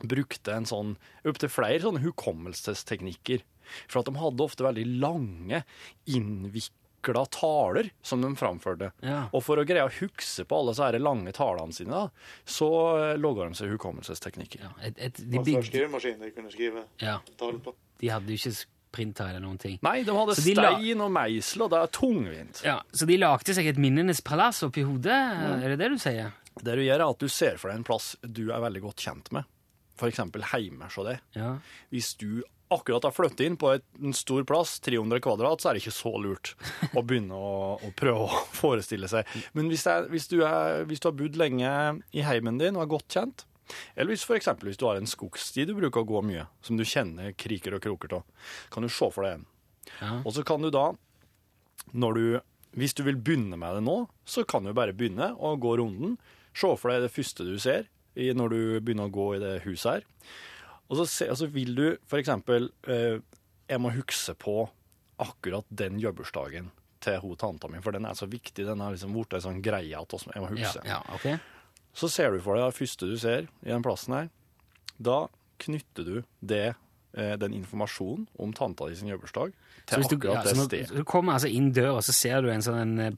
brukte 0.00 0.54
en 0.54 0.68
sånn, 0.68 0.94
opptil 1.28 1.52
flere 1.52 1.82
sånne 1.84 2.04
hukommelsesteknikker. 2.04 3.44
For 3.90 4.00
at 4.00 4.08
de 4.08 4.20
hadde 4.20 4.44
ofte 4.44 4.64
veldig 4.64 4.86
lange, 5.02 5.64
innvikla 6.06 6.85
taler 7.14 7.90
som 8.02 8.20
de 8.22 8.34
framførte. 8.36 8.92
Ja. 9.02 9.28
Og 9.32 9.42
for 9.42 9.56
å 9.56 9.64
greie 9.66 9.84
å 9.86 9.90
huske 10.00 10.44
på 10.44 10.58
alle 10.58 10.72
disse 10.74 10.98
lange 10.98 11.32
talene 11.32 11.72
sine, 11.72 11.90
da, 11.90 12.08
så 12.44 12.68
eh, 13.12 13.16
laga 13.18 13.48
de 13.48 13.54
seg 13.54 13.70
hukommelsesteknikker. 13.76 14.60
Ja, 14.62 14.70
et, 14.82 14.98
et, 14.98 15.14
de, 15.22 15.38
Og 15.38 15.44
for 15.44 15.50
bygde, 15.52 15.66
skrivemaskin 15.70 16.18
de 16.20 16.30
kunne 16.34 16.50
skrive 16.50 16.84
ja, 17.00 17.18
tall 17.38 17.58
på. 17.62 17.74
de 18.00 18.08
hadde 18.08 18.26
jo 18.32 18.36
ikke 18.40 18.66
printer 18.96 19.28
eller 19.28 19.40
noen 19.44 19.58
ting. 19.60 19.78
Nei, 19.82 20.02
de 20.04 20.10
hadde 20.16 20.34
Så 20.34 20.44
de 20.46 20.54
la- 20.56 20.72
stein 20.78 21.00
og 21.04 21.10
meisel, 21.12 21.62
og 21.66 21.70
det 21.70 21.78
er 21.82 21.86
tungvint. 21.92 22.62
Ja, 22.64 22.80
Så 22.92 23.06
de 23.06 23.16
lagde 23.20 23.54
seg 23.54 23.66
et 23.66 23.76
minnenes 23.78 24.20
palass 24.24 24.62
oppi 24.64 24.82
hodet? 24.86 25.12
Er 25.12 25.68
det 25.74 25.78
det 25.78 25.90
du 25.92 25.98
sier? 26.00 26.32
Det 26.56 26.72
du 26.78 26.80
gjør, 26.80 26.94
er 27.02 27.10
at 27.10 27.18
du 27.20 27.28
ser 27.28 27.58
for 27.60 27.68
deg 27.68 27.76
en 27.76 27.84
plass 27.84 28.16
du 28.24 28.50
er 28.50 28.60
veldig 28.64 28.80
godt 28.86 28.96
kjent 29.04 29.32
med. 29.36 29.44
Eksempel 30.04 30.44
heime 30.52 30.90
hos 30.90 30.98
deg. 31.08 31.24
Ja. 31.38 31.54
Hvis 31.94 32.12
du 32.20 32.42
akkurat 32.68 33.04
har 33.06 33.14
flyttet 33.14 33.46
inn 33.46 33.56
på 33.56 33.70
en 33.76 34.14
stor 34.16 34.44
plass, 34.44 34.80
300 34.84 35.20
kvadrat, 35.22 35.62
så 35.62 35.70
er 35.70 35.76
det 35.76 35.84
ikke 35.84 35.94
så 35.94 36.12
lurt 36.18 36.54
å 36.92 37.02
begynne 37.06 37.38
å, 37.38 37.76
å 37.78 37.90
prøve 37.96 38.26
å 38.26 38.40
forestille 38.60 39.08
seg. 39.10 39.28
Men 39.56 39.70
hvis, 39.70 39.86
er, 39.90 40.08
hvis, 40.12 40.28
du 40.32 40.40
er, 40.46 40.82
hvis 40.90 41.02
du 41.02 41.10
har 41.10 41.16
bodd 41.18 41.38
lenge 41.38 41.70
i 42.16 42.24
heimen 42.26 42.58
din 42.60 42.78
og 42.78 42.86
er 42.86 42.92
godt 42.96 43.18
kjent, 43.18 43.46
eller 43.94 44.14
hvis 44.14 44.26
for 44.26 44.38
eksempel 44.38 44.70
hvis 44.70 44.78
du 44.78 44.86
har 44.86 44.98
en 44.98 45.08
skogsti 45.10 45.64
du 45.66 45.74
bruker 45.78 46.02
å 46.02 46.08
gå 46.08 46.22
mye, 46.26 46.46
som 46.62 46.78
du 46.78 46.84
kjenner 46.86 47.34
kriker 47.38 47.78
og 47.78 47.82
kroker 47.86 48.18
av, 48.20 48.50
kan 48.70 48.86
du 48.86 48.90
se 48.90 49.10
for 49.14 49.26
deg 49.26 49.38
en. 49.38 49.48
Ja. 50.00 50.12
Og 50.22 50.32
så 50.36 50.44
kan 50.46 50.62
du 50.62 50.70
da, 50.74 50.88
når 51.94 52.18
du, 52.18 52.24
hvis 52.78 52.94
du 52.98 53.04
vil 53.06 53.18
begynne 53.18 53.58
med 53.58 53.78
det 53.78 53.84
nå, 53.86 54.00
så 54.26 54.46
kan 54.48 54.66
du 54.66 54.74
bare 54.76 54.94
begynne 54.96 55.32
å 55.38 55.54
gå 55.60 55.76
runden. 55.80 56.16
Se 56.56 56.70
for 56.80 56.90
deg 56.90 57.04
det 57.04 57.14
første 57.14 57.46
du 57.46 57.56
ser, 57.62 57.86
når 58.16 58.52
du 58.52 58.60
begynner 58.80 59.10
å 59.10 59.14
gå 59.14 59.26
i 59.36 59.42
det 59.42 59.54
huset 59.66 59.90
her. 59.90 60.06
Og 60.86 61.00
så, 61.00 61.06
se, 61.10 61.28
altså 61.32 61.48
vil 61.50 61.74
du 61.76 61.86
for 62.06 62.20
eksempel 62.20 62.68
eh, 62.86 63.18
Jeg 63.66 63.82
må 63.82 63.90
huske 63.90 64.36
på 64.38 64.60
akkurat 65.18 65.66
den 65.74 65.98
jobbursdagen 65.98 66.70
til 67.02 67.20
hun 67.22 67.38
tanta 67.40 67.68
mi, 67.72 67.80
for 67.82 67.96
den 67.96 68.06
er 68.08 68.16
så 68.18 68.28
viktig. 68.28 68.66
Den 68.66 68.82
har 68.84 68.92
liksom 68.92 69.14
blitt 69.14 69.36
en 69.36 69.44
sånn 69.44 69.62
greie 69.64 69.96
at 69.96 70.12
jeg 70.12 70.42
må 70.42 70.50
huske. 70.52 70.82
ja, 70.86 71.00
ok. 71.16 71.28
Så 71.96 72.10
ser 72.12 72.34
du 72.34 72.42
for 72.44 72.58
deg 72.58 72.68
det 72.68 72.76
første 72.76 73.08
du 73.08 73.14
ser 73.20 73.46
i 73.64 73.70
den 73.70 73.84
plassen 73.84 74.16
her. 74.16 74.28
Da 75.00 75.26
knytter 75.62 76.04
du 76.04 76.16
det, 76.44 76.74
eh, 77.16 77.34
den 77.40 77.56
informasjonen 77.56 78.26
om 78.38 78.52
tanta 78.52 78.90
di 78.90 78.98
sin 78.98 79.08
jobbursdag 79.08 79.54
til 79.88 80.04
du, 80.04 80.16
akkurat 80.18 80.44
ja, 80.44 80.52
det 80.52 80.66
stedet. 80.66 80.92
du 80.92 81.04
kommer 81.08 81.38
altså 81.38 81.48
inn 81.48 81.72
døra, 81.72 82.02
så 82.04 82.12
ser 82.12 82.44
du 82.44 82.50
en 82.52 82.64
sånn 82.64 83.16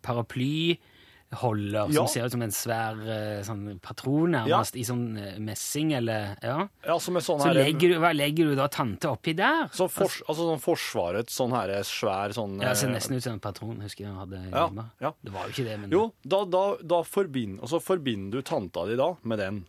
Ja. 1.92 1.92
som 1.92 2.06
ser 2.08 2.24
ut 2.24 2.32
som 2.32 2.42
en 2.42 2.50
svær 2.56 3.00
eh, 3.04 3.42
sånn 3.44 3.78
patron, 3.84 4.30
nærmest, 4.32 4.76
i 4.80 4.84
sånn 4.88 5.02
eh, 5.20 5.38
messing, 5.38 5.92
eller 5.98 6.36
Ja. 6.42 6.68
Ja, 6.86 6.96
som 6.98 7.16
er 7.16 7.20
sånn 7.20 7.42
Så 7.42 7.50
her, 7.50 7.58
legger 7.66 7.92
du, 7.92 7.98
hva 8.00 8.14
legger 8.16 8.48
du 8.48 8.54
da 8.56 8.68
tante 8.72 9.10
oppi 9.12 9.34
der? 9.36 9.68
så 9.76 9.90
for, 9.92 10.08
altså 10.08 10.46
sånn 10.48 10.62
Forsvarets 10.64 11.36
sånn 11.36 11.52
her 11.52 11.74
svær 11.84 12.32
sånn 12.32 12.56
Ja, 12.62 12.70
det 12.72 12.78
ser 12.80 12.88
eh, 12.88 12.94
nesten 12.96 13.16
ut 13.18 13.22
som 13.22 13.34
en 13.36 13.40
patron, 13.44 13.80
husker 13.84 14.06
jeg 14.06 14.14
hadde 14.16 14.40
Ja, 14.50 14.66
hjemme. 14.70 14.86
ja. 15.04 15.12
Det 15.22 15.32
var 15.34 15.44
jo 15.44 15.52
ikke 15.56 15.68
det, 15.68 15.78
men 15.84 15.90
Jo, 15.92 16.06
da, 16.24 16.44
da, 16.48 16.64
da 16.82 17.02
forbind, 17.04 17.60
og 17.60 17.68
så 17.68 17.80
forbinder 17.82 18.38
du 18.40 18.42
tanta 18.42 18.86
di 18.88 18.96
da 18.96 19.10
med 19.22 19.38
den. 19.38 19.66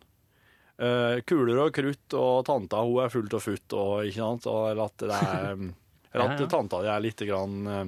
Uh, 0.80 1.20
kuler 1.28 1.58
og 1.66 1.74
krutt, 1.76 2.14
og 2.16 2.46
tanta 2.48 2.80
hun 2.88 3.04
er 3.04 3.10
fullt 3.12 3.34
og 3.36 3.42
futt, 3.44 3.74
og 3.76 4.06
ikke 4.08 4.22
sant, 4.24 4.46
og 4.48 4.70
eller 4.72 4.86
at, 4.88 4.96
det 5.04 5.12
er, 5.12 5.50
eller 6.14 6.24
at 6.24 6.40
Ja, 6.40 6.46
ja. 6.46 6.48
tanta 6.48 6.80
di 6.86 6.88
er 6.88 7.04
litt 7.04 7.20
grann 7.28 7.58
uh, 7.68 7.84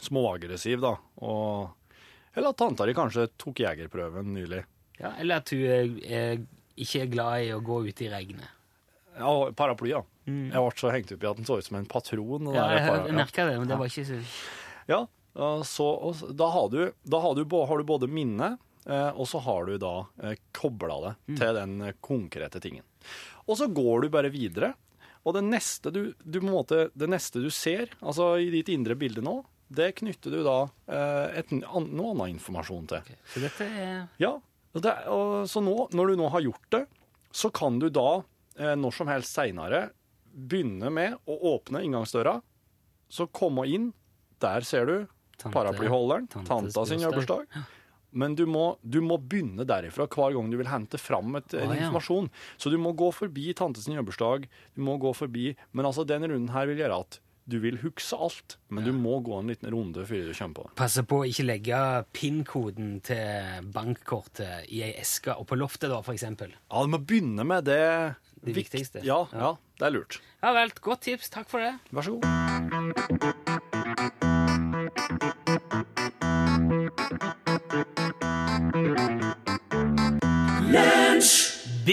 småaggressiv, 0.00 0.80
da. 0.80 0.94
Og, 1.20 1.68
eller 2.36 2.52
at 2.52 2.58
tanta 2.60 2.86
di 2.86 2.94
kanskje 2.96 3.26
tok 3.40 3.62
jegerprøven 3.64 4.32
nylig. 4.36 4.64
ja, 5.00 5.12
Eller 5.18 5.42
at 5.42 5.50
hun 5.54 5.64
er, 5.66 5.92
er, 6.06 6.42
ikke 6.76 7.04
er 7.04 7.12
glad 7.12 7.46
i 7.46 7.52
å 7.56 7.60
gå 7.64 7.80
ute 7.88 8.06
i 8.06 8.10
regnet. 8.12 8.56
Ja, 9.18 9.32
paraply, 9.56 9.90
ja. 9.92 10.04
Jeg 10.30 10.54
ble 10.54 10.78
så 10.78 10.92
hengt 10.94 11.10
opp 11.12 11.24
i 11.24 11.28
at 11.30 11.40
den 11.40 11.48
så 11.48 11.58
ut 11.58 11.66
som 11.66 11.78
en 11.80 11.88
patron. 11.90 12.52
Ja, 12.54 12.68
jeg, 12.76 12.84
jeg 13.10 13.16
merka 13.18 13.46
det, 13.48 13.56
men 13.58 13.70
det 13.70 13.78
var 13.80 13.90
ikke 13.90 14.06
så 14.06 14.20
Ja, 14.90 15.00
så, 15.66 15.86
da, 16.34 16.50
har 16.54 16.68
du, 16.70 16.80
da 17.02 17.20
har, 17.22 17.34
du, 17.38 17.44
har 17.66 17.78
du 17.78 17.86
både 17.86 18.08
minne, 18.10 18.52
eh, 18.86 19.10
og 19.10 19.28
så 19.30 19.40
har 19.44 19.66
du 19.66 19.76
da 19.82 19.94
eh, 20.22 20.38
kobla 20.56 21.00
det 21.04 21.12
til 21.38 21.58
den 21.58 21.76
eh, 21.86 21.96
konkrete 22.02 22.62
tingen. 22.62 22.86
Og 23.46 23.58
så 23.58 23.68
går 23.70 24.06
du 24.06 24.12
bare 24.14 24.30
videre, 24.32 24.72
og 25.26 25.36
det 25.36 25.44
neste 25.46 25.92
du, 25.94 26.02
du 26.18 26.40
måte, 26.42 26.88
det 26.98 27.10
neste 27.10 27.42
du 27.42 27.50
ser, 27.52 27.92
altså 28.00 28.32
i 28.40 28.50
ditt 28.54 28.70
indre 28.72 28.96
bilde 28.98 29.22
nå, 29.24 29.40
det 29.70 29.92
knytter 30.00 30.34
du 30.34 30.40
da 30.42 30.56
eh, 30.90 31.38
et, 31.40 31.52
an, 31.54 31.86
noe 31.94 32.12
annen 32.14 32.34
informasjon 32.34 32.88
til. 32.90 33.12
Så 33.30 33.42
dette 33.44 33.66
er 33.68 34.00
Ja, 34.22 34.32
det, 34.74 34.94
og, 35.10 35.46
så 35.50 35.62
nå, 35.62 35.76
når 35.94 36.12
du 36.12 36.20
nå 36.20 36.28
har 36.34 36.42
gjort 36.42 36.68
det, 36.74 36.84
så 37.30 37.50
kan 37.54 37.78
du 37.82 37.86
da 37.94 38.20
eh, 38.58 38.74
når 38.78 38.96
som 38.98 39.10
helst 39.10 39.34
seinere 39.38 39.88
begynne 40.30 40.90
med 40.94 41.16
å 41.30 41.38
åpne 41.54 41.84
inngangsdøra, 41.86 42.36
så 43.10 43.26
komme 43.34 43.66
inn. 43.70 43.90
Der 44.42 44.64
ser 44.66 44.86
du 44.88 44.94
Tante- 45.40 45.54
paraplyholderen, 45.54 46.26
tanta 46.30 46.84
sin 46.86 47.02
bursdag. 47.02 47.46
jobbursdag. 47.46 47.68
Men 48.10 48.34
du 48.34 48.42
må, 48.50 48.76
du 48.82 48.98
må 49.04 49.18
begynne 49.22 49.62
derifra 49.68 50.06
hver 50.10 50.34
gang 50.34 50.50
du 50.50 50.56
vil 50.58 50.70
hente 50.70 50.98
fram 50.98 51.36
et, 51.38 51.54
ja. 51.54 51.66
informasjon. 51.76 52.26
Så 52.58 52.72
du 52.72 52.78
må 52.80 52.90
gå 52.98 53.10
forbi 53.14 53.52
tantes 53.54 53.86
jobbursdag. 53.86 54.48
Du 54.74 54.82
må 54.82 54.96
gå 54.98 55.12
forbi, 55.14 55.52
Men 55.70 55.86
altså, 55.86 56.06
den 56.06 56.26
runden 56.26 56.50
her 56.54 56.66
vil 56.66 56.82
gjøre 56.82 57.02
at 57.04 57.20
du 57.50 57.58
vil 57.62 57.76
huske 57.82 58.16
alt, 58.16 58.56
men 58.70 58.84
du 58.86 58.92
må 58.94 59.16
gå 59.26 59.34
en 59.40 59.50
liten 59.50 59.70
runde 59.74 60.04
før 60.06 60.28
du 60.30 60.34
kommer 60.38 60.54
på 60.60 60.64
det. 60.68 60.74
Passe 60.78 61.02
på 61.10 61.20
å 61.22 61.26
ikke 61.28 61.44
legge 61.48 61.80
PIN-koden 62.16 63.00
til 63.06 63.66
bankkortet 63.74 64.68
i 64.70 64.82
ei 64.86 64.92
eske 65.02 65.34
oppå 65.34 65.58
loftet, 65.58 65.90
da, 65.90 65.98
eksempel. 66.14 66.54
Ja, 66.70 66.84
du 66.86 66.88
må 66.94 67.02
begynne 67.02 67.44
med 67.46 67.64
det 67.68 67.80
Det 68.40 68.54
vikt- 68.54 68.70
viktigste. 68.72 69.02
Ja, 69.04 69.24
Ja. 69.32 69.38
ja, 69.40 69.52
det 69.78 69.86
er 69.86 69.90
lurt. 69.98 70.20
Ja 70.42 70.52
vel, 70.56 70.70
godt 70.80 71.02
tips. 71.02 71.28
Takk 71.30 71.48
for 71.50 71.58
det. 71.60 71.74
Vær 71.92 72.02
så 72.02 72.16
god. 72.20 73.30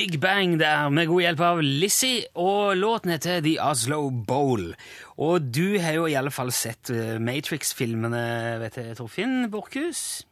Big 0.08 0.22
Bang 0.22 0.56
der, 0.60 0.88
med 0.90 1.10
god 1.10 1.20
hjelp 1.20 1.42
av 1.44 1.58
Lizzie, 1.60 2.22
og 2.40 2.78
låten 2.80 3.12
heter 3.12 3.42
The 3.44 3.58
Oslo 3.60 4.06
Bowl. 4.10 4.70
Og 5.20 5.50
du 5.52 5.76
har 5.84 5.98
jo 5.98 6.06
i 6.08 6.14
alle 6.16 6.32
fall 6.32 6.54
sett 6.56 6.88
eh, 6.96 7.18
Matrix-filmene, 7.20 8.22
vet 8.62 8.78
jeg, 8.80 8.96
Torfinn 8.96 9.50
Borchhus? 9.52 10.24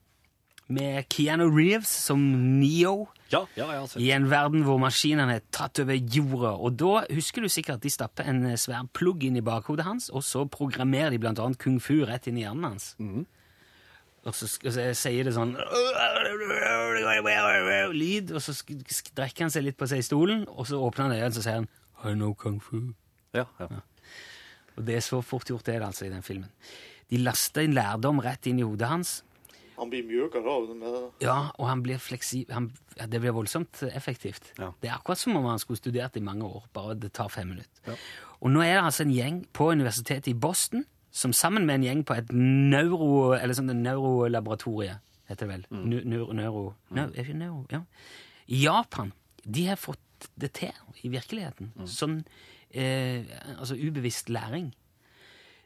Med 0.71 1.09
Keanu 1.11 1.49
Reeves 1.51 1.91
som 1.91 2.23
Neo 2.61 3.09
Ja, 3.33 3.41
ja, 3.57 3.65
jeg 3.67 3.81
har 3.81 3.89
sett. 3.91 3.99
i 4.05 4.13
en 4.15 4.29
verden 4.31 4.63
hvor 4.63 4.79
maskinene 4.79 5.41
er 5.41 5.43
tatt 5.53 5.83
over 5.83 5.99
jorda. 5.99 6.53
Og 6.55 6.79
da 6.79 7.03
husker 7.11 7.43
du 7.43 7.51
sikkert 7.51 7.81
at 7.81 7.83
de 7.89 7.91
stapper 7.97 8.31
en 8.31 8.45
eh, 8.53 8.59
svær 8.61 8.88
plugg 8.95 9.27
inn 9.27 9.35
i 9.41 9.43
bakhodet 9.43 9.89
hans, 9.89 10.07
og 10.15 10.23
så 10.23 10.45
programmerer 10.47 11.11
de 11.11 11.19
blant 11.25 11.43
annet 11.43 11.59
kung 11.59 11.81
fu 11.83 12.05
rett 12.07 12.31
inn 12.31 12.39
i 12.39 12.47
hjernen 12.47 12.69
hans. 12.71 12.93
Og 14.25 14.33
så, 14.33 14.47
og 14.65 14.73
så 14.73 14.85
sier 14.97 15.27
det 15.27 15.35
sånn 15.35 15.53
Lyd, 17.93 18.31
og 18.33 18.41
så 18.41 18.55
strekker 18.57 19.45
han 19.45 19.53
seg 19.53 19.67
litt 19.67 19.77
på 19.77 19.85
seg 19.89 20.01
i 20.01 20.05
stolen, 20.05 20.47
og 20.49 20.65
så 20.65 20.79
åpner 20.81 21.05
han 21.05 21.13
øynene 21.13 21.29
og 21.29 21.38
så 21.38 21.43
sier 21.45 21.59
han 21.61 21.69
I 22.05 22.15
know 22.17 22.33
kung 22.38 22.57
fu. 22.61 22.79
Ja, 23.38 23.45
ja. 23.61 23.83
Og 24.75 24.83
det 24.88 24.97
er 24.97 25.05
så 25.05 25.21
fort 25.23 25.49
gjort, 25.49 25.65
det 25.67 25.75
er 25.75 25.83
det 25.83 25.91
altså, 25.91 26.07
i 26.07 26.11
den 26.11 26.25
filmen. 26.25 26.49
De 27.11 27.21
laster 27.21 27.65
inn 27.65 27.75
lærdom 27.77 28.19
rett 28.25 28.49
inn 28.49 28.59
i 28.59 28.65
hodet 28.65 28.89
hans. 28.89 29.13
Han 29.75 29.91
blir 29.91 30.05
mjukere 30.07 30.51
av 30.51 30.67
det 30.69 30.75
med. 30.79 30.97
Ja, 31.23 31.38
og 31.59 31.67
han 31.67 31.81
blir 31.83 31.99
fleksibel. 31.99 32.53
Han, 32.55 32.69
ja, 32.95 33.07
det 33.11 33.19
blir 33.23 33.35
voldsomt 33.35 33.81
effektivt. 33.91 34.53
Ja. 34.59 34.71
Det 34.81 34.89
er 34.89 34.97
akkurat 34.97 35.19
som 35.19 35.35
om 35.35 35.47
han 35.49 35.59
skulle 35.59 35.81
studert 35.81 36.15
i 36.15 36.23
mange 36.23 36.47
år, 36.47 36.67
bare 36.75 36.95
det 36.99 37.11
tar 37.15 37.31
fem 37.33 37.51
minutter. 37.51 37.99
Og 38.39 38.51
nå 38.53 38.63
er 38.63 38.77
det 38.77 38.85
altså 38.85 39.05
en 39.05 39.15
gjeng 39.15 39.41
på 39.55 39.71
universitetet 39.75 40.31
i 40.31 40.38
Boston 40.38 40.85
som 41.15 41.32
sammen 41.36 41.63
med 41.67 41.80
en 41.80 41.86
gjeng 41.88 42.01
på 42.08 42.15
et 42.19 42.32
neuro... 42.36 43.34
Eller 43.38 43.56
sånn 43.56 43.71
neurolaboratorie, 43.80 44.97
heter 45.30 45.45
det 45.47 45.51
vel. 45.54 45.67
Nu- 45.71 46.01
Neuro... 46.04 46.34
neuro 46.36 46.63
neuro, 46.91 47.13
ikke 47.15 47.38
neuro 47.39 47.62
ja. 47.71 47.80
I 48.51 48.63
Japan. 48.65 49.13
De 49.45 49.63
har 49.69 49.80
fått 49.80 50.28
det 50.39 50.51
til 50.58 50.73
i 51.06 51.12
virkeligheten. 51.13 51.71
Sånn 51.89 52.19
eh, 52.75 53.23
altså 53.56 53.78
ubevisst 53.80 54.30
læring. 54.34 54.73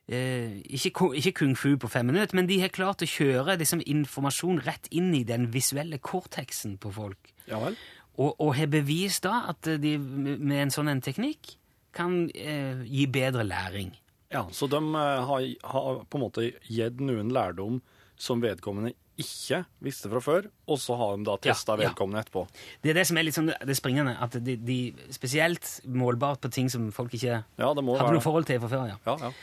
Eh, 0.10 0.60
ikke, 0.74 1.12
ikke 1.20 1.34
kung 1.38 1.52
fu 1.58 1.76
på 1.78 1.90
fem 1.92 2.08
minutter, 2.10 2.34
men 2.38 2.48
de 2.50 2.58
har 2.64 2.72
klart 2.74 3.04
å 3.06 3.10
kjøre 3.10 3.58
liksom, 3.62 3.82
informasjon 3.86 4.62
rett 4.66 4.88
inn 4.98 5.12
i 5.14 5.24
den 5.28 5.50
visuelle 5.54 6.00
korteksen 6.02 6.78
på 6.82 6.92
folk. 6.96 7.34
ja 7.50 7.60
vel. 7.62 7.78
Og, 8.20 8.34
og 8.42 8.56
har 8.58 8.68
bevist 8.68 9.24
da 9.24 9.46
at 9.54 9.64
de 9.80 9.94
med 10.02 10.58
en 10.66 10.72
sånn 10.74 10.90
en 10.92 11.00
teknikk 11.06 11.54
kan 11.96 12.26
eh, 12.36 12.82
gi 12.90 13.06
bedre 13.08 13.46
læring. 13.48 13.94
Ja, 14.32 14.44
så 14.54 14.68
de 14.70 14.78
eh, 14.78 15.22
har, 15.26 15.46
har 15.74 16.02
på 16.06 16.20
en 16.20 16.24
måte 16.28 16.48
gitt 16.70 17.00
noen 17.02 17.32
lærdom 17.34 17.80
som 18.20 18.42
vedkommende 18.44 18.92
ikke 19.20 19.64
visste 19.84 20.08
fra 20.12 20.20
før, 20.24 20.46
og 20.70 20.78
så 20.80 20.96
har 21.00 21.18
de 21.18 21.26
da 21.28 21.34
testa 21.44 21.74
Ja, 21.76 21.82
ja. 21.82 21.90
vedkommende 21.90 22.22
etterpå. 22.24 22.44
Det 22.84 22.92
er 22.94 23.00
det 23.02 23.08
som 23.10 23.18
er 23.20 23.26
litt 23.28 23.36
sånn 23.36 23.50
det 23.52 23.76
springende, 23.76 24.14
at 24.22 24.38
de, 24.46 24.54
de 24.64 24.78
spesielt 25.12 25.68
målbart 25.92 26.40
på 26.46 26.52
ting 26.56 26.70
som 26.72 26.86
folk 26.96 27.16
ikke 27.18 27.34
Ja, 27.42 27.66
hadde 27.72 27.84
være 27.84 28.14
noe 28.16 28.24
forhold 28.24 28.48
til 28.48 28.62
fra 28.64 28.70
før. 28.72 28.86
ja. 28.94 29.00
Ja, 29.10 29.18
ja. 29.28 29.34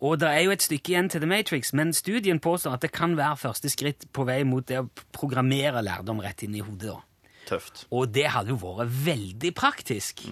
Og 0.00 0.16
det 0.18 0.30
er 0.32 0.40
jo 0.46 0.54
et 0.54 0.62
stykke 0.64 0.94
igjen 0.94 1.10
til 1.12 1.20
The 1.20 1.28
Matrix, 1.28 1.74
men 1.76 1.90
studien 1.92 2.38
påstår 2.40 2.78
at 2.78 2.80
det 2.86 2.90
kan 2.96 3.12
være 3.18 3.36
første 3.36 3.68
skritt 3.68 4.06
på 4.16 4.24
vei 4.24 4.38
mot 4.48 4.64
det 4.66 4.78
å 4.80 4.86
programmere 5.12 5.82
lærdom 5.84 6.22
rett 6.24 6.40
inn 6.46 6.54
i 6.56 6.62
hodet. 6.64 6.94
da. 6.94 7.26
Tøft. 7.50 7.82
Og 7.92 8.08
det 8.14 8.24
hadde 8.32 8.54
jo 8.54 8.56
vært 8.62 8.88
veldig 9.04 9.50
praktisk. 9.58 10.24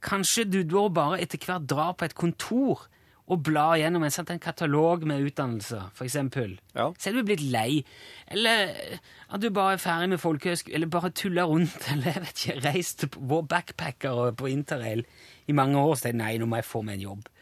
Kanskje 0.00 0.46
du 0.48 0.62
da 0.64 0.86
bare 0.88 1.18
etter 1.20 1.38
hvert 1.44 1.66
drar 1.68 1.92
på 2.00 2.06
et 2.08 2.14
kontor 2.16 2.86
og 3.28 3.42
blar 3.44 3.76
gjennom 3.76 4.04
en, 4.06 4.12
sant, 4.12 4.30
en 4.32 4.40
katalog 4.40 5.04
med 5.08 5.26
utdannelser, 5.28 5.90
eksempel. 6.04 6.56
Ja. 6.72 6.88
Så 6.96 7.10
er 7.10 7.18
du 7.18 7.26
blitt 7.28 7.44
lei, 7.44 7.82
eller 8.32 8.72
at 9.28 9.42
du 9.42 9.50
bare 9.54 9.76
er 9.76 9.82
ferdig 9.82 10.08
med 10.14 10.22
folkehøyskole, 10.22 10.74
eller 10.78 10.92
bare 10.92 11.12
tuller 11.12 11.48
rundt, 11.50 11.76
eller 11.92 12.14
jeg 12.14 12.24
vet 12.24 12.44
ikke, 12.44 12.58
reist 12.64 13.08
på 13.12 13.40
backpacker 13.52 14.22
og 14.24 14.38
på 14.40 14.48
interrail 14.52 15.04
i 15.48 15.56
mange 15.56 15.80
år, 15.80 15.96
sier 16.00 16.14
jeg, 16.14 16.20
nei, 16.22 16.36
nå 16.40 16.48
må 16.48 16.62
jeg 16.62 16.68
få 16.70 16.82
meg 16.86 16.98
en 16.98 17.08
jobb. 17.10 17.32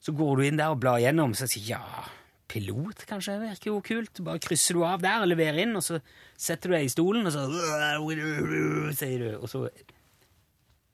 Så 0.00 0.16
går 0.16 0.36
du 0.36 0.46
inn 0.46 0.60
der 0.60 0.74
og 0.74 0.80
blar 0.82 1.00
gjennom, 1.00 1.32
så 1.36 1.48
sier 1.48 1.74
ja, 1.76 2.04
pilot 2.50 3.06
kanskje 3.08 3.38
virker 3.40 3.70
jo 3.70 3.80
kult. 3.84 4.20
Bare 4.26 4.42
krysser 4.42 4.76
du 4.76 4.84
av 4.88 5.00
der 5.04 5.24
og 5.24 5.30
leverer 5.30 5.62
inn, 5.64 5.72
og 5.78 5.84
så 5.86 6.00
setter 6.36 6.72
du 6.72 6.76
deg 6.76 6.88
i 6.88 6.92
stolen, 6.92 7.28
og 7.28 7.32
så 7.32 7.46
sier 9.00 9.24
du, 9.24 9.30
og 9.40 9.48
så 9.48 9.64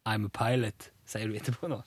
I'm 0.06 0.28
a 0.28 0.30
pilot, 0.30 0.92
sier 1.08 1.26
du 1.26 1.38
etterpå 1.38 1.70
nå. 1.70 1.82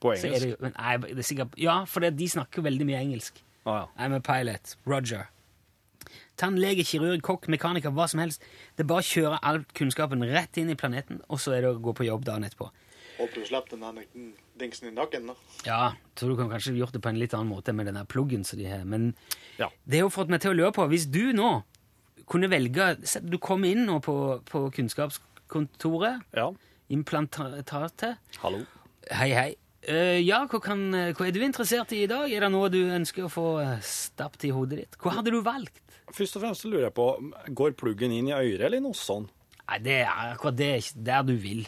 På 0.00 0.12
Så 0.16 0.28
er 0.30 0.38
det, 0.38 0.50
jo- 0.50 0.56
men, 0.60 0.72
nei, 0.78 0.96
det 0.98 1.18
er 1.18 1.22
sikkert, 1.26 1.56
ja, 1.58 1.84
for 1.84 2.00
det, 2.00 2.16
de 2.16 2.28
snakker 2.28 2.62
veldig 2.62 2.86
mye 2.86 3.00
engelsk. 3.02 3.40
Ah, 3.66 3.80
ja. 3.82 3.86
I'm 4.06 4.14
a 4.14 4.20
pilot. 4.20 4.76
Roger. 4.86 5.26
Tannlege, 6.38 6.84
kirurg, 6.86 7.20
kokk, 7.26 7.48
mekaniker, 7.50 7.90
hva 7.90 8.06
som 8.08 8.20
helst. 8.22 8.40
Det 8.76 8.84
er 8.84 8.88
bare 8.92 9.02
å 9.02 9.08
kjøre 9.08 9.38
all 9.42 9.64
kunnskapen 9.74 10.22
rett 10.30 10.56
inn 10.56 10.70
i 10.70 10.76
planeten, 10.78 11.20
og 11.28 11.38
så 11.42 11.56
er 11.56 11.62
det 11.62 11.72
å 11.74 11.80
gå 11.82 11.94
på 11.98 12.06
jobb 12.06 12.24
dagen 12.24 12.44
etterpå. 12.46 12.70
Håper 13.18 13.34
du 13.34 13.44
slipper 13.48 13.74
den 13.74 13.80
der 13.80 14.04
dingsen 14.62 14.86
i 14.88 14.94
nakken. 14.94 15.26
da. 15.26 15.34
Ja, 15.66 15.92
tror 16.14 16.30
du 16.30 16.36
kan 16.36 16.48
kanskje 16.52 16.76
gjort 16.78 16.92
det 16.94 17.02
på 17.02 17.08
en 17.10 17.18
litt 17.18 17.34
annen 17.34 17.50
måte 17.50 17.74
med 17.74 17.86
den 17.86 17.94
der 17.98 18.04
pluggen 18.06 18.44
som 18.46 18.58
de 18.60 18.66
har, 18.70 18.84
men 18.84 19.14
Ja. 19.58 19.68
det 19.88 19.98
har 19.98 20.06
jo 20.08 20.14
fått 20.14 20.28
meg 20.28 20.40
til 20.40 20.52
å 20.52 20.56
lure 20.56 20.70
på, 20.72 20.86
hvis 20.88 21.10
du 21.10 21.32
nå 21.32 21.64
kunne 22.28 22.48
velge, 22.48 22.94
du 23.28 23.38
kom 23.38 23.64
inn 23.64 23.84
nå 23.86 23.98
på, 24.00 24.40
på 24.44 24.70
kunnskapskontoret. 24.72 26.22
Ja. 26.36 26.52
Implantatet. 26.90 28.16
Hallo. 28.38 28.64
Hei, 29.10 29.30
hei. 29.30 29.56
Eh, 29.86 30.18
ja, 30.26 30.40
hva, 30.50 30.58
kan, 30.62 30.80
hva 30.90 31.26
er 31.28 31.34
du 31.34 31.42
interessert 31.44 31.92
i 31.94 32.02
i 32.02 32.08
dag? 32.10 32.26
Er 32.34 32.44
det 32.46 32.50
noe 32.50 32.70
du 32.72 32.80
ønsker 32.90 33.28
å 33.28 33.30
få 33.32 33.46
eh, 33.62 33.76
stappet 33.84 34.48
i 34.48 34.52
hodet 34.54 34.80
ditt? 34.82 34.98
Hva 35.02 35.14
hadde 35.20 35.30
du 35.34 35.38
valgt? 35.44 35.78
Først 36.14 36.38
og 36.38 36.42
fremst 36.42 36.64
lurer 36.66 36.88
jeg 36.88 36.94
på, 36.96 37.06
går 37.54 37.76
pluggen 37.78 38.14
inn 38.16 38.30
i 38.30 38.34
øret 38.34 38.64
eller 38.66 38.82
noe 38.82 38.96
sånt? 38.96 39.30
Nei, 39.68 39.78
det 39.84 39.98
er 40.00 40.32
akkurat 40.32 40.56
det 40.56 40.72
der 41.04 41.26
du 41.28 41.34
vil. 41.38 41.66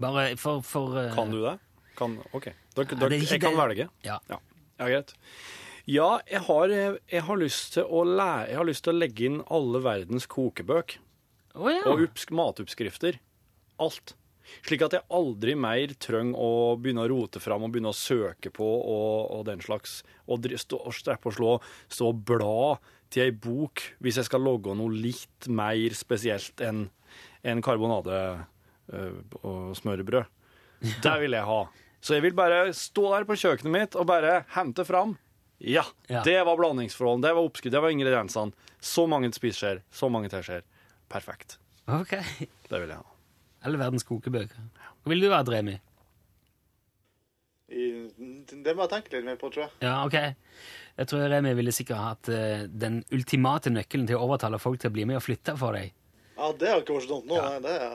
Bare 0.00 0.30
for, 0.40 0.62
for 0.64 0.94
uh... 0.96 1.08
Kan 1.16 1.34
du 1.34 1.40
det? 1.42 1.56
Kan, 1.98 2.14
ok. 2.32 2.46
Dere, 2.78 2.86
dere, 2.94 3.10
er 3.10 3.16
ikke 3.18 3.34
jeg 3.36 3.42
kan 3.42 3.56
det- 3.56 3.62
velge? 3.64 3.88
Ja. 4.06 4.20
Ja, 4.30 4.38
ja 4.78 4.90
greit. 4.94 5.12
Ja, 5.90 6.10
jeg 6.30 6.44
har, 6.46 6.70
jeg, 6.70 7.22
har 7.26 7.40
lyst 7.40 7.72
til 7.74 7.84
å 7.88 8.04
lære, 8.06 8.46
jeg 8.52 8.60
har 8.60 8.68
lyst 8.68 8.84
til 8.86 8.94
å 8.94 9.00
legge 9.00 9.26
inn 9.26 9.40
alle 9.50 9.80
verdens 9.84 10.28
kokebøk 10.30 10.98
Oh, 11.58 11.66
ja. 11.66 11.82
og 11.90 12.04
matoppskrifter. 12.30 13.16
Alt. 13.82 14.14
Slik 14.66 14.82
at 14.86 14.96
jeg 14.98 15.06
aldri 15.16 15.54
mer 15.58 15.92
trenger 16.02 16.38
å 16.38 16.76
begynne 16.80 17.04
å 17.04 17.10
rote 17.10 17.40
fram 17.42 17.64
og 17.66 17.72
begynne 17.74 17.92
å 17.92 17.96
søke 17.96 18.52
på 18.54 18.66
og, 18.66 19.30
og 19.38 19.44
den 19.48 19.62
slags. 19.64 20.00
Og, 20.30 20.46
stå, 20.60 20.80
streppe 20.94 21.30
og 21.30 21.36
slå, 21.36 21.52
stå 21.90 22.10
og 22.12 22.24
bla 22.28 22.78
til 23.10 23.24
ei 23.26 23.32
bok 23.34 23.82
hvis 24.04 24.20
jeg 24.20 24.28
skal 24.28 24.44
logge 24.46 24.74
noe 24.78 24.92
litt 24.94 25.48
mer 25.50 25.96
spesielt 25.98 26.60
enn 26.62 26.84
en 27.42 27.62
karbonade 27.64 28.18
øh, 28.92 29.16
og 29.42 29.72
smørbrød. 29.78 30.28
Det 31.04 31.16
vil 31.22 31.34
jeg 31.36 31.48
ha. 31.48 31.62
Så 32.00 32.14
jeg 32.16 32.24
vil 32.24 32.36
bare 32.38 32.70
stå 32.76 33.10
der 33.12 33.26
på 33.28 33.36
kjøkkenet 33.36 33.74
mitt 33.74 33.96
og 33.98 34.06
bare 34.08 34.44
hente 34.54 34.86
fram. 34.88 35.16
Ja, 35.60 35.82
Ja. 36.08 36.22
det 36.24 36.38
var 36.48 36.56
blandingsforholdene, 36.56 37.26
det 37.26 37.34
var 37.36 37.44
oppskudd, 37.44 37.72
det 37.74 37.82
var 37.84 37.92
ingrediensene. 37.92 38.54
Så 38.80 39.04
mange 39.10 39.28
spiseskjeer, 39.36 39.82
så 39.92 40.08
mange 40.08 40.30
teskjeer. 40.32 40.62
Perfekt. 41.12 41.58
Ok. 41.84 42.14
Det 42.70 42.78
vil 42.80 42.88
jeg 42.88 42.96
ha. 42.96 43.04
Alle 43.66 43.80
verdens 43.80 44.06
kokebøker. 44.08 44.68
Hva 45.02 45.12
vil 45.12 45.24
du 45.24 45.30
ha, 45.32 45.40
Dremi? 45.44 45.76
I, 47.70 47.86
det 48.50 48.72
må 48.74 48.86
jeg 48.86 48.92
tenke 48.96 49.12
litt 49.14 49.26
mer 49.28 49.36
på, 49.38 49.50
tror 49.52 49.68
jeg. 49.68 49.72
Ja, 49.84 50.00
ok. 50.02 50.16
Jeg 51.00 51.10
tror 51.10 51.28
Remi 51.30 51.52
ville 51.56 51.74
sikkert 51.74 52.02
hatt 52.02 52.30
uh, 52.34 52.64
den 52.66 53.02
ultimate 53.14 53.70
nøkkelen 53.72 54.08
til 54.08 54.18
å 54.18 54.24
overtale 54.26 54.58
folk 54.60 54.80
til 54.82 54.90
å 54.90 54.96
bli 54.96 55.06
med 55.08 55.20
og 55.20 55.24
flytte 55.24 55.54
for 55.60 55.76
deg. 55.78 55.92
Ja, 56.34 56.50
det 56.56 56.72
har 56.72 56.82
ikke 56.82 56.96
vært 56.98 57.12
dumt 57.12 57.30
nå. 57.30 57.38
Ja. 57.38 57.52
nei, 57.54 57.60
Det 57.62 57.76
er, 57.76 57.94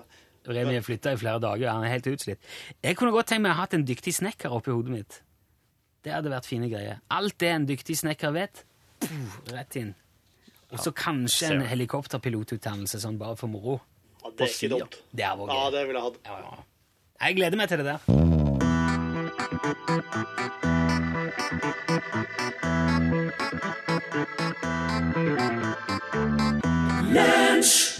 Remi 0.56 0.78
har 0.78 0.86
flytta 0.86 1.15
i 1.15 1.19
flere 1.19 1.41
dager, 1.41 1.71
han 1.73 1.84
er 1.84 1.95
helt 1.95 2.08
utslitt. 2.12 2.49
Jeg 2.86 2.97
kunne 2.99 3.13
godt 3.15 3.32
tenkt 3.34 3.43
meg 3.43 3.56
å 3.56 3.58
ha 3.58 3.65
hatt 3.65 3.73
en 3.78 3.86
dyktig 3.88 4.13
snekker 4.13 4.54
oppi 4.54 4.71
hodet 4.71 4.93
mitt. 4.93 5.19
Det 6.06 6.13
hadde 6.13 6.30
vært 6.30 6.45
fine 6.45 6.69
greier. 6.69 7.01
Alt 7.10 7.39
det 7.41 7.49
en 7.49 7.65
dyktig 7.65 7.97
snekker 7.97 8.34
vet, 8.36 8.62
puh, 9.01 9.39
rett 9.56 9.80
inn. 9.82 9.95
Og 10.69 10.82
så 10.82 10.93
kanskje 10.95 11.49
en 11.56 11.65
helikopterpilotutdannelse 11.65 13.01
sånn 13.01 13.17
bare 13.17 13.38
for 13.39 13.49
moro. 13.49 13.80
Ja, 14.25 14.31
det 14.33 14.41
er 14.47 14.53
ikke 14.55 14.69
dumt. 14.73 14.99
Det 15.15 15.23
er 15.25 15.35
vår 15.38 15.53
Ja, 15.53 15.69
det 15.71 15.88
ville 15.88 15.99
jeg 16.01 16.07
hatt. 16.09 16.17
Ja, 16.25 16.35
ja. 16.41 16.53
Jeg 17.25 17.35
gleder 17.38 17.57
meg 17.61 17.69
til 17.69 17.77
det 17.83 17.88
der. 17.93 17.99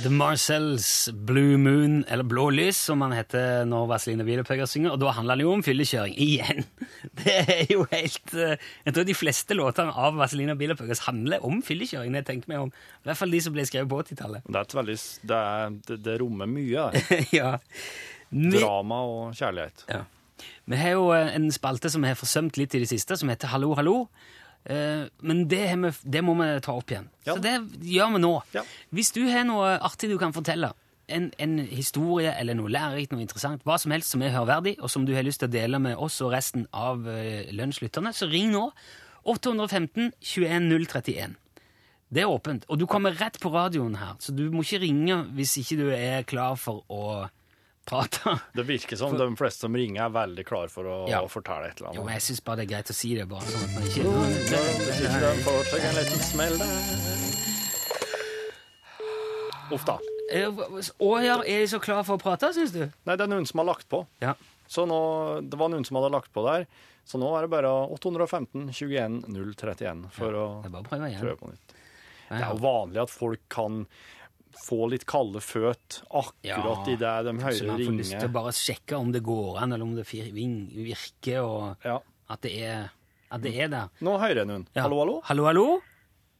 The 0.06 0.12
Marcells 0.14 1.10
Blue 1.14 1.58
Moon, 1.58 2.04
eller 2.08 2.24
Blå 2.24 2.44
lys, 2.54 2.78
som 2.78 3.02
han 3.02 3.14
heter 3.16 3.64
når 3.66 3.88
Vazelina 3.90 4.26
Bilopphøgger 4.28 4.68
synger. 4.70 4.92
Og 4.94 5.00
da 5.02 5.16
handler 5.18 5.40
det 5.40 5.48
jo 5.48 5.54
om 5.56 5.64
fyllekjøring. 5.66 6.14
Igjen! 6.28 6.62
Det 7.18 7.34
er 7.42 7.72
jo 7.74 7.88
helt 7.90 8.36
eh, 8.38 8.62
Jeg 8.86 8.94
tror 8.94 9.08
de 9.08 9.16
fleste 9.18 9.58
låtene 9.58 9.96
av 9.98 10.20
Vazelina 10.20 10.54
Bilopphøggers 10.60 11.02
handler 11.08 11.42
om 11.50 11.64
fyllekjøring. 11.66 12.14
Det 12.14 12.22
tenker 12.28 12.54
meg 12.54 12.68
om. 12.68 12.70
I 13.02 13.10
hvert 13.10 13.22
fall 13.24 13.34
de 13.34 13.42
som 13.48 13.56
ble 13.56 13.66
skrevet 13.66 13.90
på 13.90 14.04
80-tallet. 14.04 14.46
Det, 14.46 14.62
et 14.62 14.78
veldig, 14.78 15.00
det, 15.32 15.42
er, 15.42 15.80
det, 15.90 16.00
det 16.06 16.18
rommer 16.22 16.54
mye. 16.54 16.86
Det. 16.94 17.20
ja. 17.40 17.56
Drama 18.30 19.02
og 19.10 19.34
kjærlighet. 19.42 19.88
Ja. 19.90 20.04
Vi 20.70 20.84
har 20.84 21.00
jo 21.00 21.10
eh, 21.18 21.34
en 21.34 21.50
spalte 21.56 21.90
som 21.90 22.06
vi 22.06 22.14
har 22.14 22.22
forsømt 22.22 22.62
litt 22.62 22.78
i 22.78 22.86
det 22.86 22.94
siste, 22.94 23.18
som 23.18 23.34
heter 23.34 23.56
Hallo, 23.56 23.74
hallo. 23.82 24.04
Eh, 24.66 25.06
Men 25.22 25.44
det, 25.48 25.62
vi, 25.84 25.92
det 26.16 26.24
må 26.26 26.34
vi 26.40 26.48
ta 26.66 26.74
opp 26.74 26.90
igjen. 26.92 27.10
Ja. 27.28 27.36
Så 27.36 27.42
det 27.44 27.54
gjør 27.86 28.16
vi 28.16 28.24
nå. 28.24 28.34
Ja. 28.56 28.64
Hvis 28.96 29.12
du 29.16 29.22
har 29.30 29.46
noe 29.48 29.76
artig 29.80 30.10
du 30.10 30.18
kan 30.22 30.34
fortelle, 30.34 30.72
en, 31.08 31.28
en 31.38 31.60
historie 31.70 32.32
eller 32.34 32.58
noe 32.58 32.72
lærerikt, 32.74 33.12
noe 33.14 33.22
interessant, 33.22 33.62
hva 33.64 33.78
som 33.78 33.94
helst 33.94 34.10
som 34.16 34.24
er 34.26 34.34
hørverdig, 34.34 34.76
og 34.82 34.90
som 34.90 35.06
du 35.06 35.14
har 35.14 35.26
lyst 35.28 35.44
til 35.44 35.52
å 35.52 35.54
dele 35.54 35.78
med 35.80 36.00
oss 36.02 36.18
og 36.26 36.32
resten 36.34 36.66
av 36.74 37.06
lønnslytterne, 37.06 38.14
så 38.16 38.26
ring 38.32 38.50
nå. 38.56 38.72
815 39.26 40.12
21 40.22 40.70
031. 40.88 41.36
Det 42.14 42.22
er 42.22 42.30
åpent, 42.30 42.66
og 42.70 42.78
du 42.78 42.86
kommer 42.90 43.16
rett 43.18 43.38
på 43.42 43.50
radioen 43.54 43.96
her, 43.98 44.14
så 44.22 44.34
du 44.34 44.44
må 44.54 44.62
ikke 44.62 44.82
ringe 44.84 45.18
hvis 45.38 45.56
ikke 45.62 45.78
du 45.80 45.88
er 45.94 46.26
klar 46.30 46.54
for 46.62 46.84
å 46.94 47.26
prate. 47.86 48.34
Det 48.58 48.66
virker 48.68 48.98
som 49.00 49.16
de 49.18 49.28
fleste 49.40 49.66
som 49.68 49.76
ringer, 49.78 50.02
er 50.06 50.14
veldig 50.16 50.46
klar 50.50 50.68
for 50.74 50.84
å 50.90 50.98
Ja. 51.10 51.22
fortelle 51.32 51.70
et 51.70 51.80
eller 51.82 51.94
Jo, 51.94 52.02
annet. 52.02 52.06
men 52.06 52.14
jeg 52.20 52.26
syns 52.30 52.44
bare 52.44 52.58
det 52.62 52.66
er 52.68 52.72
greit 52.76 52.90
å 52.90 52.96
si 52.98 53.14
det, 53.16 53.28
bare 53.30 53.42
sånn 53.42 53.64
at 53.64 53.74
man 53.76 53.84
ikke 53.84 54.04
Hvis 54.86 55.02
ikke 55.06 55.20
de 55.22 55.44
får 55.46 55.64
seg 55.72 55.86
en 55.90 55.96
liten 56.02 56.26
smell 56.32 56.58
der. 56.58 56.76
Uff 59.74 59.86
da. 59.88 59.98
Eh, 60.34 60.50
Å 60.50 61.12
ja, 61.24 61.38
er 61.42 61.64
de 61.64 61.68
så 61.70 61.80
klare 61.82 62.06
for 62.06 62.18
å 62.18 62.22
prate, 62.22 62.50
syns 62.54 62.74
du? 62.74 62.84
Nei, 63.06 63.16
det 63.16 63.26
er 63.26 63.32
noen 63.32 63.46
som 63.50 63.62
har 63.62 63.68
lagt 63.72 63.88
på. 63.90 64.04
Ja. 64.22 64.34
Så 64.70 64.86
nå, 64.90 65.00
det 65.46 65.58
var 65.60 65.70
noen 65.74 65.86
som 65.86 65.98
hadde 66.00 66.12
lagt 66.14 66.32
på 66.34 66.44
der. 66.46 66.66
Så 67.06 67.20
nå 67.22 67.30
er 67.38 67.46
det 67.46 67.52
bare 67.54 67.70
815 67.94 68.72
21 68.74 69.20
031 69.30 70.08
for 70.14 70.34
Det 70.34 70.42
å 70.42 70.48
å 70.66 70.86
prøve 70.90 71.38
på 71.38 71.52
nytt. 71.52 71.76
Det 72.26 72.40
er 72.42 72.50
jo 72.50 72.62
vanlig 72.64 73.02
at 73.04 73.12
folk 73.14 73.42
kan 73.54 73.84
få 74.64 74.90
litt 74.92 75.06
kalde 75.10 75.42
føt 75.44 76.02
akkurat 76.10 76.88
i 76.88 76.96
det 76.96 77.14
de 77.28 77.34
Så 77.40 77.46
hører 77.46 77.68
man 77.72 77.86
får 77.86 77.98
lyst 78.00 78.16
til 78.20 78.30
å 78.30 78.34
bare 78.36 78.54
sjekke 78.56 78.98
om 78.98 79.12
det 79.12 79.24
går 79.24 79.58
an, 79.62 79.74
eller 79.74 79.84
om 79.86 79.96
det 79.96 80.06
virker, 80.10 81.42
og 81.44 81.78
Ja. 81.86 82.00
at 82.30 82.42
det 82.42 82.54
er, 82.64 82.90
at 83.32 83.42
det 83.42 83.56
er 83.60 83.68
der. 83.68 83.90
Nå 84.02 84.18
hører 84.18 84.36
jeg 84.44 84.48
noen. 84.48 84.68
Ja. 84.76 84.82
Hallo, 84.84 85.00
hallo? 85.00 85.22
Hallo, 85.26 85.46
hallo? 85.46 85.82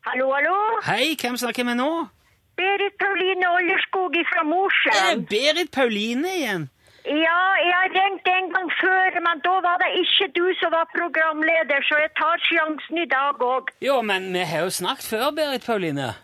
Hallo, 0.06 0.32
hallo. 0.34 0.56
Hei, 0.86 1.16
hvem 1.16 1.38
snakker 1.38 1.64
vi 1.64 1.70
med 1.74 1.78
nå? 1.78 2.08
Berit 2.56 2.96
Pauline 3.02 3.44
Ollerskog 3.52 4.16
fra 4.32 4.44
Mosjøen. 4.48 5.26
Berit 5.28 5.72
Pauline 5.72 6.26
igjen? 6.30 6.70
Ja, 7.06 7.40
jeg 7.62 7.74
har 7.78 7.90
ringt 7.94 8.28
en 8.32 8.48
gang 8.54 8.70
før, 8.82 9.18
men 9.22 9.42
da 9.46 9.60
var 9.62 9.78
det 9.78 9.92
ikke 10.02 10.32
du 10.34 10.46
som 10.62 10.72
var 10.74 10.88
programleder, 10.96 11.84
så 11.86 12.00
jeg 12.02 12.10
tar 12.18 12.38
sjansen 12.42 12.98
i 12.98 13.06
dag 13.06 13.38
òg. 13.46 13.70
Jo, 13.86 14.00
men 14.02 14.32
vi 14.34 14.42
har 14.50 14.64
jo 14.66 14.72
snakket 14.74 15.06
før, 15.12 15.28
Berit 15.38 15.66
Pauline. 15.68 16.16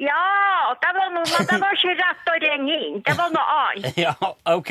Ja, 0.00 0.74
det 0.80 0.90
var 0.96 1.10
noe, 1.12 1.40
det 1.44 1.56
var 1.60 1.74
ikke 1.76 1.92
rett 1.98 2.28
å 2.32 2.36
ringe 2.40 2.76
inn. 2.86 3.00
Det 3.04 3.14
var 3.18 3.32
noe 3.34 3.56
annet. 3.66 3.98
Ja, 4.06 4.14
ok. 4.48 4.70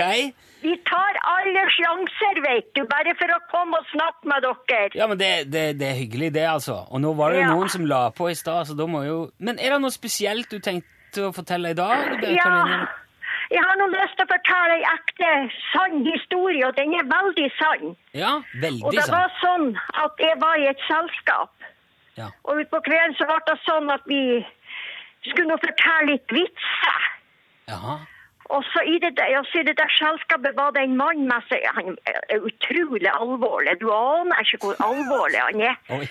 Vi 0.64 0.74
tar 0.90 1.20
alle 1.32 1.62
sjanser, 1.72 2.40
vet 2.44 2.72
du, 2.76 2.82
bare 2.90 3.14
for 3.20 3.32
å 3.32 3.38
komme 3.52 3.78
og 3.80 3.86
snakke 3.94 4.28
med 4.32 4.44
dere. 4.44 4.90
Ja, 4.98 5.06
men 5.08 5.20
det, 5.22 5.30
det, 5.54 5.66
det 5.80 5.88
er 5.92 6.00
hyggelig, 6.02 6.32
det, 6.36 6.48
altså. 6.52 6.80
Og 6.90 7.00
nå 7.04 7.14
var 7.20 7.32
det 7.32 7.44
jo 7.44 7.46
Ja. 7.46 7.52
noen 7.54 7.70
som 7.72 7.86
la 7.88 8.02
på 8.12 8.32
i 8.32 8.36
stad, 8.36 8.68
så 8.68 8.76
da 8.76 8.88
må 8.90 9.04
jo 9.06 9.20
Men 9.38 9.60
er 9.62 9.76
det 9.78 9.82
noe 9.86 9.94
spesielt 9.94 10.50
du 10.52 10.58
tenkte 10.60 11.30
å 11.30 11.32
fortelle 11.36 11.72
i 11.72 11.78
dag, 11.78 12.10
Berit 12.20 12.36
Ja, 12.36 12.88
jeg 13.50 13.64
har 13.66 13.78
nå 13.80 13.88
lyst 13.94 14.18
til 14.20 14.26
å 14.28 14.30
fortelle 14.34 14.76
en 14.82 14.90
ekte, 14.98 15.30
sann 15.72 16.04
historie, 16.06 16.66
og 16.68 16.76
den 16.78 16.92
er 17.00 17.08
veldig 17.10 17.48
sann. 17.58 17.96
Ja, 18.18 18.34
veldig 18.62 18.82
sann. 18.82 18.90
Og 18.90 18.98
det 18.98 19.06
sant. 19.08 19.16
var 19.16 19.32
sånn 19.46 19.70
at 20.04 20.22
jeg 20.26 20.36
var 20.44 20.60
i 20.62 20.68
et 20.74 20.84
selskap. 20.90 21.54
Ja. 22.20 22.28
Og 22.46 22.60
utpå 22.66 22.82
kvelden 22.84 23.16
så 23.18 23.26
ble 23.30 23.38
det 23.48 23.56
sånn 23.64 23.90
at 23.96 24.04
vi 24.12 24.22
skulle 25.28 25.50
nå 25.50 25.60
fortelle 25.62 26.14
litt 26.14 26.32
vitser. 26.32 27.12
Jaha. 27.70 28.00
Og 28.50 28.64
så 28.66 28.82
i 28.82 28.98
det, 28.98 29.12
i 29.22 29.64
det 29.68 29.76
der 29.78 29.92
selskapet 29.94 30.56
var 30.58 30.72
det 30.74 30.82
en 30.88 30.96
mann 30.98 31.28
med 31.30 31.46
seg. 31.50 31.66
Han 31.78 31.98
er 32.10 32.42
utrolig 32.42 33.12
alvorlig. 33.12 33.76
Du 33.82 33.92
aner 33.94 34.42
ikke 34.42 34.58
hvor 34.64 34.80
alvorlig 34.82 35.38
han 35.44 35.62
er. 35.68 35.76
Oi. 35.94 36.08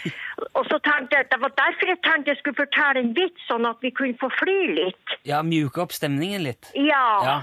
Og 0.54 0.62
så 0.70 0.78
tenkte 0.86 1.18
jeg, 1.18 1.26
Det 1.32 1.40
var 1.42 1.54
derfor 1.58 1.90
jeg 1.90 1.98
tenkte 2.06 2.30
jeg 2.30 2.38
skulle 2.38 2.60
fortelle 2.60 3.02
en 3.02 3.14
vits, 3.18 3.42
sånn 3.50 3.66
at 3.66 3.82
vi 3.82 3.90
kunne 3.90 4.14
få 4.22 4.30
fly 4.38 4.58
litt. 4.76 5.16
Ja, 5.26 5.42
mjuke 5.42 5.82
opp 5.82 5.96
stemningen 5.96 6.46
litt. 6.46 6.70
Ja. 6.78 7.06
Ja. 7.26 7.38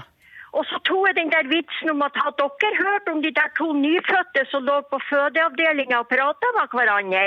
Og 0.56 0.64
så 0.70 0.80
tok 0.88 1.10
jeg 1.10 1.18
den 1.18 1.32
der 1.34 1.48
vitsen 1.50 1.92
om 1.92 2.00
at 2.06 2.16
har 2.16 2.32
dere 2.40 2.72
hørt 2.80 3.08
om 3.12 3.20
de 3.20 3.34
der 3.36 3.52
to 3.58 3.74
nyfødte 3.76 4.46
som 4.48 4.64
lå 4.64 4.78
på 4.88 5.00
fødeavdelinga 5.10 6.00
og 6.00 6.08
prata 6.08 6.52
med 6.56 6.72
hverandre? 6.72 7.26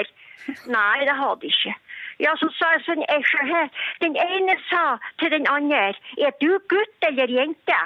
Nei, 0.73 1.05
det 1.05 1.13
hadde 1.13 1.43
de 1.43 1.53
ikke. 1.53 1.75
Ja, 2.19 2.33
så 2.39 2.49
sa 2.57 2.73
jeg 2.75 2.83
sånn, 2.85 3.03
jeg 3.07 3.23
ser 3.31 3.45
her. 3.47 3.69
Den 4.03 4.17
ene 4.19 4.57
sa 4.69 4.83
til 5.21 5.31
den 5.31 5.47
andre, 5.47 5.93
er 6.19 6.35
du 6.43 6.51
gutt 6.71 7.07
eller 7.07 7.31
jente? 7.31 7.79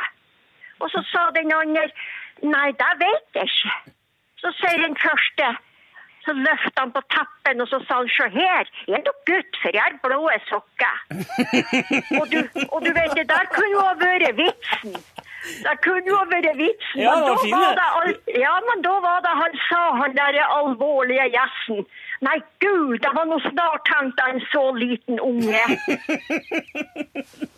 Og 0.81 0.89
så 0.93 1.03
sa 1.11 1.27
den 1.35 1.53
andre, 1.53 1.85
nei, 2.41 2.71
det 2.79 2.93
vet 3.03 3.37
jeg 3.39 3.51
ikke. 3.51 3.93
Så 4.41 4.51
sier 4.57 4.81
den 4.81 4.97
første, 4.99 5.51
så 6.25 6.33
løftet 6.35 6.79
han 6.79 6.91
på 6.95 7.03
tappen 7.13 7.61
og 7.63 7.69
så 7.71 7.79
sa 7.85 7.99
han, 8.01 8.09
se 8.15 8.27
her, 8.33 8.71
er 8.95 9.05
du 9.05 9.11
gutt, 9.29 9.59
for 9.61 9.75
jeg 9.75 9.85
har 9.85 9.99
blå 10.03 10.25
sokker. 10.49 10.97
Og 12.19 12.25
du, 12.31 12.39
og 12.69 12.79
du 12.85 12.91
vet, 12.95 13.15
det 13.17 13.27
der 13.29 13.47
kunne 13.53 13.71
jo 13.73 13.83
ha 13.83 13.93
vært 13.99 14.35
vitsen. 14.37 14.97
Det 15.63 15.73
kunne 15.83 16.07
jo 16.07 16.19
vært 16.31 16.49
vitsen. 16.57 17.01
Ja, 17.03 17.13
men 17.15 17.23
var 17.23 17.35
da 17.35 17.41
fin, 17.43 17.51
var 17.51 17.75
det. 17.79 17.87
al- 17.99 18.39
ja, 18.41 18.53
men 18.69 18.81
da 18.85 18.93
var 19.03 19.19
det 19.25 19.33
han 19.41 19.57
sa, 19.69 19.81
han 20.01 20.15
der 20.15 20.37
alvorlige 20.45 21.25
gjesten. 21.35 21.85
Nei, 22.23 22.37
gud, 22.63 22.99
det 23.03 23.11
var 23.17 23.25
noe 23.27 23.41
snart 23.49 23.83
tenkt 23.89 24.21
en 24.29 24.39
så 24.53 24.63
liten 24.77 25.19
unge. 25.19 25.63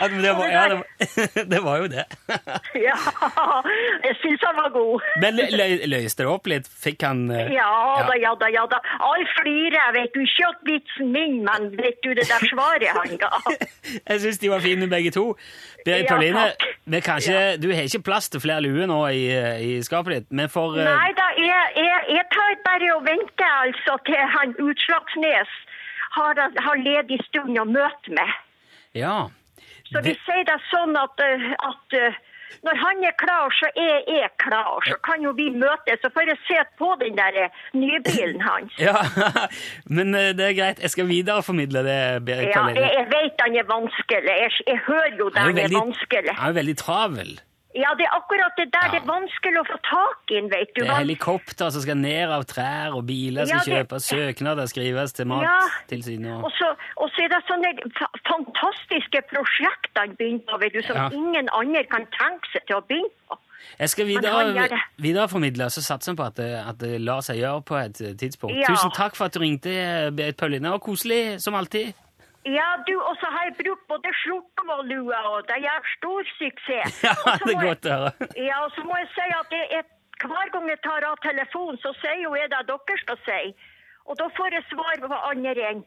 Ja, 0.00 0.08
det, 0.08 0.32
var, 0.34 0.48
ja, 0.50 0.62
det, 0.68 0.74
var, 0.74 1.44
det 1.52 1.60
var 1.62 1.76
jo 1.78 1.86
det. 1.86 2.04
Ja, 2.86 2.96
jeg 4.02 4.16
syns 4.22 4.42
han 4.42 4.56
var 4.58 4.72
god. 4.74 5.04
Men 5.22 5.36
lø- 5.38 5.50
lø- 5.54 5.86
løste 5.92 6.24
det 6.24 6.30
opp 6.32 6.48
litt? 6.50 6.66
Fikk 6.66 7.04
han 7.06 7.28
uh, 7.30 7.38
Ja 7.54 7.68
da, 8.08 8.16
ja 8.18 8.32
da, 8.40 8.48
ja 8.50 8.64
da. 8.72 8.80
Alle 8.98 9.28
flirer, 9.36 9.92
vet 9.94 10.10
du. 10.16 10.24
Ikke 10.24 10.48
at 10.50 10.64
vitsen 10.66 11.12
min, 11.14 11.36
men 11.46 11.68
vet 11.78 12.00
du 12.02 12.10
det 12.18 12.26
der 12.26 12.42
svaret 12.50 12.90
han 12.96 13.14
ga? 13.22 13.30
Jeg 14.10 14.24
syns 14.24 14.42
de 14.42 14.50
var 14.50 14.64
fine 14.64 14.88
begge 14.90 15.14
to. 15.14 15.28
Berit 15.84 16.08
Ja, 16.08 16.16
Pauline, 16.16 16.44
ikke, 16.88 17.44
du 17.62 17.68
har 17.70 17.86
ikke 17.86 18.02
plass 18.08 18.30
til 18.32 18.42
flere 18.42 18.64
luer 18.64 18.88
nå 18.90 18.98
i, 19.14 19.22
i 19.68 19.70
skapet 19.86 20.16
ditt, 20.16 20.28
men 20.34 20.50
for 20.50 20.74
uh... 20.74 20.82
Nei 20.82 21.12
da, 21.14 21.28
jeg, 21.38 21.70
jeg, 21.78 22.00
jeg 22.16 22.26
tar 22.34 22.58
bare 22.66 22.90
og 22.96 23.06
venter 23.06 23.54
altså 23.60 23.98
til 24.08 24.26
han 24.34 24.56
Utslagsnes 24.64 25.54
har, 26.16 26.40
har 26.66 26.82
ledig 26.82 27.20
stund 27.28 27.58
å 27.60 27.66
møte 27.68 28.16
meg. 28.16 28.34
Ja. 28.96 29.16
Så 29.92 30.00
vi 30.04 30.14
sier 30.24 30.46
det 30.48 30.56
sånn 30.70 30.96
at, 30.96 31.20
eh, 31.22 31.50
at 31.68 31.96
eh, 31.98 32.16
når 32.64 32.78
han 32.80 33.02
er 33.04 33.14
klar, 33.20 33.52
så 33.58 33.68
er 33.76 34.04
jeg 34.08 34.30
klar. 34.40 34.84
Så 34.86 34.96
kan 35.04 35.24
jo 35.24 35.34
vi 35.36 35.50
møtes, 35.52 36.00
så 36.02 36.10
får 36.14 36.30
jeg 36.32 36.40
se 36.48 36.60
på 36.80 36.90
den 37.02 37.18
der 37.18 37.38
eh, 37.44 37.62
nye 37.76 38.00
bilen 38.06 38.40
hans. 38.44 38.76
ja. 38.86 38.96
Men 39.96 40.14
det 40.14 40.48
er 40.50 40.56
greit. 40.56 40.82
Jeg 40.82 40.94
skal 40.94 41.10
videreformidle 41.10 41.84
det, 41.86 41.98
Berit 42.26 42.54
Ja, 42.54 42.66
jeg, 42.72 42.92
jeg 42.98 43.08
vet 43.12 43.44
han 43.46 43.58
er 43.60 43.68
vanskelig. 43.70 44.38
Jeg, 44.44 44.54
jeg 44.66 44.84
hører 44.88 45.18
jo 45.18 45.28
det 45.28 45.42
han 45.42 45.52
er 45.52 45.62
veldig, 45.62 45.82
vanskelig. 45.82 46.38
han 46.40 46.54
er 46.54 46.62
veldig 46.62 46.78
travel. 46.80 47.34
Ja, 47.74 47.90
det 47.98 48.04
er 48.06 48.12
akkurat 48.14 48.54
det 48.56 48.68
der 48.72 48.84
Ja. 48.86 48.90
det 48.94 49.00
er 49.02 49.06
vanskelig 49.08 49.58
å 49.58 49.66
få 49.66 49.78
tak 49.82 50.30
i, 50.30 50.40
vet 50.52 50.70
du. 50.76 50.82
Det 50.84 50.90
er 50.90 51.00
helikopter 51.02 51.70
som 51.74 51.82
skal 51.82 51.96
ned 51.98 52.30
av 52.30 52.44
trær, 52.46 52.94
og 52.94 53.06
biler 53.06 53.46
som 53.46 53.56
Ja, 53.58 53.62
det- 53.64 53.72
kjøper 53.74 53.98
søknader 53.98 54.66
skrives 54.70 55.12
til. 55.12 55.26
Mattilsynet. 55.26 56.28
Ja. 56.30 56.36
Og... 56.44 56.52
så, 56.58 56.68
og 57.02 57.10
så 57.10 57.24
er 57.24 57.28
det 57.34 57.40
sånne 57.50 57.72
fantastiske 58.30 59.22
prosjekter 59.32 60.04
han 60.04 60.14
begynner 60.18 60.46
på, 60.50 60.58
vet 60.62 60.72
du, 60.76 60.82
som 60.86 60.96
Ja. 60.96 61.08
ingen 61.12 61.48
andre 61.52 61.84
kan 61.90 62.06
tenke 62.14 62.46
seg 62.52 62.62
til 62.66 62.76
å 62.76 62.82
begynne 62.86 63.10
på. 63.28 63.38
Jeg 63.80 63.88
skal 63.90 64.06
videre, 64.06 64.80
videreformidle, 65.00 65.66
så 65.72 65.80
satser 65.82 66.12
jeg 66.12 66.16
på 66.18 66.26
at 66.26 66.36
det, 66.36 66.50
at 66.68 66.78
det 66.78 67.00
lar 67.00 67.20
seg 67.24 67.38
gjøre 67.40 67.62
på 67.64 67.76
et 67.80 68.00
eh, 68.04 68.12
tidspunkt. 68.14 68.60
Tusen 68.68 68.90
takk 68.94 69.16
for 69.16 69.24
at 69.24 69.32
du 69.32 69.40
ringte, 69.40 70.12
Berit 70.14 70.36
Pauline. 70.36 70.66
Og 70.74 70.82
koselig, 70.84 71.40
som 71.40 71.54
alltid. 71.54 71.94
Ja, 72.44 72.68
du, 72.88 72.94
og 73.08 73.14
så 73.20 73.26
har 73.34 73.42
jeg 73.48 73.54
brukt 73.60 73.84
både 73.88 74.10
skjorte 74.20 74.64
og 74.76 74.84
lue, 74.92 75.18
og 75.32 75.46
det 75.48 75.58
gjør 75.64 75.86
stor 75.96 76.22
suksess. 76.38 76.98
Ja, 77.06 77.14
det 77.40 77.54
er 77.54 77.60
godt 77.68 77.88
å 77.88 77.94
høre. 77.96 78.28
Ja, 78.48 78.56
og 78.66 78.70
så 78.76 78.84
må 78.84 78.98
jeg 79.00 79.08
si 79.16 79.28
at 79.40 79.54
jeg, 79.56 79.66
er, 79.78 79.84
hver 80.24 80.48
gang 80.52 80.66
jeg 80.68 80.80
tar 80.84 81.06
av 81.08 81.16
telefonen, 81.24 81.80
så 81.84 81.94
sier 82.02 82.20
jo 82.26 82.34
jeg 82.36 82.50
det 82.52 82.60
dere 82.68 82.98
skal 83.04 83.18
si. 83.28 83.42
Og 84.04 84.18
da 84.20 84.26
får 84.36 84.58
jeg 84.58 84.64
svar 84.68 85.00
på 85.00 85.20
andre 85.30 85.68
enn 85.70 85.80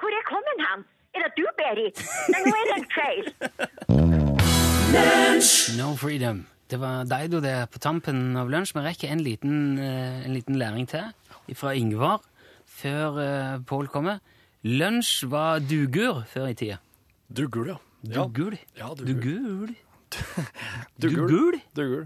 Hvor 0.00 0.14
er 0.16 0.24
kommet 0.30 0.62
hen? 0.64 0.86
Er 1.16 1.26
det 1.26 1.32
du, 1.36 1.44
Berit? 1.58 2.00
Nei, 2.32 2.40
nå 2.46 2.54
er 2.56 2.66
det 2.72 2.80
feil. 2.96 3.24
No 5.78 5.92
freedom. 6.00 6.46
Det 6.68 6.80
var 6.80 7.04
deg, 7.08 7.28
du, 7.32 7.38
det, 7.44 7.52
på 7.72 7.80
tampen 7.80 8.36
av 8.36 8.48
lunsj. 8.52 8.72
Vi 8.76 8.84
rekker 8.84 9.12
en 9.12 9.20
liten, 9.24 9.76
eh, 9.76 10.24
en 10.24 10.32
liten 10.32 10.56
læring 10.60 10.88
til 10.88 11.12
fra 11.56 11.74
Yngvar 11.76 12.24
før 12.78 13.20
uh, 13.20 13.60
Pål 13.68 13.88
kommer. 13.92 14.20
Lunsj 14.68 15.24
var 15.32 15.62
dugur 15.64 16.24
før 16.28 16.50
i 16.50 16.56
tida. 16.58 16.76
Dugul, 17.32 17.70
ja. 17.72 17.78
Dugul? 18.26 18.56
Ja, 18.76 18.90
dugul. 18.98 19.70
Dugul? 21.00 21.56
Dugul. 21.76 22.04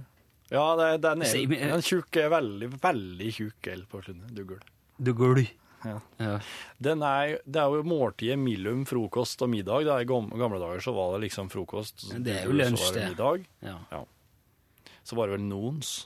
Ja, 0.53 0.67
det, 0.79 0.87
den 1.03 1.25
er 1.25 1.73
en 1.73 1.83
tjukk, 1.83 2.19
veldig, 2.31 2.69
veldig 2.83 3.33
tjukk 3.35 3.69
el 3.73 3.83
på 3.91 4.03
slutten. 4.05 4.31
Dugul. 4.37 4.63
Dugul. 5.03 5.43
Ja. 5.83 5.97
Ja. 6.23 6.37
Den 6.79 7.03
er, 7.03 7.41
det 7.43 7.63
er 7.65 7.75
jo 7.75 7.83
måltidet 7.89 8.39
mellom 8.39 8.85
frokost 8.87 9.43
og 9.43 9.51
middag. 9.51 9.89
I 9.89 10.07
gamle 10.07 10.61
dager 10.63 10.85
så 10.85 10.95
var 10.95 11.17
det 11.17 11.25
liksom 11.27 11.51
frokost. 11.51 12.07
Det 12.15 12.37
er 12.43 12.47
jo 12.47 12.55
lunsj, 12.55 12.93
det. 12.93 13.01
det. 13.01 13.09
Middag. 13.15 13.49
ja. 13.67 13.79
Ja. 13.91 14.05
Så 15.03 15.17
var 15.19 15.27
det 15.27 15.41
vel 15.41 15.49
noens. 15.49 16.05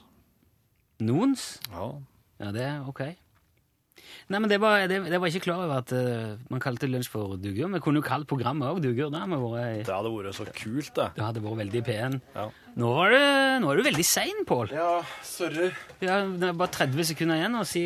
Noens? 1.05 1.59
Ja. 1.69 1.91
Ja, 2.41 2.51
det 2.55 2.63
er 2.65 2.87
ok. 2.89 3.03
Nei, 4.27 4.39
men 4.43 4.49
det 4.51 4.57
var, 4.63 4.85
det, 4.91 4.99
det 5.11 5.19
var 5.21 5.31
ikke 5.31 5.43
klar 5.45 5.63
over 5.65 5.79
at 5.81 5.93
uh, 5.95 6.35
man 6.51 6.63
kalte 6.63 6.89
lunsj 6.89 7.09
for 7.13 7.37
dugur. 7.41 7.69
Vi 7.75 7.81
kunne 7.83 8.01
jo 8.01 8.05
kalt 8.07 8.27
programmet 8.29 8.67
òg 8.69 8.81
dugur. 8.83 9.11
Da 9.13 9.23
har 9.23 9.31
vi 9.31 9.83
Det 9.87 9.93
hadde 9.93 10.11
vært 10.13 10.35
så 10.37 10.47
kult, 10.51 10.91
det. 10.97 11.07
Det 11.15 11.25
hadde 11.25 11.43
vært 11.45 11.61
veldig 11.63 11.83
pen. 11.87 12.19
Ja. 12.35 12.49
Nå, 12.77 12.91
var 12.93 13.15
du, 13.15 13.17
nå 13.63 13.71
er 13.71 13.79
du 13.79 13.87
veldig 13.87 14.05
sein, 14.05 14.43
Pål. 14.47 14.73
Ja, 14.75 14.91
sorry. 15.25 15.71
Ja, 16.03 16.21
det 16.27 16.51
er 16.51 16.59
bare 16.59 16.73
30 16.75 17.09
sekunder 17.13 17.39
igjen 17.39 17.57
å 17.57 17.65
si, 17.65 17.83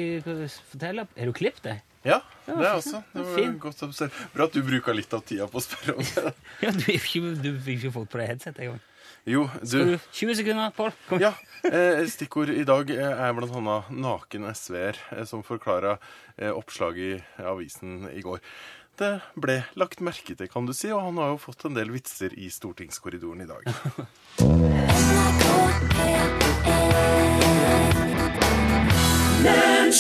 fortelle. 0.74 1.08
Er 1.16 1.32
du 1.32 1.36
klippet 1.38 1.64
det? 1.70 1.78
Ja, 2.04 2.18
det 2.48 2.56
er 2.58 2.74
også. 2.80 3.04
Det 3.14 3.22
var 3.22 3.36
Fin. 3.38 3.58
godt 3.62 3.84
observert. 3.86 4.22
Bra 4.34 4.48
at 4.50 4.56
du 4.58 4.64
bruker 4.66 4.96
litt 4.98 5.12
av 5.14 5.22
tida 5.22 5.46
på 5.48 5.62
å 5.62 5.64
spørre 5.64 6.00
om 6.02 6.08
det. 6.18 6.34
Ja, 6.66 6.72
Du 6.74 6.82
fikk 6.88 7.06
ikke, 7.12 7.36
du 7.44 7.52
fikk 7.62 7.84
ikke 7.84 7.94
fått 8.00 8.10
på 8.14 8.22
deg 8.22 8.32
headset 8.34 8.58
engang. 8.58 8.82
Jo, 9.30 9.44
Skal 9.64 9.86
du. 9.86 9.92
du 9.92 9.98
20 10.18 10.36
sekunder, 10.36 10.72
Pål? 10.74 10.92
Kom. 11.10 11.20
Ja, 11.22 11.34
eh, 11.70 12.02
Stikkord 12.10 12.50
i 12.50 12.64
dag 12.66 12.90
eh, 12.90 13.22
er 13.28 13.34
blant 13.38 13.54
annet 13.60 13.92
naken 13.94 14.48
SV-er, 14.50 14.98
eh, 15.14 15.26
som 15.30 15.44
forklara 15.46 15.98
eh, 16.38 16.50
oppslaget 16.50 17.22
i 17.22 17.44
avisen 17.46 18.08
i 18.10 18.22
går. 18.26 18.42
Det 18.98 19.12
ble 19.40 19.60
lagt 19.80 20.02
merke 20.04 20.34
til, 20.38 20.50
kan 20.52 20.66
du 20.68 20.74
si, 20.78 20.90
og 20.94 21.02
han 21.06 21.18
har 21.22 21.30
jo 21.36 21.40
fått 21.46 21.66
en 21.70 21.78
del 21.78 21.94
vitser 21.94 22.34
i 22.38 22.50
stortingskorridoren 22.54 23.46
i 23.46 23.50
dag. 23.50 23.64
Ja, 29.44 29.92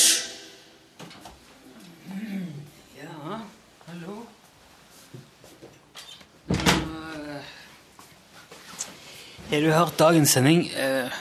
Har 9.51 9.61
du 9.61 9.71
hørt 9.75 9.97
dagens 9.99 10.31
sending? 10.37 10.65
Eh, 10.71 11.11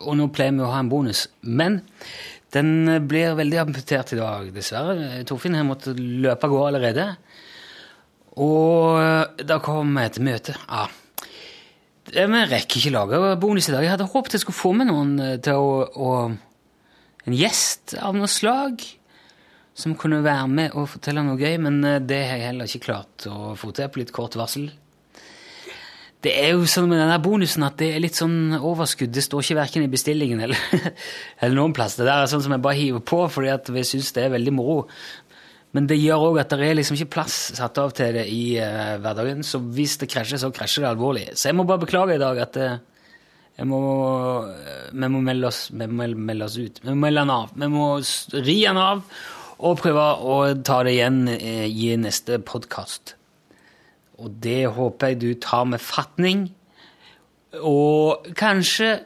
Og 0.00 0.14
nå 0.16 0.30
pleier 0.32 0.54
vi 0.56 0.62
å 0.64 0.70
ha 0.72 0.78
en 0.80 0.88
bonus. 0.88 1.26
Men 1.44 1.82
den 2.54 2.88
blir 3.06 3.34
veldig 3.36 3.58
amputert 3.60 4.14
i 4.14 4.18
dag, 4.18 4.46
dessverre. 4.54 5.20
Torfinn 5.28 5.54
har 5.58 5.66
måttet 5.68 6.00
løpe 6.00 6.48
av 6.48 6.54
gårde 6.54 6.70
allerede. 6.70 7.04
Og 8.40 8.96
eh, 9.02 9.44
da 9.44 9.58
kom 9.62 9.92
jeg 10.00 10.14
til 10.16 10.24
møte. 10.30 10.56
Ja. 10.56 10.86
Eh, 12.14 12.24
Vi 12.32 12.40
rekker 12.54 12.80
ikke 12.80 12.94
lage 12.96 13.20
bonus 13.42 13.68
i 13.68 13.74
dag. 13.76 13.84
Jeg 13.84 13.92
hadde 13.98 14.08
håpet 14.14 14.38
jeg 14.38 14.44
skulle 14.46 14.62
få 14.62 14.72
med 14.80 14.88
noen 14.88 15.12
til 15.44 15.60
å, 15.60 15.84
å 15.84 16.12
En 17.28 17.34
gjest 17.36 17.92
av 18.00 18.14
noe 18.16 18.26
slag 18.32 18.80
som 19.76 19.92
kunne 19.94 20.22
være 20.24 20.46
med 20.48 20.72
og 20.72 20.88
fortelle 20.88 21.20
noe 21.22 21.36
gøy, 21.36 21.58
men 21.60 21.76
det 22.08 22.16
har 22.24 22.38
jeg 22.40 22.46
heller 22.48 22.64
ikke 22.70 22.86
klart 22.88 23.26
å 23.28 23.52
få 23.60 23.68
til 23.76 23.90
på 23.92 24.00
litt 24.00 24.12
kort 24.16 24.34
varsel. 24.40 24.70
Det 26.20 26.34
er 26.36 26.50
jo 26.52 26.66
sånn 26.68 26.90
med 26.90 27.00
denne 27.00 27.16
bonusen 27.24 27.64
at 27.64 27.78
det 27.80 27.94
er 27.94 28.02
litt 28.04 28.18
sånn 28.18 28.52
overskudd. 28.58 29.12
Det 29.14 29.24
står 29.24 29.44
ikke 29.44 29.60
verken 29.62 29.86
i 29.86 29.92
bestillingen 29.92 30.42
eller, 30.44 30.60
eller 31.40 31.56
noen 31.56 31.74
plass. 31.76 31.96
Det 31.96 32.04
der 32.04 32.26
er 32.26 32.30
sånn 32.30 32.44
som 32.44 32.52
jeg 32.52 32.64
bare 32.64 32.76
hiver 32.76 33.00
på 33.00 33.22
fordi 33.32 33.52
at 33.54 33.70
vi 33.72 33.86
syns 33.88 34.12
det 34.16 34.26
er 34.26 34.34
veldig 34.34 34.54
moro. 34.56 34.82
Men 35.76 35.86
det 35.86 36.00
gjør 36.00 36.26
òg 36.28 36.40
at 36.42 36.52
det 36.52 36.66
er 36.66 36.76
liksom 36.76 36.98
ikke 36.98 37.14
plass 37.14 37.38
satt 37.56 37.78
av 37.78 37.94
til 37.96 38.16
det 38.18 38.26
i 38.28 38.58
uh, 38.58 38.98
hverdagen. 39.00 39.44
Så 39.46 39.62
hvis 39.62 39.96
det 40.02 40.10
krasjer, 40.10 40.42
så 40.42 40.50
krasjer 40.52 40.84
det 40.84 40.90
alvorlig. 40.90 41.28
Så 41.38 41.48
jeg 41.48 41.56
må 41.56 41.64
bare 41.68 41.84
beklage 41.86 42.18
i 42.18 42.22
dag 42.22 42.40
at 42.42 42.58
uh, 42.58 42.78
jeg 43.60 43.68
må, 43.70 43.80
vi 44.90 45.10
må 45.12 45.20
melde 45.24 45.50
oss, 45.50 45.68
vi 45.70 45.86
må 45.86 46.08
melde 46.16 46.48
oss 46.48 46.56
ut. 46.58 46.82
Vi 46.82 46.90
må 46.90 46.98
melde 47.06 47.22
den 47.22 47.32
av. 47.34 47.54
Vi 47.54 47.70
må 47.70 47.92
ri 48.40 48.58
den 48.64 48.80
av 48.80 49.04
og 49.60 49.80
prøve 49.82 50.04
å 50.24 50.36
ta 50.64 50.80
det 50.86 50.94
igjen 50.96 51.26
eh, 51.28 51.66
i 51.68 51.92
neste 52.00 52.38
podkast. 52.40 53.18
Og 54.20 54.32
det 54.44 54.68
håper 54.76 55.12
jeg 55.12 55.20
du 55.20 55.30
tar 55.40 55.66
med 55.68 55.82
fatning. 55.82 56.48
Og 57.60 58.26
kanskje 58.38 59.00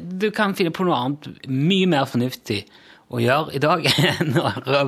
du 0.00 0.28
kan 0.34 0.54
finne 0.54 0.72
på 0.74 0.84
noe 0.84 0.98
annet 0.98 1.48
mye 1.48 1.88
mer 1.88 2.08
fornuftig 2.08 2.62
å 3.10 3.20
gjøre 3.22 3.56
i 3.56 3.62
dag 3.62 3.86
enn 4.12 4.36
å 4.38 4.50
høre 4.60 4.82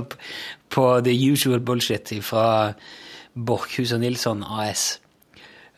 på 0.72 0.88
the 1.06 1.14
usual 1.32 1.62
bullshit 1.64 2.12
fra 2.24 2.74
Borchhus 3.32 3.94
og 3.96 4.02
Nilsson 4.04 4.44
AS. 4.44 4.98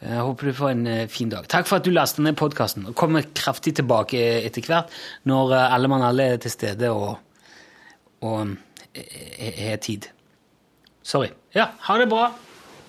Jeg 0.04 0.20
håper 0.20 0.50
du 0.50 0.56
får 0.58 0.72
en 0.74 0.86
eh, 0.90 1.06
fin 1.08 1.30
dag. 1.32 1.46
Takk 1.48 1.68
for 1.68 1.78
at 1.78 1.86
du 1.86 1.92
lastet 1.94 2.24
ned 2.26 2.36
podkasten. 2.36 2.90
Kommer 2.98 3.24
kraftig 3.36 3.76
tilbake 3.78 4.20
etter 4.44 4.66
hvert 4.66 4.92
når 5.30 5.54
eh, 5.56 5.76
alle 5.76 5.88
mann 5.88 6.04
alle 6.04 6.26
er 6.34 6.42
til 6.42 6.52
stede 6.52 6.90
og, 6.92 7.14
og 8.26 8.52
eh, 8.92 9.62
har 9.62 9.80
tid. 9.84 10.10
Sorry. 11.04 11.30
Ja, 11.56 11.70
ha 11.86 11.96
det 12.00 12.10
bra. 12.12 12.28